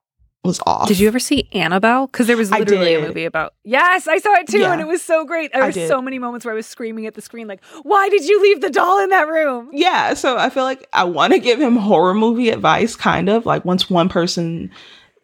was 0.47 0.61
off. 0.67 0.89
Did 0.89 0.99
you 0.99 1.09
ever 1.09 1.19
see 1.19 1.49
Annabelle? 1.53 2.07
Because 2.07 2.27
there 2.27 2.37
was 2.37 2.51
literally 2.51 2.95
a 2.95 3.01
movie 3.01 3.25
about. 3.25 3.55
Yes, 3.65 4.07
I 4.09 4.19
saw 4.19 4.33
it 4.35 4.47
too, 4.49 4.61
Yeah. 4.61 4.73
and 4.73 4.81
it 4.81 4.87
was 4.87 5.03
so 5.03 5.25
great. 5.25 5.53
There 5.53 5.63
I 5.63 5.67
were 5.67 5.73
did. 5.73 5.89
so 5.89 6.01
many 6.01 6.19
moments 6.19 6.45
where 6.47 6.53
I 6.53 6.57
was 6.57 6.67
screaming 6.67 7.07
at 7.07 7.15
the 7.15 7.21
screen, 7.21 7.47
like, 7.49 7.63
"Why 7.83 8.09
did 8.09 8.25
you 8.27 8.41
leave 8.41 8.61
the 8.61 8.71
doll 8.71 9.03
in 9.03 9.11
that 9.11 9.29
room?" 9.29 9.69
Yeah, 9.73 10.15
so 10.15 10.39
I 10.39 10.49
feel 10.51 10.65
like 10.65 10.87
I 10.93 11.05
want 11.05 11.33
to 11.33 11.39
give 11.39 11.61
him 11.61 11.77
horror 11.77 12.15
movie 12.15 12.51
advice, 12.51 12.97
kind 12.97 13.29
of 13.29 13.45
like 13.47 13.65
once 13.65 13.91
one 13.91 14.09
person 14.09 14.71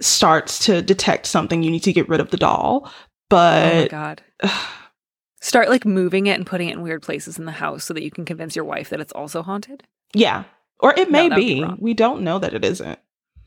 starts 0.00 0.58
to 0.66 0.82
detect 0.82 1.26
something, 1.26 1.62
you 1.62 1.70
need 1.70 1.84
to 1.84 1.92
get 1.92 2.08
rid 2.08 2.20
of 2.20 2.30
the 2.30 2.36
doll. 2.36 2.82
oh 2.84 2.88
my 2.88 2.90
But 3.30 3.90
god. 3.90 4.22
Start 5.40 5.68
like 5.68 5.84
moving 5.84 6.26
it 6.26 6.34
and 6.36 6.46
putting 6.46 6.68
it 6.68 6.74
in 6.74 6.82
weird 6.82 7.02
places 7.02 7.36
in 7.38 7.46
the 7.46 7.52
house 7.52 7.84
so 7.84 7.92
that 7.94 8.02
you 8.02 8.10
can 8.12 8.24
convince 8.24 8.54
your 8.54 8.64
wife 8.64 8.90
that 8.90 9.00
it's 9.00 9.12
also 9.12 9.42
haunted. 9.42 9.82
yeah, 10.14 10.44
or 10.78 10.92
it 10.96 11.10
may 11.10 11.28
would 11.28 11.36
be 11.36 11.62
be. 11.64 11.70
We 11.78 11.94
don't 11.94 12.22
know 12.22 12.38
that 12.38 12.54
it 12.54 12.64
isn't. 12.64 12.98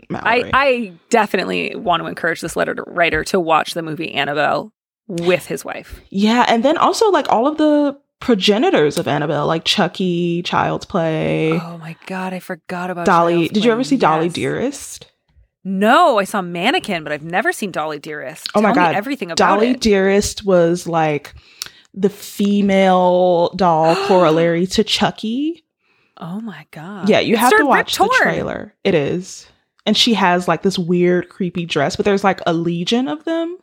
I, 0.10 0.14
Mallory. 0.38 0.52
I 0.54 0.94
definitely 1.10 1.76
want 1.76 2.02
to 2.04 2.08
encourage 2.08 2.42
this 2.42 2.56
letter 2.56 2.76
to 2.76 2.84
writer 2.88 3.24
to 3.26 3.40
watch 3.40 3.74
the 3.74 3.82
movie 3.82 4.14
Annabelle 4.14 4.72
with 5.08 5.46
his 5.46 5.64
wife. 5.66 6.02
Yeah, 6.10 6.46
and 6.48 6.64
then 6.64 6.78
also 6.78 7.10
like 7.12 7.28
all 7.30 7.48
of 7.48 7.58
the 7.58 7.98
progenitors 8.20 8.98
of 8.98 9.08
Annabelle, 9.08 9.46
like 9.46 9.66
Chucky, 9.66 10.42
Child's 10.44 10.86
Play, 10.86 11.54
Oh 11.54 11.78
my 11.78 11.96
god, 12.08 12.34
I 12.34 12.40
forgot 12.40 12.90
about 12.90 13.06
Dolly. 13.06 13.48
Did 13.50 13.64
you 13.66 13.72
ever 13.72 13.84
see 13.84 13.98
Dolly 13.98 14.30
Dearest? 14.30 15.12
No, 15.68 16.20
I 16.20 16.24
saw 16.26 16.42
Mannequin, 16.42 17.04
but 17.04 17.12
I've 17.12 17.24
never 17.24 17.52
seen 17.52 17.72
Dolly 17.72 18.00
Dearest. 18.00 18.48
Oh 18.56 18.62
my 18.62 18.72
Tell 18.74 18.84
me 18.84 18.88
God. 18.90 18.96
everything 18.96 19.32
about 19.32 19.38
Dolly 19.38 19.72
it. 19.72 19.82
Dearest 19.82 20.46
was 20.46 20.88
like 20.88 21.34
the 21.94 22.10
female 22.10 23.50
doll 23.56 23.96
corollary 24.08 24.66
to 24.68 24.84
Chucky. 24.84 25.66
oh 26.18 26.40
my 26.40 26.66
god. 26.72 27.10
Yeah, 27.10 27.20
you 27.20 27.34
It 27.36 27.40
have 27.40 27.56
to 27.58 27.66
watch 27.66 27.98
the 27.98 28.10
trailer. 28.22 28.74
It 28.84 28.94
is. 28.96 29.48
And 29.86 29.96
she 29.96 30.14
has 30.16 30.48
like 30.48 30.62
this 30.64 30.80
weird, 30.80 31.30
creepy 31.30 31.66
dress, 31.66 31.96
but 31.96 32.06
there's 32.06 32.24
like 32.24 32.42
a 32.46 32.54
legion 32.54 33.08
of 33.08 33.24
them. 33.26 33.58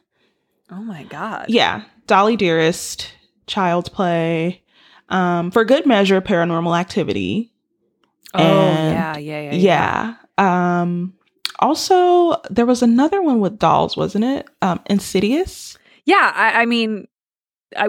Oh 0.71 0.83
my 0.83 1.03
god. 1.05 1.47
Yeah. 1.49 1.83
Dolly 2.07 2.37
Dearest, 2.37 3.13
Child's 3.47 3.89
Play, 3.89 4.63
um, 5.09 5.51
for 5.51 5.65
good 5.65 5.85
measure, 5.87 6.21
paranormal 6.21 6.79
activity. 6.79 7.53
Oh 8.35 8.41
And- 8.41 8.95
yeah, 8.95 9.17
yeah, 9.19 9.51
yeah, 9.53 10.15
Yeah. 10.39 10.81
Um, 10.83 11.15
also, 11.59 12.41
there 12.51 12.67
was 12.67 12.83
another 12.83 13.23
one 13.23 13.41
with 13.41 13.59
dolls, 13.59 13.97
wasn't 13.97 14.25
it? 14.25 14.49
Um, 14.63 14.81
Insidious. 14.87 15.77
Yeah, 16.05 16.33
I, 16.35 16.63
I 16.63 16.67
mean, 16.67 17.07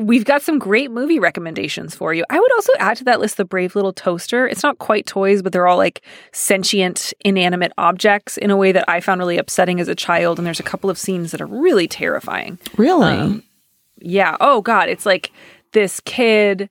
we've 0.01 0.25
got 0.25 0.41
some 0.41 0.59
great 0.59 0.91
movie 0.91 1.19
recommendations 1.19 1.95
for 1.95 2.13
you. 2.13 2.23
I 2.29 2.39
would 2.39 2.53
also 2.53 2.73
add 2.79 2.97
to 2.97 3.03
that 3.05 3.19
list 3.19 3.37
the 3.37 3.45
Brave 3.45 3.75
Little 3.75 3.93
Toaster. 3.93 4.47
It's 4.47 4.63
not 4.63 4.79
quite 4.79 5.05
toys, 5.05 5.41
but 5.41 5.53
they're 5.53 5.67
all 5.67 5.77
like 5.77 6.01
sentient, 6.31 7.13
inanimate 7.21 7.73
objects 7.77 8.37
in 8.37 8.51
a 8.51 8.57
way 8.57 8.71
that 8.71 8.85
I 8.87 8.99
found 8.99 9.19
really 9.19 9.37
upsetting 9.37 9.79
as 9.79 9.87
a 9.87 9.95
child. 9.95 10.39
And 10.39 10.45
there's 10.45 10.59
a 10.59 10.63
couple 10.63 10.89
of 10.89 10.97
scenes 10.97 11.31
that 11.31 11.41
are 11.41 11.47
really 11.47 11.87
terrifying. 11.87 12.57
Really? 12.77 13.13
Um, 13.13 13.43
Yeah. 13.99 14.37
Oh 14.39 14.61
God, 14.61 14.89
it's 14.89 15.05
like 15.05 15.31
this 15.71 15.99
kid 16.01 16.69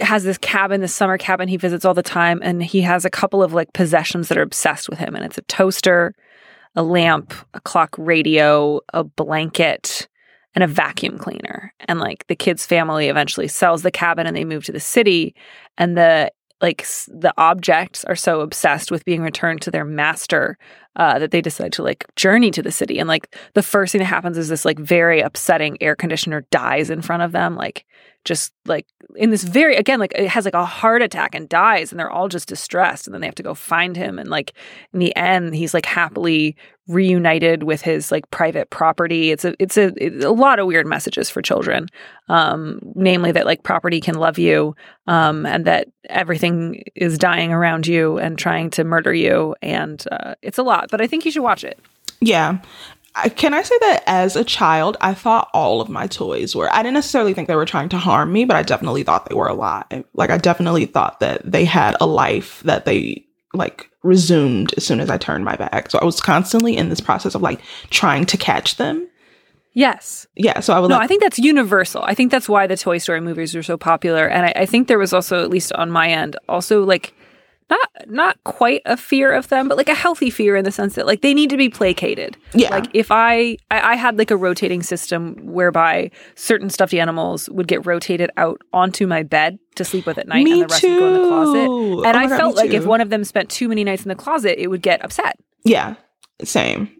has 0.00 0.24
this 0.24 0.38
cabin, 0.38 0.80
this 0.80 0.94
summer 0.94 1.18
cabin 1.18 1.48
he 1.48 1.56
visits 1.56 1.84
all 1.84 1.94
the 1.94 2.02
time, 2.02 2.40
and 2.42 2.62
he 2.62 2.80
has 2.82 3.04
a 3.04 3.10
couple 3.10 3.42
of 3.42 3.52
like 3.52 3.72
possessions 3.72 4.28
that 4.28 4.38
are 4.38 4.42
obsessed 4.42 4.88
with 4.88 4.98
him, 4.98 5.16
and 5.16 5.24
it's 5.24 5.38
a 5.38 5.42
toaster, 5.42 6.14
a 6.76 6.82
lamp, 6.82 7.34
a 7.54 7.60
clock 7.60 7.96
radio, 7.98 8.80
a 8.92 9.02
blanket, 9.02 10.06
and 10.58 10.64
a 10.64 10.66
vacuum 10.66 11.18
cleaner. 11.18 11.72
And 11.86 12.00
like 12.00 12.26
the 12.26 12.34
kid's 12.34 12.66
family 12.66 13.06
eventually 13.06 13.46
sells 13.46 13.82
the 13.82 13.92
cabin 13.92 14.26
and 14.26 14.36
they 14.36 14.44
move 14.44 14.64
to 14.64 14.72
the 14.72 14.80
city, 14.80 15.36
and 15.76 15.96
the 15.96 16.32
like 16.60 16.84
the 17.06 17.32
objects 17.38 18.04
are 18.06 18.16
so 18.16 18.40
obsessed 18.40 18.90
with 18.90 19.04
being 19.04 19.22
returned 19.22 19.62
to 19.62 19.70
their 19.70 19.84
master 19.84 20.58
uh, 20.96 21.16
that 21.20 21.30
they 21.30 21.40
decide 21.40 21.72
to 21.74 21.84
like 21.84 22.04
journey 22.16 22.50
to 22.50 22.60
the 22.60 22.72
city. 22.72 22.98
And 22.98 23.06
like 23.06 23.36
the 23.54 23.62
first 23.62 23.92
thing 23.92 24.00
that 24.00 24.06
happens 24.06 24.36
is 24.36 24.48
this 24.48 24.64
like 24.64 24.80
very 24.80 25.20
upsetting 25.20 25.80
air 25.80 25.94
conditioner 25.94 26.44
dies 26.50 26.90
in 26.90 27.02
front 27.02 27.22
of 27.22 27.30
them, 27.30 27.54
like 27.54 27.86
just 28.24 28.52
like 28.66 28.84
in 29.14 29.30
this 29.30 29.44
very 29.44 29.76
again 29.76 30.00
like 30.00 30.12
it 30.16 30.26
has 30.26 30.44
like 30.44 30.54
a 30.54 30.64
heart 30.64 31.02
attack 31.02 31.36
and 31.36 31.48
dies, 31.48 31.92
and 31.92 32.00
they're 32.00 32.10
all 32.10 32.26
just 32.26 32.48
distressed. 32.48 33.06
And 33.06 33.14
then 33.14 33.20
they 33.20 33.28
have 33.28 33.36
to 33.36 33.44
go 33.44 33.54
find 33.54 33.96
him, 33.96 34.18
and 34.18 34.28
like 34.28 34.54
in 34.92 34.98
the 34.98 35.14
end, 35.14 35.54
he's 35.54 35.72
like 35.72 35.86
happily 35.86 36.56
reunited 36.88 37.62
with 37.62 37.82
his 37.82 38.10
like 38.10 38.28
private 38.30 38.70
property. 38.70 39.30
It's 39.30 39.44
a 39.44 39.54
it's 39.62 39.76
a 39.76 39.92
it's 39.96 40.24
a 40.24 40.30
lot 40.30 40.58
of 40.58 40.66
weird 40.66 40.86
messages 40.86 41.30
for 41.30 41.42
children, 41.42 41.86
um, 42.28 42.80
namely 42.94 43.30
that 43.32 43.46
like 43.46 43.62
property 43.62 44.00
can 44.00 44.16
love 44.16 44.38
you, 44.38 44.74
um, 45.06 45.46
and 45.46 45.64
that 45.66 45.88
everything 46.08 46.84
is 46.94 47.18
dying 47.18 47.52
around 47.52 47.86
you 47.86 48.18
and 48.18 48.38
trying 48.38 48.70
to 48.70 48.84
murder 48.84 49.14
you, 49.14 49.54
and 49.62 50.04
uh, 50.10 50.34
it's 50.42 50.58
a 50.58 50.62
lot. 50.62 50.88
But 50.90 51.00
I 51.00 51.06
think 51.06 51.24
you 51.24 51.30
should 51.30 51.42
watch 51.42 51.62
it. 51.62 51.78
Yeah. 52.20 52.58
Can 53.34 53.52
I 53.52 53.62
say 53.62 53.76
that 53.80 54.04
as 54.06 54.36
a 54.36 54.44
child, 54.44 54.96
I 55.00 55.12
thought 55.12 55.50
all 55.52 55.80
of 55.80 55.88
my 55.88 56.06
toys 56.06 56.54
were, 56.54 56.72
I 56.72 56.82
didn't 56.82 56.94
necessarily 56.94 57.34
think 57.34 57.48
they 57.48 57.56
were 57.56 57.64
trying 57.64 57.88
to 57.88 57.98
harm 57.98 58.32
me, 58.32 58.44
but 58.44 58.54
I 58.54 58.62
definitely 58.62 59.02
thought 59.02 59.28
they 59.28 59.34
were 59.34 59.48
alive. 59.48 60.04
Like, 60.14 60.30
I 60.30 60.38
definitely 60.38 60.86
thought 60.86 61.18
that 61.18 61.40
they 61.44 61.64
had 61.64 61.96
a 62.00 62.06
life 62.06 62.62
that 62.64 62.84
they 62.84 63.24
like 63.54 63.90
resumed 64.02 64.74
as 64.76 64.84
soon 64.84 65.00
as 65.00 65.10
I 65.10 65.18
turned 65.18 65.44
my 65.44 65.56
back. 65.56 65.90
So 65.90 65.98
I 65.98 66.04
was 66.04 66.20
constantly 66.20 66.76
in 66.76 66.88
this 66.88 67.00
process 67.00 67.34
of 67.34 67.42
like 67.42 67.60
trying 67.90 68.26
to 68.26 68.36
catch 68.36 68.76
them. 68.76 69.08
Yes. 69.74 70.26
Yeah. 70.34 70.60
So 70.60 70.74
I 70.74 70.80
would. 70.80 70.88
No, 70.88 70.96
like, 70.96 71.04
I 71.04 71.06
think 71.06 71.22
that's 71.22 71.38
universal. 71.38 72.02
I 72.02 72.14
think 72.14 72.30
that's 72.30 72.48
why 72.48 72.66
the 72.66 72.76
Toy 72.76 72.98
Story 72.98 73.20
movies 73.20 73.54
are 73.54 73.62
so 73.62 73.76
popular. 73.76 74.26
And 74.26 74.46
I, 74.46 74.52
I 74.56 74.66
think 74.66 74.88
there 74.88 74.98
was 74.98 75.12
also, 75.12 75.42
at 75.42 75.50
least 75.50 75.72
on 75.74 75.90
my 75.90 76.08
end, 76.08 76.36
also 76.48 76.84
like 76.84 77.14
not 77.70 77.88
not 78.06 78.42
quite 78.44 78.82
a 78.86 78.96
fear 78.96 79.32
of 79.32 79.48
them, 79.48 79.68
but 79.68 79.76
like 79.76 79.88
a 79.88 79.94
healthy 79.94 80.30
fear 80.30 80.56
in 80.56 80.64
the 80.64 80.70
sense 80.72 80.94
that 80.94 81.06
like 81.06 81.20
they 81.20 81.34
need 81.34 81.50
to 81.50 81.56
be 81.56 81.68
placated. 81.68 82.36
Yeah. 82.54 82.70
Like 82.70 82.86
if 82.94 83.10
I, 83.10 83.58
I 83.70 83.92
I 83.92 83.94
had 83.96 84.16
like 84.18 84.30
a 84.30 84.36
rotating 84.36 84.82
system 84.82 85.34
whereby 85.42 86.10
certain 86.34 86.70
stuffed 86.70 86.94
animals 86.94 87.48
would 87.50 87.68
get 87.68 87.84
rotated 87.84 88.30
out 88.36 88.60
onto 88.72 89.06
my 89.06 89.22
bed 89.22 89.58
to 89.74 89.84
sleep 89.84 90.06
with 90.06 90.18
at 90.18 90.26
night, 90.28 90.44
Me 90.44 90.52
and 90.52 90.62
the 90.62 90.66
rest 90.72 90.82
would 90.82 90.98
go 90.98 91.06
in 91.08 91.12
the 91.14 91.18
too. 91.20 91.28
closet. 91.28 91.66
Oh 91.68 92.02
And 92.04 92.14
my 92.16 92.24
I 92.24 92.26
God, 92.28 92.36
felt 92.38 92.56
like 92.56 92.70
if 92.72 92.84
one 92.86 93.00
of 93.00 93.10
them 93.10 93.24
spent 93.24 93.50
too 93.50 93.68
many 93.68 93.84
nights 93.84 94.02
in 94.02 94.08
the 94.08 94.14
closet, 94.14 94.60
it 94.62 94.68
would 94.68 94.82
get 94.82 95.04
upset. 95.04 95.38
yeah, 95.64 95.94
same. 96.44 96.90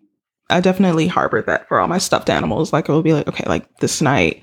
I 0.51 0.61
definitely 0.61 1.07
harbored 1.09 1.47
that 1.47 1.69
for 1.69 1.79
all 1.79 1.89
my 1.89 1.99
stuffed 1.99 2.31
animals. 2.31 2.73
Like, 2.73 2.89
it 2.89 2.93
would 2.93 3.05
be 3.05 3.13
like, 3.13 3.29
okay, 3.29 3.45
like 3.47 3.69
this 3.81 4.01
night, 4.01 4.43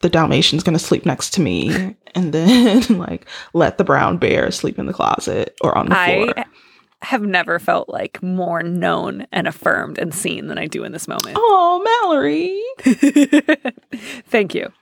the 0.00 0.08
Dalmatian's 0.08 0.62
gonna 0.62 0.78
sleep 0.78 1.04
next 1.06 1.30
to 1.34 1.40
me, 1.40 1.96
and 2.14 2.32
then 2.32 2.82
like 2.98 3.26
let 3.54 3.78
the 3.78 3.84
brown 3.84 4.18
bear 4.18 4.50
sleep 4.50 4.78
in 4.78 4.86
the 4.86 4.92
closet 4.92 5.56
or 5.62 5.76
on 5.76 5.86
the 5.88 5.94
floor. 5.94 6.34
I 6.36 6.44
have 7.02 7.22
never 7.22 7.58
felt 7.58 7.88
like 7.88 8.20
more 8.22 8.62
known 8.62 9.26
and 9.30 9.46
affirmed 9.46 9.98
and 9.98 10.12
seen 10.14 10.48
than 10.48 10.58
I 10.58 10.66
do 10.66 10.82
in 10.84 10.90
this 10.92 11.06
moment. 11.06 11.36
Oh, 11.38 11.80
Mallory. 12.02 12.60
Thank 14.28 14.54
you. 14.54 14.72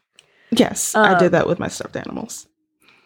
Yes, 0.50 0.94
I 0.94 1.18
did 1.18 1.26
Um, 1.26 1.32
that 1.32 1.46
with 1.46 1.58
my 1.58 1.68
stuffed 1.68 1.96
animals. 1.96 2.46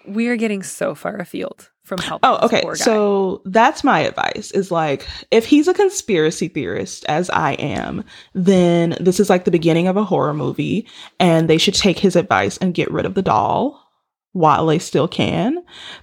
We 0.07 0.29
are 0.29 0.37
getting 0.37 0.63
so 0.63 0.95
far 0.95 1.17
afield 1.17 1.71
from 1.91 1.99
helping. 1.99 2.29
Oh, 2.31 2.39
okay. 2.47 2.63
So 2.77 3.43
that's 3.45 3.85
my 3.85 4.01
advice 4.01 4.51
is 4.53 4.71
like, 4.71 5.07
if 5.31 5.45
he's 5.45 5.69
a 5.69 5.75
conspiracy 5.75 6.49
theorist, 6.49 7.05
as 7.09 7.29
I 7.31 7.53
am, 7.53 8.05
then 8.33 8.97
this 8.99 9.21
is 9.21 9.29
like 9.29 9.45
the 9.45 9.51
beginning 9.51 9.87
of 9.89 9.99
a 9.99 10.05
horror 10.05 10.33
movie, 10.33 10.87
and 11.19 11.51
they 11.51 11.59
should 11.59 11.75
take 11.75 11.99
his 11.99 12.17
advice 12.17 12.57
and 12.59 12.73
get 12.73 12.91
rid 12.91 13.05
of 13.05 13.15
the 13.15 13.23
doll 13.23 13.87
while 14.33 14.67
they 14.67 14.79
still 14.79 15.09
can. 15.09 15.59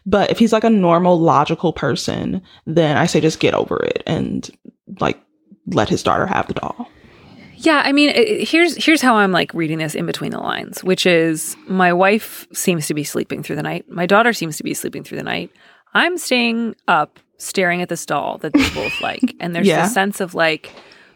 But 0.05 0.29
if 0.29 0.37
he's 0.37 0.53
like 0.53 0.65
a 0.65 0.69
normal, 0.69 1.17
logical 1.19 1.73
person, 1.73 2.41
then 2.65 2.97
I 2.97 3.05
say 3.07 3.21
just 3.21 3.39
get 3.39 3.53
over 3.55 3.81
it 3.83 4.03
and 4.05 4.47
like 4.99 5.19
let 5.67 5.89
his 5.89 6.03
daughter 6.03 6.25
have 6.27 6.47
the 6.47 6.53
doll. 6.53 6.89
Yeah, 7.59 7.81
I 7.83 7.91
mean, 7.91 8.09
it- 8.11 8.47
here's 8.47 8.75
here's 8.85 9.01
how 9.01 9.15
I'm 9.15 9.31
like 9.31 9.51
reading 9.55 9.79
this 9.79 9.95
in 9.95 10.05
between 10.05 10.29
the 10.31 10.39
lines, 10.39 10.83
which 10.83 11.07
is 11.07 11.55
my 11.67 11.91
wife 11.91 12.45
seems 12.53 12.85
to 12.85 12.93
be 12.93 13.03
sleeping 13.03 13.41
through 13.41 13.55
the 13.55 13.63
night. 13.63 13.89
My 13.89 14.05
daughter 14.05 14.31
seems 14.31 14.57
to 14.57 14.63
be 14.63 14.75
sleeping 14.75 15.03
through 15.03 15.17
the 15.17 15.23
night. 15.23 15.49
I'm 15.97 16.17
staying 16.17 16.75
up 16.87 17.19
staring 17.37 17.81
at 17.81 17.89
this 17.89 18.05
doll 18.05 18.37
that 18.39 18.53
they 18.53 18.69
both 18.73 18.99
like. 19.01 19.35
And 19.39 19.55
there's 19.55 19.67
Yeah. 19.67 19.85
a 19.85 19.89
sense 19.89 20.19
of 20.21 20.33
like 20.35 20.71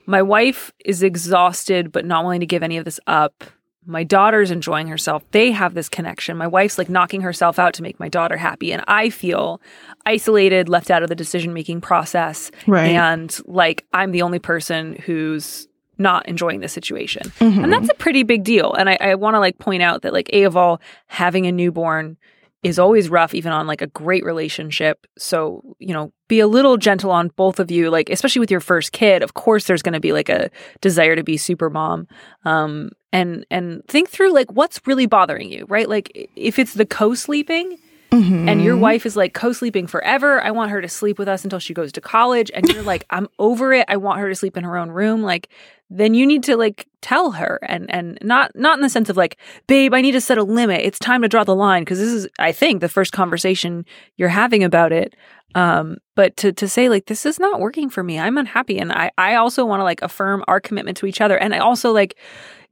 my 0.05 0.21
wife 0.21 0.71
is 0.85 1.03
exhausted 1.03 1.91
but 1.91 2.05
not 2.05 2.23
willing 2.23 2.39
to 2.41 2.45
give 2.45 2.63
any 2.63 2.77
of 2.77 2.85
this 2.85 2.99
up. 3.07 3.43
My 3.85 4.03
daughter's 4.03 4.51
enjoying 4.51 4.87
herself. 4.87 5.23
They 5.31 5.49
have 5.51 5.73
this 5.73 5.89
connection. 5.89 6.37
My 6.37 6.45
wife's 6.45 6.77
like 6.77 6.89
knocking 6.89 7.21
herself 7.21 7.57
out 7.57 7.73
to 7.75 7.81
make 7.83 7.99
my 7.99 8.09
daughter 8.09 8.37
happy 8.37 8.71
and 8.71 8.83
I 8.87 9.09
feel 9.09 9.59
isolated, 10.05 10.69
left 10.69 10.91
out 10.91 11.01
of 11.03 11.09
the 11.09 11.15
decision-making 11.15 11.81
process 11.81 12.51
Right. 12.67 12.91
and 12.91 13.35
like 13.45 13.85
I'm 13.93 14.11
the 14.11 14.21
only 14.21 14.39
person 14.39 14.95
who's 15.05 15.67
not 15.97 16.27
enjoying 16.27 16.59
the 16.61 16.67
situation. 16.67 17.23
Mhm. 17.39 17.63
And 17.63 17.73
that's 17.73 17.89
a 17.89 17.93
pretty 17.95 18.23
big 18.23 18.43
deal. 18.43 18.73
And 18.73 18.89
I, 18.89 18.97
I 19.01 19.15
want 19.15 19.35
to 19.35 19.39
like 19.39 19.57
point 19.59 19.83
out 19.83 20.01
that 20.03 20.13
like 20.13 20.29
A 20.33 20.43
of 20.43 20.57
all, 20.57 20.81
having 21.07 21.45
a 21.47 21.51
newborn 21.51 22.17
is 22.63 22.77
always 22.77 23.09
rough, 23.09 23.33
even 23.33 23.51
on 23.51 23.65
like 23.65 23.81
a 23.81 23.87
great 23.87 24.23
relationship. 24.23 25.07
So, 25.17 25.75
you 25.79 25.93
know, 25.93 26.13
be 26.27 26.39
a 26.39 26.47
little 26.47 26.77
gentle 26.77 27.11
on 27.11 27.29
both 27.29 27.59
of 27.59 27.71
you, 27.71 27.89
like 27.89 28.09
especially 28.09 28.39
with 28.39 28.51
your 28.51 28.59
first 28.59 28.91
kid. 28.91 29.23
Of 29.23 29.33
course 29.33 29.65
there's 29.65 29.81
gonna 29.81 29.99
be 29.99 30.13
like 30.13 30.29
a 30.29 30.49
desire 30.79 31.15
to 31.15 31.23
be 31.23 31.37
super 31.37 31.69
mom. 31.69 32.07
Um 32.45 32.91
and 33.11 33.45
and 33.49 33.83
think 33.87 34.09
through 34.09 34.33
like 34.33 34.51
what's 34.51 34.79
really 34.85 35.07
bothering 35.07 35.51
you, 35.51 35.65
right? 35.67 35.89
Like 35.89 36.29
if 36.35 36.59
it's 36.59 36.73
the 36.73 36.85
co-sleeping, 36.85 37.77
and 38.11 38.61
your 38.61 38.75
Mhm. 38.75 38.79
wife 38.79 39.05
is 39.05 39.15
like 39.15 39.33
co-sleeping 39.33 39.87
forever. 39.87 40.41
I 40.43 40.51
want 40.51 40.71
her 40.71 40.81
to 40.81 40.89
sleep 40.89 41.17
with 41.17 41.29
us 41.29 41.43
until 41.43 41.59
she 41.59 41.73
goes 41.73 41.91
to 41.93 42.01
college. 42.01 42.51
And 42.53 42.67
you're 42.69 42.83
like 42.83 43.05
i'm 43.09 43.27
over 43.39 43.71
it. 43.73 43.85
I 43.87 43.97
want 43.97 44.19
her 44.19 44.27
to 44.29 44.35
sleep 44.35 44.57
in 44.57 44.63
her 44.65 44.77
own 44.77 44.89
room. 44.91 45.21
Like 45.23 45.47
then 45.89 46.13
you 46.13 46.25
need 46.25 46.43
to 46.43 46.55
like 46.57 46.87
tell 47.01 47.31
her 47.31 47.59
and 47.63 47.89
and 47.93 48.17
not 48.21 48.51
not 48.55 48.77
in 48.77 48.81
the 48.81 48.89
sense 48.89 49.09
of 49.09 49.17
like 49.17 49.37
babe 49.67 49.93
i 49.93 50.01
need 50.01 50.11
to 50.13 50.21
set 50.21 50.37
a 50.37 50.43
limit. 50.43 50.81
It's 50.81 50.99
time 50.99 51.21
to 51.21 51.27
draw 51.29 51.43
the 51.43 51.55
line. 51.55 51.83
Because 51.83 51.99
this 51.99 52.11
is 52.11 52.27
i 52.39 52.51
think 52.51 52.81
the 52.81 52.89
first 52.89 53.13
conversation 53.13 53.85
you're 54.17 54.29
having 54.29 54.63
about 54.63 54.91
it. 54.91 55.15
Um 55.55 55.97
but 56.15 56.35
to 56.37 56.51
to 56.51 56.67
say 56.67 56.89
like 56.89 57.05
this 57.05 57.25
is 57.25 57.39
not 57.39 57.59
working 57.61 57.89
for 57.89 58.03
me. 58.03 58.19
I'm 58.19 58.37
unhappy. 58.37 58.77
And 58.77 58.91
i 58.91 59.11
i 59.17 59.35
also 59.35 59.65
want 59.65 59.79
to 59.79 59.85
like 59.85 60.01
affirm 60.01 60.43
our 60.49 60.59
commitment 60.59 60.97
to 60.97 61.05
each 61.05 61.21
other. 61.21 61.37
And 61.37 61.53
i 61.55 61.59
also 61.59 61.91
like 61.93 62.15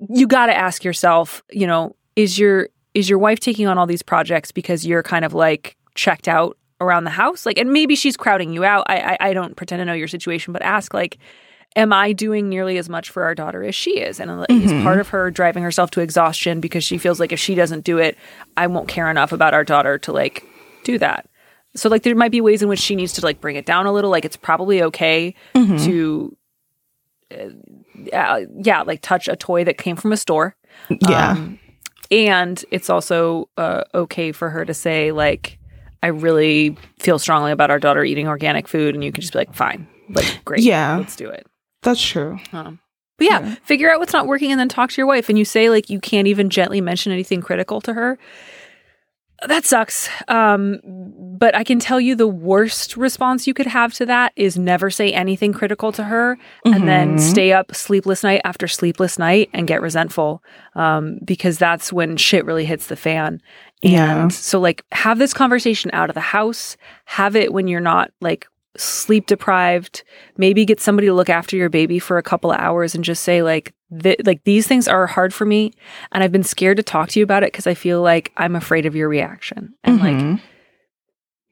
you 0.10 0.28
got 0.28 0.48
to 0.48 0.56
ask 0.58 0.84
yourself 0.84 1.44
you 1.52 1.68
know 1.68 1.96
is 2.18 2.38
your 2.40 2.68
is 2.94 3.10
your 3.10 3.20
wife 3.20 3.40
taking 3.40 3.68
on 3.68 3.78
all 3.78 3.86
these 3.86 4.02
projects 4.02 4.52
because 4.52 4.86
you're 4.86 5.04
kind 5.04 5.24
of 5.26 5.34
like 5.34 5.76
checked 5.96 6.28
out 6.28 6.58
around 6.82 7.04
the 7.04 7.10
house 7.10 7.46
like 7.46 7.58
and 7.58 7.72
maybe 7.74 7.96
she's 7.96 8.16
crowding 8.16 8.54
you 8.54 8.64
out 8.64 8.86
i 8.88 9.00
i, 9.20 9.30
I 9.30 9.34
don't 9.34 9.56
pretend 9.58 9.82
to 9.82 9.86
know 9.86 9.94
your 9.94 10.08
situation 10.08 10.54
but 10.54 10.62
ask 10.62 10.94
like 10.94 11.18
am 11.76 11.92
i 11.92 12.14
doing 12.14 12.48
nearly 12.48 12.78
as 12.78 12.88
much 12.88 13.10
for 13.10 13.24
our 13.24 13.36
daughter 13.36 13.64
as 13.64 13.76
she 13.76 14.00
is 14.00 14.20
and 14.20 14.40
like, 14.40 14.50
is 14.50 14.72
part 14.84 15.00
of 15.00 15.10
her 15.10 15.30
driving 15.30 15.62
herself 15.62 15.92
to 15.92 16.02
exhaustion 16.02 16.62
because 16.62 16.84
she 16.84 16.98
feels 16.98 17.20
like 17.20 17.32
if 17.34 17.40
she 17.40 17.54
doesn't 17.54 17.84
do 17.84 17.98
it 17.98 18.18
i 18.56 18.66
won't 18.66 18.88
care 18.88 19.10
enough 19.10 19.32
about 19.34 19.54
our 19.54 19.64
daughter 19.66 19.98
to 19.98 20.14
like 20.14 20.44
do 20.86 20.98
that 20.98 21.28
so 21.76 21.90
like 21.90 22.04
there 22.04 22.16
might 22.16 22.32
be 22.32 22.40
ways 22.42 22.62
in 22.64 22.70
which 22.70 22.80
she 22.80 22.96
needs 22.96 23.12
to 23.14 23.22
like 23.26 23.42
bring 23.42 23.58
it 23.58 23.66
down 23.66 23.86
a 23.86 23.92
little 23.92 24.10
like 24.10 24.24
it's 24.26 24.38
probably 24.38 24.82
okay 24.82 25.36
Mhm. 25.56 25.84
to 25.86 26.36
uh, 28.14 28.40
yeah, 28.64 28.82
like 28.84 29.02
touch 29.02 29.28
a 29.28 29.36
toy 29.36 29.64
that 29.64 29.78
came 29.78 29.96
from 29.96 30.12
a 30.12 30.18
store. 30.18 30.56
Yeah. 31.08 31.32
Um, 31.34 31.60
and 32.12 32.64
it's 32.72 32.90
also 32.90 33.50
uh, 33.58 33.84
okay 33.94 34.32
for 34.32 34.50
her 34.50 34.66
to 34.66 34.74
say, 34.74 35.12
like, 35.12 35.60
I 36.02 36.08
really 36.08 36.78
feel 37.00 37.20
strongly 37.20 37.52
about 37.52 37.72
our 37.72 37.80
daughter 37.80 38.04
eating 38.04 38.28
organic 38.28 38.68
food. 38.68 38.96
And 38.96 39.04
you 39.04 39.12
can 39.12 39.22
just 39.22 39.34
be 39.34 39.40
like, 39.40 39.54
fine, 39.54 39.88
like, 40.10 40.42
great. 40.46 40.64
Yeah. 40.64 40.98
Let's 40.98 41.16
do 41.16 41.30
it. 41.30 41.46
That's 41.84 42.02
true. 42.02 42.40
Um, 42.54 42.80
but 43.18 43.28
yeah, 43.28 43.40
Yeah. 43.42 43.56
figure 43.64 43.92
out 43.92 44.00
what's 44.00 44.14
not 44.14 44.28
working 44.28 44.52
and 44.52 44.60
then 44.60 44.70
talk 44.70 44.92
to 44.92 44.98
your 44.98 45.08
wife. 45.08 45.28
And 45.30 45.38
you 45.38 45.46
say, 45.46 45.70
like, 45.70 45.90
you 45.90 46.00
can't 46.00 46.28
even 46.28 46.50
gently 46.50 46.80
mention 46.82 47.12
anything 47.12 47.42
critical 47.42 47.82
to 47.82 47.94
her. 47.94 48.18
That 49.48 49.66
sucks. 49.66 50.10
Um, 50.28 50.80
but 50.86 51.56
I 51.56 51.64
can 51.64 51.80
tell 51.80 52.00
you 52.02 52.14
the 52.16 52.28
worst 52.28 52.98
response 52.98 53.48
you 53.48 53.54
could 53.54 53.68
have 53.68 53.94
to 53.94 54.06
that 54.06 54.34
is 54.36 54.58
never 54.58 54.90
say 54.90 55.14
anything 55.14 55.54
critical 55.54 55.92
to 55.94 56.04
her 56.04 56.38
and 56.66 56.88
then 56.88 57.16
Mhm. 57.16 57.20
stay 57.22 57.54
up 57.54 57.74
sleepless 57.74 58.24
night 58.24 58.42
after 58.44 58.68
sleepless 58.68 59.18
night 59.18 59.50
and 59.54 59.66
get 59.68 59.82
resentful 59.82 60.44
um, 60.76 61.20
because 61.24 61.58
that's 61.58 61.94
when 61.94 62.18
shit 62.18 62.44
really 62.46 62.66
hits 62.66 62.88
the 62.88 62.96
fan. 62.98 63.42
And 63.82 63.92
Yeah. 63.94 64.28
so, 64.28 64.60
like, 64.60 64.84
have 64.92 65.20
this 65.20 65.34
conversation 65.34 65.90
out 65.94 66.10
of 66.10 66.14
the 66.16 66.20
house, 66.20 66.76
have 67.06 67.36
it 67.38 67.54
when 67.54 67.68
you're 67.68 67.80
not 67.80 68.12
like 68.20 68.46
sleep 68.78 69.26
deprived. 69.28 70.04
Maybe 70.38 70.66
get 70.66 70.80
somebody 70.80 71.08
to 71.08 71.14
look 71.14 71.30
after 71.30 71.56
your 71.58 71.70
baby 71.70 72.00
for 72.00 72.18
a 72.18 72.24
couple 72.24 72.52
of 72.52 72.60
hours 72.60 72.96
and 72.96 73.04
just 73.04 73.24
say, 73.24 73.42
like, 73.42 73.74
th- 74.02 74.20
like 74.26 74.44
these 74.44 74.68
things 74.68 74.88
are 74.88 75.08
hard 75.08 75.34
for 75.34 75.46
me, 75.46 75.74
and 76.12 76.24
I've 76.24 76.32
been 76.32 76.44
scared 76.44 76.78
to 76.78 76.84
talk 76.84 77.10
to 77.10 77.20
you 77.20 77.24
about 77.24 77.44
it 77.44 77.52
because 77.52 77.68
I 77.68 77.74
feel 77.74 78.02
like 78.02 78.32
I'm 78.38 78.56
afraid 78.56 78.86
of 78.86 78.96
your 78.96 79.10
reaction. 79.10 79.74
And 79.84 80.00
like, 80.00 80.16
Mhm. 80.16 80.42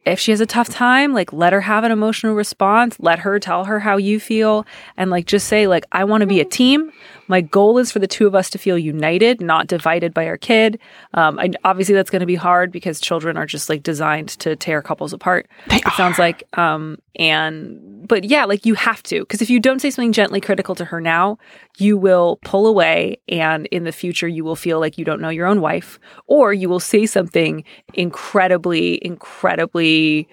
if 0.05 0.20
she 0.20 0.32
has 0.32 0.39
a 0.41 0.45
tough 0.45 0.70
time, 0.70 1.13
like 1.13 1.34
let 1.34 1.51
her 1.53 1.61
have 1.61 1.84
an 1.84 1.91
emotional 1.91 2.34
response. 2.36 2.95
Let 2.99 3.20
her 3.20 3.39
tell 3.39 3.65
her 3.65 3.80
how 3.80 3.97
you 3.97 4.20
feel 4.20 4.65
and 4.95 5.11
like 5.11 5.26
just 5.26 5.47
say 5.47 5.68
like 5.68 5.86
I 5.91 6.03
want 6.05 6.22
to 6.22 6.28
be 6.28 6.39
a 6.39 6.45
team. 6.45 6.91
My 7.28 7.41
goal 7.41 7.78
is 7.78 7.91
for 7.91 7.99
the 7.99 8.07
two 8.07 8.28
of 8.28 8.36
us 8.36 8.49
to 8.51 8.57
feel 8.57 8.78
united, 8.78 9.41
not 9.41 9.67
divided 9.67 10.13
by 10.13 10.28
our 10.28 10.38
kid. 10.38 10.80
Um, 11.13 11.39
I, 11.39 11.51
obviously 11.63 11.95
that's 11.95 12.09
going 12.09 12.21
to 12.21 12.25
be 12.25 12.36
hard 12.36 12.71
because 12.71 12.99
children 12.99 13.38
are 13.38 13.45
just 13.45 13.69
like 13.69 13.84
designed 13.84 14.30
to 14.39 14.55
tear 14.55 14.82
couples 14.82 15.13
apart. 15.13 15.47
They 15.67 15.78
It 15.78 15.93
sounds 15.93 16.19
like 16.19 16.43
um 16.57 16.97
and 17.15 18.07
but 18.07 18.23
yeah, 18.23 18.45
like 18.45 18.65
you 18.65 18.73
have 18.75 19.03
to 19.03 19.21
because 19.21 19.41
if 19.41 19.49
you 19.49 19.59
don't 19.59 19.80
say 19.80 19.89
something 19.89 20.13
gently 20.13 20.39
critical 20.39 20.75
to 20.75 20.86
her 20.86 21.01
now, 21.01 21.38
you 21.78 21.97
will 21.97 22.39
pull 22.43 22.67
away 22.67 23.17
and 23.28 23.65
in 23.67 23.84
the 23.84 23.91
future 23.91 24.28
you 24.28 24.43
will 24.43 24.55
feel 24.55 24.80
like 24.80 24.97
you 24.97 25.05
don't 25.05 25.21
know 25.21 25.30
your 25.30 25.47
own 25.47 25.61
wife 25.61 25.99
or 26.28 26.53
you 26.53 26.69
will 26.69 26.80
say 26.80 27.05
something 27.05 27.63
incredibly 27.93 29.03
incredibly 29.03 30.28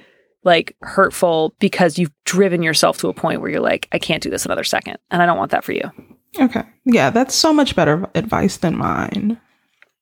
like 0.45 0.76
hurtful 0.82 1.55
because 1.59 1.99
you've 1.99 2.12
driven 2.24 2.62
yourself 2.62 2.99
to 2.99 3.09
a 3.09 3.14
point 3.14 3.40
where 3.40 3.51
you're 3.51 3.61
like 3.61 3.88
I 3.92 3.99
can't 3.99 4.22
do 4.22 4.30
this 4.30 4.45
another 4.45 4.64
second 4.64 4.99
and 5.11 5.22
I 5.22 5.26
don't 5.26 5.38
want 5.38 5.51
that 5.51 5.64
for 5.64 5.72
you. 5.72 5.90
Okay. 6.41 6.62
Yeah, 6.85 7.11
that's 7.11 7.35
so 7.35 7.53
much 7.53 7.76
better 7.76 8.09
advice 8.14 8.57
than 8.59 8.76
mine, 8.76 9.41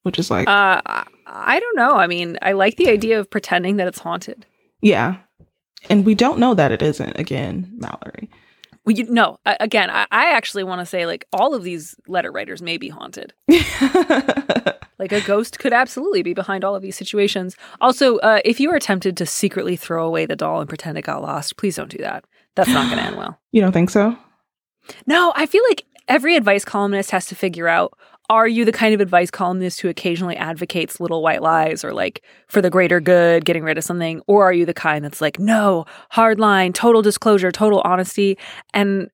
which 0.02 0.18
is 0.18 0.30
like, 0.30 0.48
Uh 0.48 0.80
I- 0.86 1.60
don't 1.60 1.76
know. 1.76 1.92
I 1.92 2.06
mean, 2.06 2.38
I 2.42 2.52
like 2.52 2.76
the 2.76 2.88
idea 2.90 3.18
of 3.20 3.30
pretending 3.30 3.76
that 3.76 3.88
it's 3.88 3.98
haunted. 4.00 4.46
yeah. 4.80 5.16
And 5.90 6.04
we 6.06 6.14
don't 6.14 6.38
know 6.38 6.54
that 6.54 6.70
it 6.70 6.80
isn't, 6.80 7.18
again, 7.18 7.68
Mallory. 7.76 8.30
Well, 8.84 8.94
you 8.96 9.04
no. 9.10 9.38
Again, 9.44 9.90
I, 9.90 10.06
I 10.12 10.30
actually 10.30 10.62
want 10.62 10.80
to 10.80 10.86
say 10.86 11.06
like 11.06 11.24
all 11.32 11.54
of 11.54 11.64
these 11.64 11.96
letter 12.06 12.30
writers 12.30 12.62
may 12.62 12.76
be 12.78 12.88
haunted. 12.88 13.32
Like 14.98 15.10
a 15.10 15.20
ghost 15.22 15.58
could 15.58 15.72
absolutely 15.72 16.22
be 16.22 16.32
behind 16.32 16.62
all 16.62 16.76
of 16.76 16.82
these 16.82 16.94
situations. 16.94 17.56
Also, 17.80 18.18
uh, 18.18 18.38
if 18.44 18.60
you 18.60 18.70
are 18.70 18.78
tempted 18.78 19.16
to 19.16 19.26
secretly 19.26 19.74
throw 19.74 20.06
away 20.06 20.26
the 20.26 20.36
doll 20.36 20.60
and 20.60 20.68
pretend 20.68 20.96
it 20.96 21.02
got 21.02 21.22
lost, 21.22 21.56
please 21.56 21.74
don't 21.74 21.90
do 21.90 21.98
that. 21.98 22.24
That's 22.54 22.68
not 22.68 22.86
going 22.86 22.98
to 22.98 23.04
end 23.06 23.16
well. 23.16 23.36
you 23.50 23.60
don't 23.60 23.72
think 23.72 23.90
so? 23.90 24.16
No, 25.06 25.32
I 25.34 25.46
feel 25.46 25.64
like 25.68 25.82
every 26.08 26.36
advice 26.36 26.64
columnist 26.64 27.10
has 27.10 27.26
to 27.26 27.34
figure 27.34 27.68
out 27.68 27.96
are 28.30 28.48
you 28.48 28.64
the 28.64 28.72
kind 28.72 28.94
of 28.94 29.00
advice 29.00 29.30
columnist 29.30 29.80
who 29.80 29.88
occasionally 29.88 30.36
advocates 30.36 31.00
little 31.00 31.22
white 31.22 31.42
lies 31.42 31.84
or 31.84 31.92
like 31.92 32.22
for 32.48 32.62
the 32.62 32.70
greater 32.70 32.98
good, 33.00 33.44
getting 33.44 33.62
rid 33.62 33.76
of 33.76 33.84
something? 33.84 34.22
Or 34.26 34.44
are 34.46 34.52
you 34.52 34.64
the 34.64 34.72
kind 34.72 35.04
that's 35.04 35.20
like, 35.20 35.38
no, 35.38 35.84
hard 36.10 36.40
line, 36.40 36.72
total 36.72 37.02
disclosure, 37.02 37.52
total 37.52 37.82
honesty? 37.84 38.38
And 38.72 39.10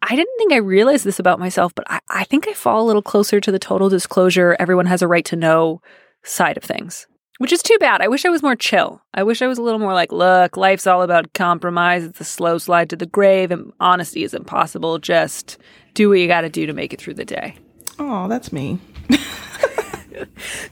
I 0.00 0.16
didn't 0.16 0.38
think 0.38 0.52
I 0.52 0.58
realized 0.58 1.04
this 1.04 1.18
about 1.18 1.38
myself, 1.38 1.74
but 1.74 1.84
I, 1.90 2.00
I 2.08 2.24
think 2.24 2.48
I 2.48 2.54
fall 2.54 2.82
a 2.82 2.86
little 2.86 3.02
closer 3.02 3.40
to 3.40 3.52
the 3.52 3.58
total 3.58 3.88
disclosure, 3.88 4.56
everyone 4.58 4.86
has 4.86 5.02
a 5.02 5.08
right 5.08 5.24
to 5.26 5.36
know 5.36 5.82
side 6.22 6.56
of 6.56 6.62
things. 6.62 7.06
Which 7.38 7.52
is 7.52 7.62
too 7.62 7.76
bad. 7.80 8.00
I 8.00 8.08
wish 8.08 8.24
I 8.24 8.30
was 8.30 8.44
more 8.44 8.54
chill. 8.54 9.02
I 9.12 9.24
wish 9.24 9.42
I 9.42 9.48
was 9.48 9.58
a 9.58 9.62
little 9.62 9.80
more 9.80 9.92
like, 9.92 10.12
look, 10.12 10.56
life's 10.56 10.86
all 10.86 11.02
about 11.02 11.32
compromise. 11.32 12.04
It's 12.04 12.20
a 12.20 12.24
slow 12.24 12.58
slide 12.58 12.90
to 12.90 12.96
the 12.96 13.06
grave, 13.06 13.50
and 13.50 13.72
honesty 13.80 14.22
is 14.22 14.34
impossible. 14.34 14.98
Just 14.98 15.58
do 15.94 16.08
what 16.08 16.18
you 16.18 16.26
got 16.26 16.42
to 16.42 16.48
do 16.48 16.66
to 16.66 16.72
make 16.72 16.92
it 16.92 17.00
through 17.00 17.14
the 17.14 17.24
day. 17.24 17.56
Oh, 17.98 18.28
that's 18.28 18.52
me. 18.52 18.78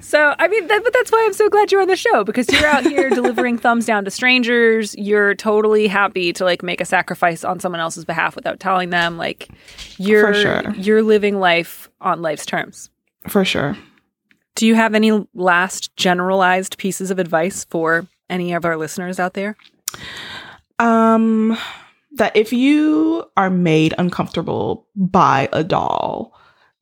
So, 0.01 0.35
I 0.39 0.49
mean, 0.49 0.67
that, 0.67 0.85
but 0.85 0.93
that's 0.93 1.11
why 1.11 1.23
I'm 1.25 1.33
so 1.33 1.49
glad 1.49 1.73
you're 1.73 1.81
on 1.81 1.89
the 1.89 1.97
show 1.97 2.23
because 2.23 2.47
you're 2.51 2.67
out 2.67 2.85
here 2.85 3.09
delivering 3.15 3.57
thumbs 3.57 3.87
down 3.87 4.05
to 4.05 4.11
strangers. 4.11 4.95
You're 4.97 5.35
totally 5.35 5.87
happy 5.87 6.33
to 6.35 6.45
like 6.45 6.63
make 6.63 6.83
a 6.83 6.85
sacrifice 6.85 7.45
on 7.45 7.61
someone 7.61 7.81
else's 7.81 8.05
behalf 8.05 8.37
without 8.37 8.61
telling 8.61 8.91
them. 8.91 9.17
Like, 9.17 9.49
you're 9.97 10.35
sure. 10.35 10.75
you're 10.75 11.03
living 11.03 11.39
life 11.39 11.89
on 12.01 12.21
life's 12.21 12.45
terms. 12.45 12.91
For 13.29 13.45
sure. 13.45 13.77
Do 14.55 14.67
you 14.67 14.75
have 14.75 14.95
any 14.95 15.27
last 15.35 15.97
generalized 15.97 16.77
pieces 16.77 17.11
of 17.11 17.19
advice 17.19 17.65
for 17.65 18.07
any 18.29 18.53
of 18.53 18.67
our 18.67 18.77
listeners 18.77 19.19
out 19.19 19.33
there? 19.33 19.57
Um, 20.79 21.57
that 22.17 22.37
if 22.37 22.53
you 22.53 23.25
are 23.37 23.51
made 23.51 23.95
uncomfortable 23.99 24.87
by 24.97 25.49
a 25.53 25.65
doll, 25.65 26.33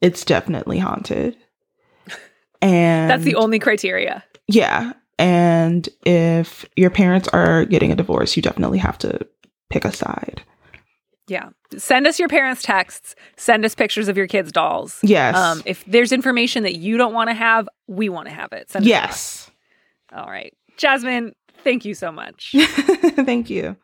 it's 0.01 0.25
definitely 0.25 0.79
haunted. 0.79 1.37
And 2.63 3.11
That's 3.11 3.25
the 3.25 3.37
only 3.37 3.59
criteria. 3.59 4.23
yeah. 4.47 4.93
And 5.19 5.89
if 6.05 6.67
your 6.77 6.91
parents 6.91 7.27
are 7.29 7.65
getting 7.65 7.91
a 7.93 7.97
divorce, 7.97 8.37
you 8.37 8.43
definitely 8.43 8.79
have 8.79 8.99
to 8.99 9.27
pick 9.71 9.85
a 9.87 9.93
side. 9.93 10.43
Yeah. 11.27 11.51
Send 11.77 12.07
us 12.07 12.19
your 12.19 12.29
parents' 12.29 12.63
texts. 12.63 13.15
Send 13.37 13.65
us 13.65 13.75
pictures 13.75 14.09
of 14.09 14.17
your 14.17 14.27
kids' 14.27 14.51
dolls. 14.53 14.99
Yes. 15.03 15.37
Um, 15.37 15.63
if 15.65 15.85
there's 15.87 16.11
information 16.13 16.63
that 16.65 16.77
you 16.77 16.97
don't 16.99 17.13
want 17.15 17.29
to 17.31 17.35
have, 17.35 17.69
we 17.87 18.09
want 18.09 18.29
to 18.29 18.35
have 18.35 18.53
it. 18.53 18.71
Send 18.71 18.85
it 18.85 18.89
yes. 18.89 19.51
All 20.15 20.27
right. 20.27 20.53
Jasmine, 20.77 21.33
thank 21.65 21.85
you 21.85 21.95
so 21.95 22.11
much. 22.11 22.55
Thank 22.57 23.49
you. 23.51 23.77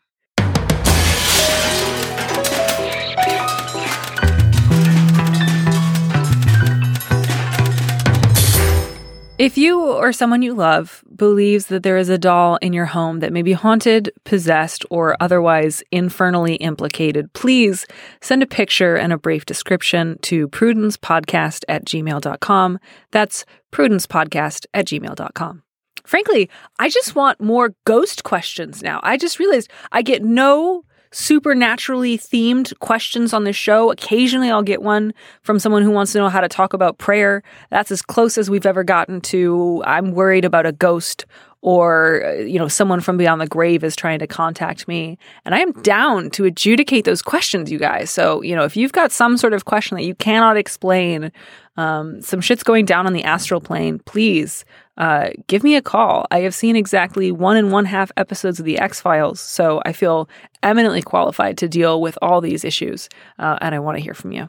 If 9.38 9.58
you 9.58 9.82
or 9.82 10.14
someone 10.14 10.40
you 10.40 10.54
love 10.54 11.04
believes 11.14 11.66
that 11.66 11.82
there 11.82 11.98
is 11.98 12.08
a 12.08 12.16
doll 12.16 12.56
in 12.56 12.72
your 12.72 12.86
home 12.86 13.20
that 13.20 13.34
may 13.34 13.42
be 13.42 13.52
haunted, 13.52 14.10
possessed, 14.24 14.86
or 14.90 15.14
otherwise 15.20 15.82
infernally 15.92 16.54
implicated, 16.54 17.30
please 17.34 17.86
send 18.22 18.42
a 18.42 18.46
picture 18.46 18.96
and 18.96 19.12
a 19.12 19.18
brief 19.18 19.44
description 19.44 20.18
to 20.22 20.48
prudencepodcast 20.48 21.64
at 21.68 21.84
gmail.com. 21.84 22.78
That's 23.10 23.44
prudencepodcast 23.72 24.66
at 24.72 24.86
gmail.com. 24.86 25.62
Frankly, 26.06 26.48
I 26.78 26.88
just 26.88 27.14
want 27.14 27.38
more 27.38 27.74
ghost 27.84 28.24
questions 28.24 28.82
now. 28.82 29.00
I 29.02 29.18
just 29.18 29.38
realized 29.38 29.70
I 29.92 30.00
get 30.00 30.24
no 30.24 30.85
supernaturally 31.16 32.18
themed 32.18 32.78
questions 32.80 33.32
on 33.32 33.44
this 33.44 33.56
show. 33.56 33.90
Occasionally 33.90 34.50
I'll 34.50 34.62
get 34.62 34.82
one 34.82 35.14
from 35.40 35.58
someone 35.58 35.82
who 35.82 35.90
wants 35.90 36.12
to 36.12 36.18
know 36.18 36.28
how 36.28 36.42
to 36.42 36.48
talk 36.48 36.74
about 36.74 36.98
prayer. 36.98 37.42
That's 37.70 37.90
as 37.90 38.02
close 38.02 38.36
as 38.36 38.50
we've 38.50 38.66
ever 38.66 38.84
gotten 38.84 39.22
to 39.22 39.82
I'm 39.86 40.12
worried 40.12 40.44
about 40.44 40.66
a 40.66 40.72
ghost 40.72 41.24
or 41.62 42.22
uh, 42.22 42.32
you 42.34 42.58
know 42.58 42.68
someone 42.68 43.00
from 43.00 43.16
beyond 43.16 43.40
the 43.40 43.46
grave 43.46 43.82
is 43.82 43.96
trying 43.96 44.18
to 44.18 44.26
contact 44.26 44.86
me 44.86 45.16
and 45.46 45.54
I 45.54 45.60
am 45.60 45.72
down 45.80 46.28
to 46.32 46.44
adjudicate 46.44 47.06
those 47.06 47.22
questions 47.22 47.72
you 47.72 47.78
guys. 47.78 48.10
So, 48.10 48.42
you 48.42 48.54
know, 48.54 48.64
if 48.64 48.76
you've 48.76 48.92
got 48.92 49.10
some 49.10 49.38
sort 49.38 49.54
of 49.54 49.64
question 49.64 49.96
that 49.96 50.04
you 50.04 50.14
cannot 50.14 50.58
explain, 50.58 51.32
um, 51.78 52.20
some 52.20 52.42
shit's 52.42 52.62
going 52.62 52.84
down 52.84 53.06
on 53.06 53.14
the 53.14 53.24
astral 53.24 53.62
plane, 53.62 54.00
please 54.00 54.66
uh, 54.98 55.30
give 55.46 55.62
me 55.62 55.76
a 55.76 55.82
call. 55.82 56.26
I 56.30 56.40
have 56.40 56.54
seen 56.54 56.76
exactly 56.76 57.30
one 57.32 57.56
and 57.56 57.72
one 57.72 57.84
half 57.84 58.10
episodes 58.16 58.58
of 58.58 58.64
The 58.64 58.78
X 58.78 59.00
Files, 59.00 59.40
so 59.40 59.82
I 59.84 59.92
feel 59.92 60.28
eminently 60.62 61.02
qualified 61.02 61.58
to 61.58 61.68
deal 61.68 62.00
with 62.00 62.18
all 62.22 62.40
these 62.40 62.64
issues, 62.64 63.08
uh, 63.38 63.58
and 63.60 63.74
I 63.74 63.78
want 63.78 63.98
to 63.98 64.02
hear 64.02 64.14
from 64.14 64.32
you. 64.32 64.48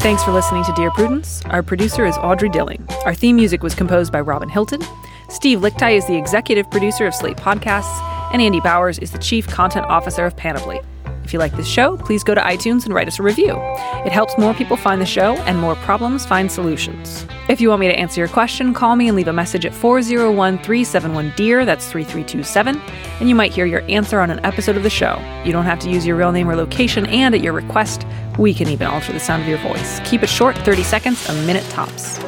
Thanks 0.00 0.22
for 0.22 0.30
listening 0.30 0.64
to 0.64 0.72
Dear 0.74 0.90
Prudence. 0.92 1.44
Our 1.46 1.62
producer 1.62 2.06
is 2.06 2.16
Audrey 2.18 2.48
Dilling. 2.48 2.86
Our 3.04 3.14
theme 3.14 3.36
music 3.36 3.62
was 3.62 3.74
composed 3.74 4.12
by 4.12 4.20
Robin 4.20 4.48
Hilton. 4.48 4.80
Steve 5.28 5.58
Lickteig 5.58 5.98
is 5.98 6.06
the 6.06 6.16
executive 6.16 6.70
producer 6.70 7.06
of 7.06 7.14
Slate 7.14 7.36
Podcasts, 7.36 8.00
and 8.32 8.40
Andy 8.40 8.60
Bowers 8.60 8.98
is 9.00 9.10
the 9.10 9.18
chief 9.18 9.46
content 9.48 9.84
officer 9.86 10.24
of 10.24 10.36
Panoply. 10.36 10.80
If 11.28 11.34
you 11.34 11.38
like 11.38 11.54
this 11.58 11.68
show, 11.68 11.98
please 11.98 12.24
go 12.24 12.34
to 12.34 12.40
iTunes 12.40 12.86
and 12.86 12.94
write 12.94 13.06
us 13.06 13.18
a 13.18 13.22
review. 13.22 13.54
It 14.06 14.12
helps 14.12 14.38
more 14.38 14.54
people 14.54 14.78
find 14.78 14.98
the 14.98 15.04
show 15.04 15.34
and 15.40 15.58
more 15.58 15.74
problems 15.74 16.24
find 16.24 16.50
solutions. 16.50 17.26
If 17.50 17.60
you 17.60 17.68
want 17.68 17.80
me 17.80 17.88
to 17.88 17.98
answer 17.98 18.18
your 18.18 18.28
question, 18.28 18.72
call 18.72 18.96
me 18.96 19.08
and 19.08 19.14
leave 19.14 19.28
a 19.28 19.32
message 19.34 19.66
at 19.66 19.74
401 19.74 20.56
371 20.60 21.34
DEAR, 21.36 21.66
that's 21.66 21.84
3327, 21.84 22.80
and 23.20 23.28
you 23.28 23.34
might 23.34 23.52
hear 23.52 23.66
your 23.66 23.82
answer 23.90 24.20
on 24.20 24.30
an 24.30 24.42
episode 24.42 24.78
of 24.78 24.84
the 24.84 24.88
show. 24.88 25.22
You 25.44 25.52
don't 25.52 25.66
have 25.66 25.80
to 25.80 25.90
use 25.90 26.06
your 26.06 26.16
real 26.16 26.32
name 26.32 26.48
or 26.48 26.56
location, 26.56 27.04
and 27.04 27.34
at 27.34 27.42
your 27.42 27.52
request, 27.52 28.06
we 28.38 28.54
can 28.54 28.68
even 28.68 28.86
alter 28.86 29.12
the 29.12 29.20
sound 29.20 29.42
of 29.42 29.48
your 29.50 29.58
voice. 29.58 30.00
Keep 30.08 30.22
it 30.22 30.30
short, 30.30 30.56
30 30.56 30.82
seconds, 30.82 31.28
a 31.28 31.34
minute 31.44 31.68
tops. 31.68 32.18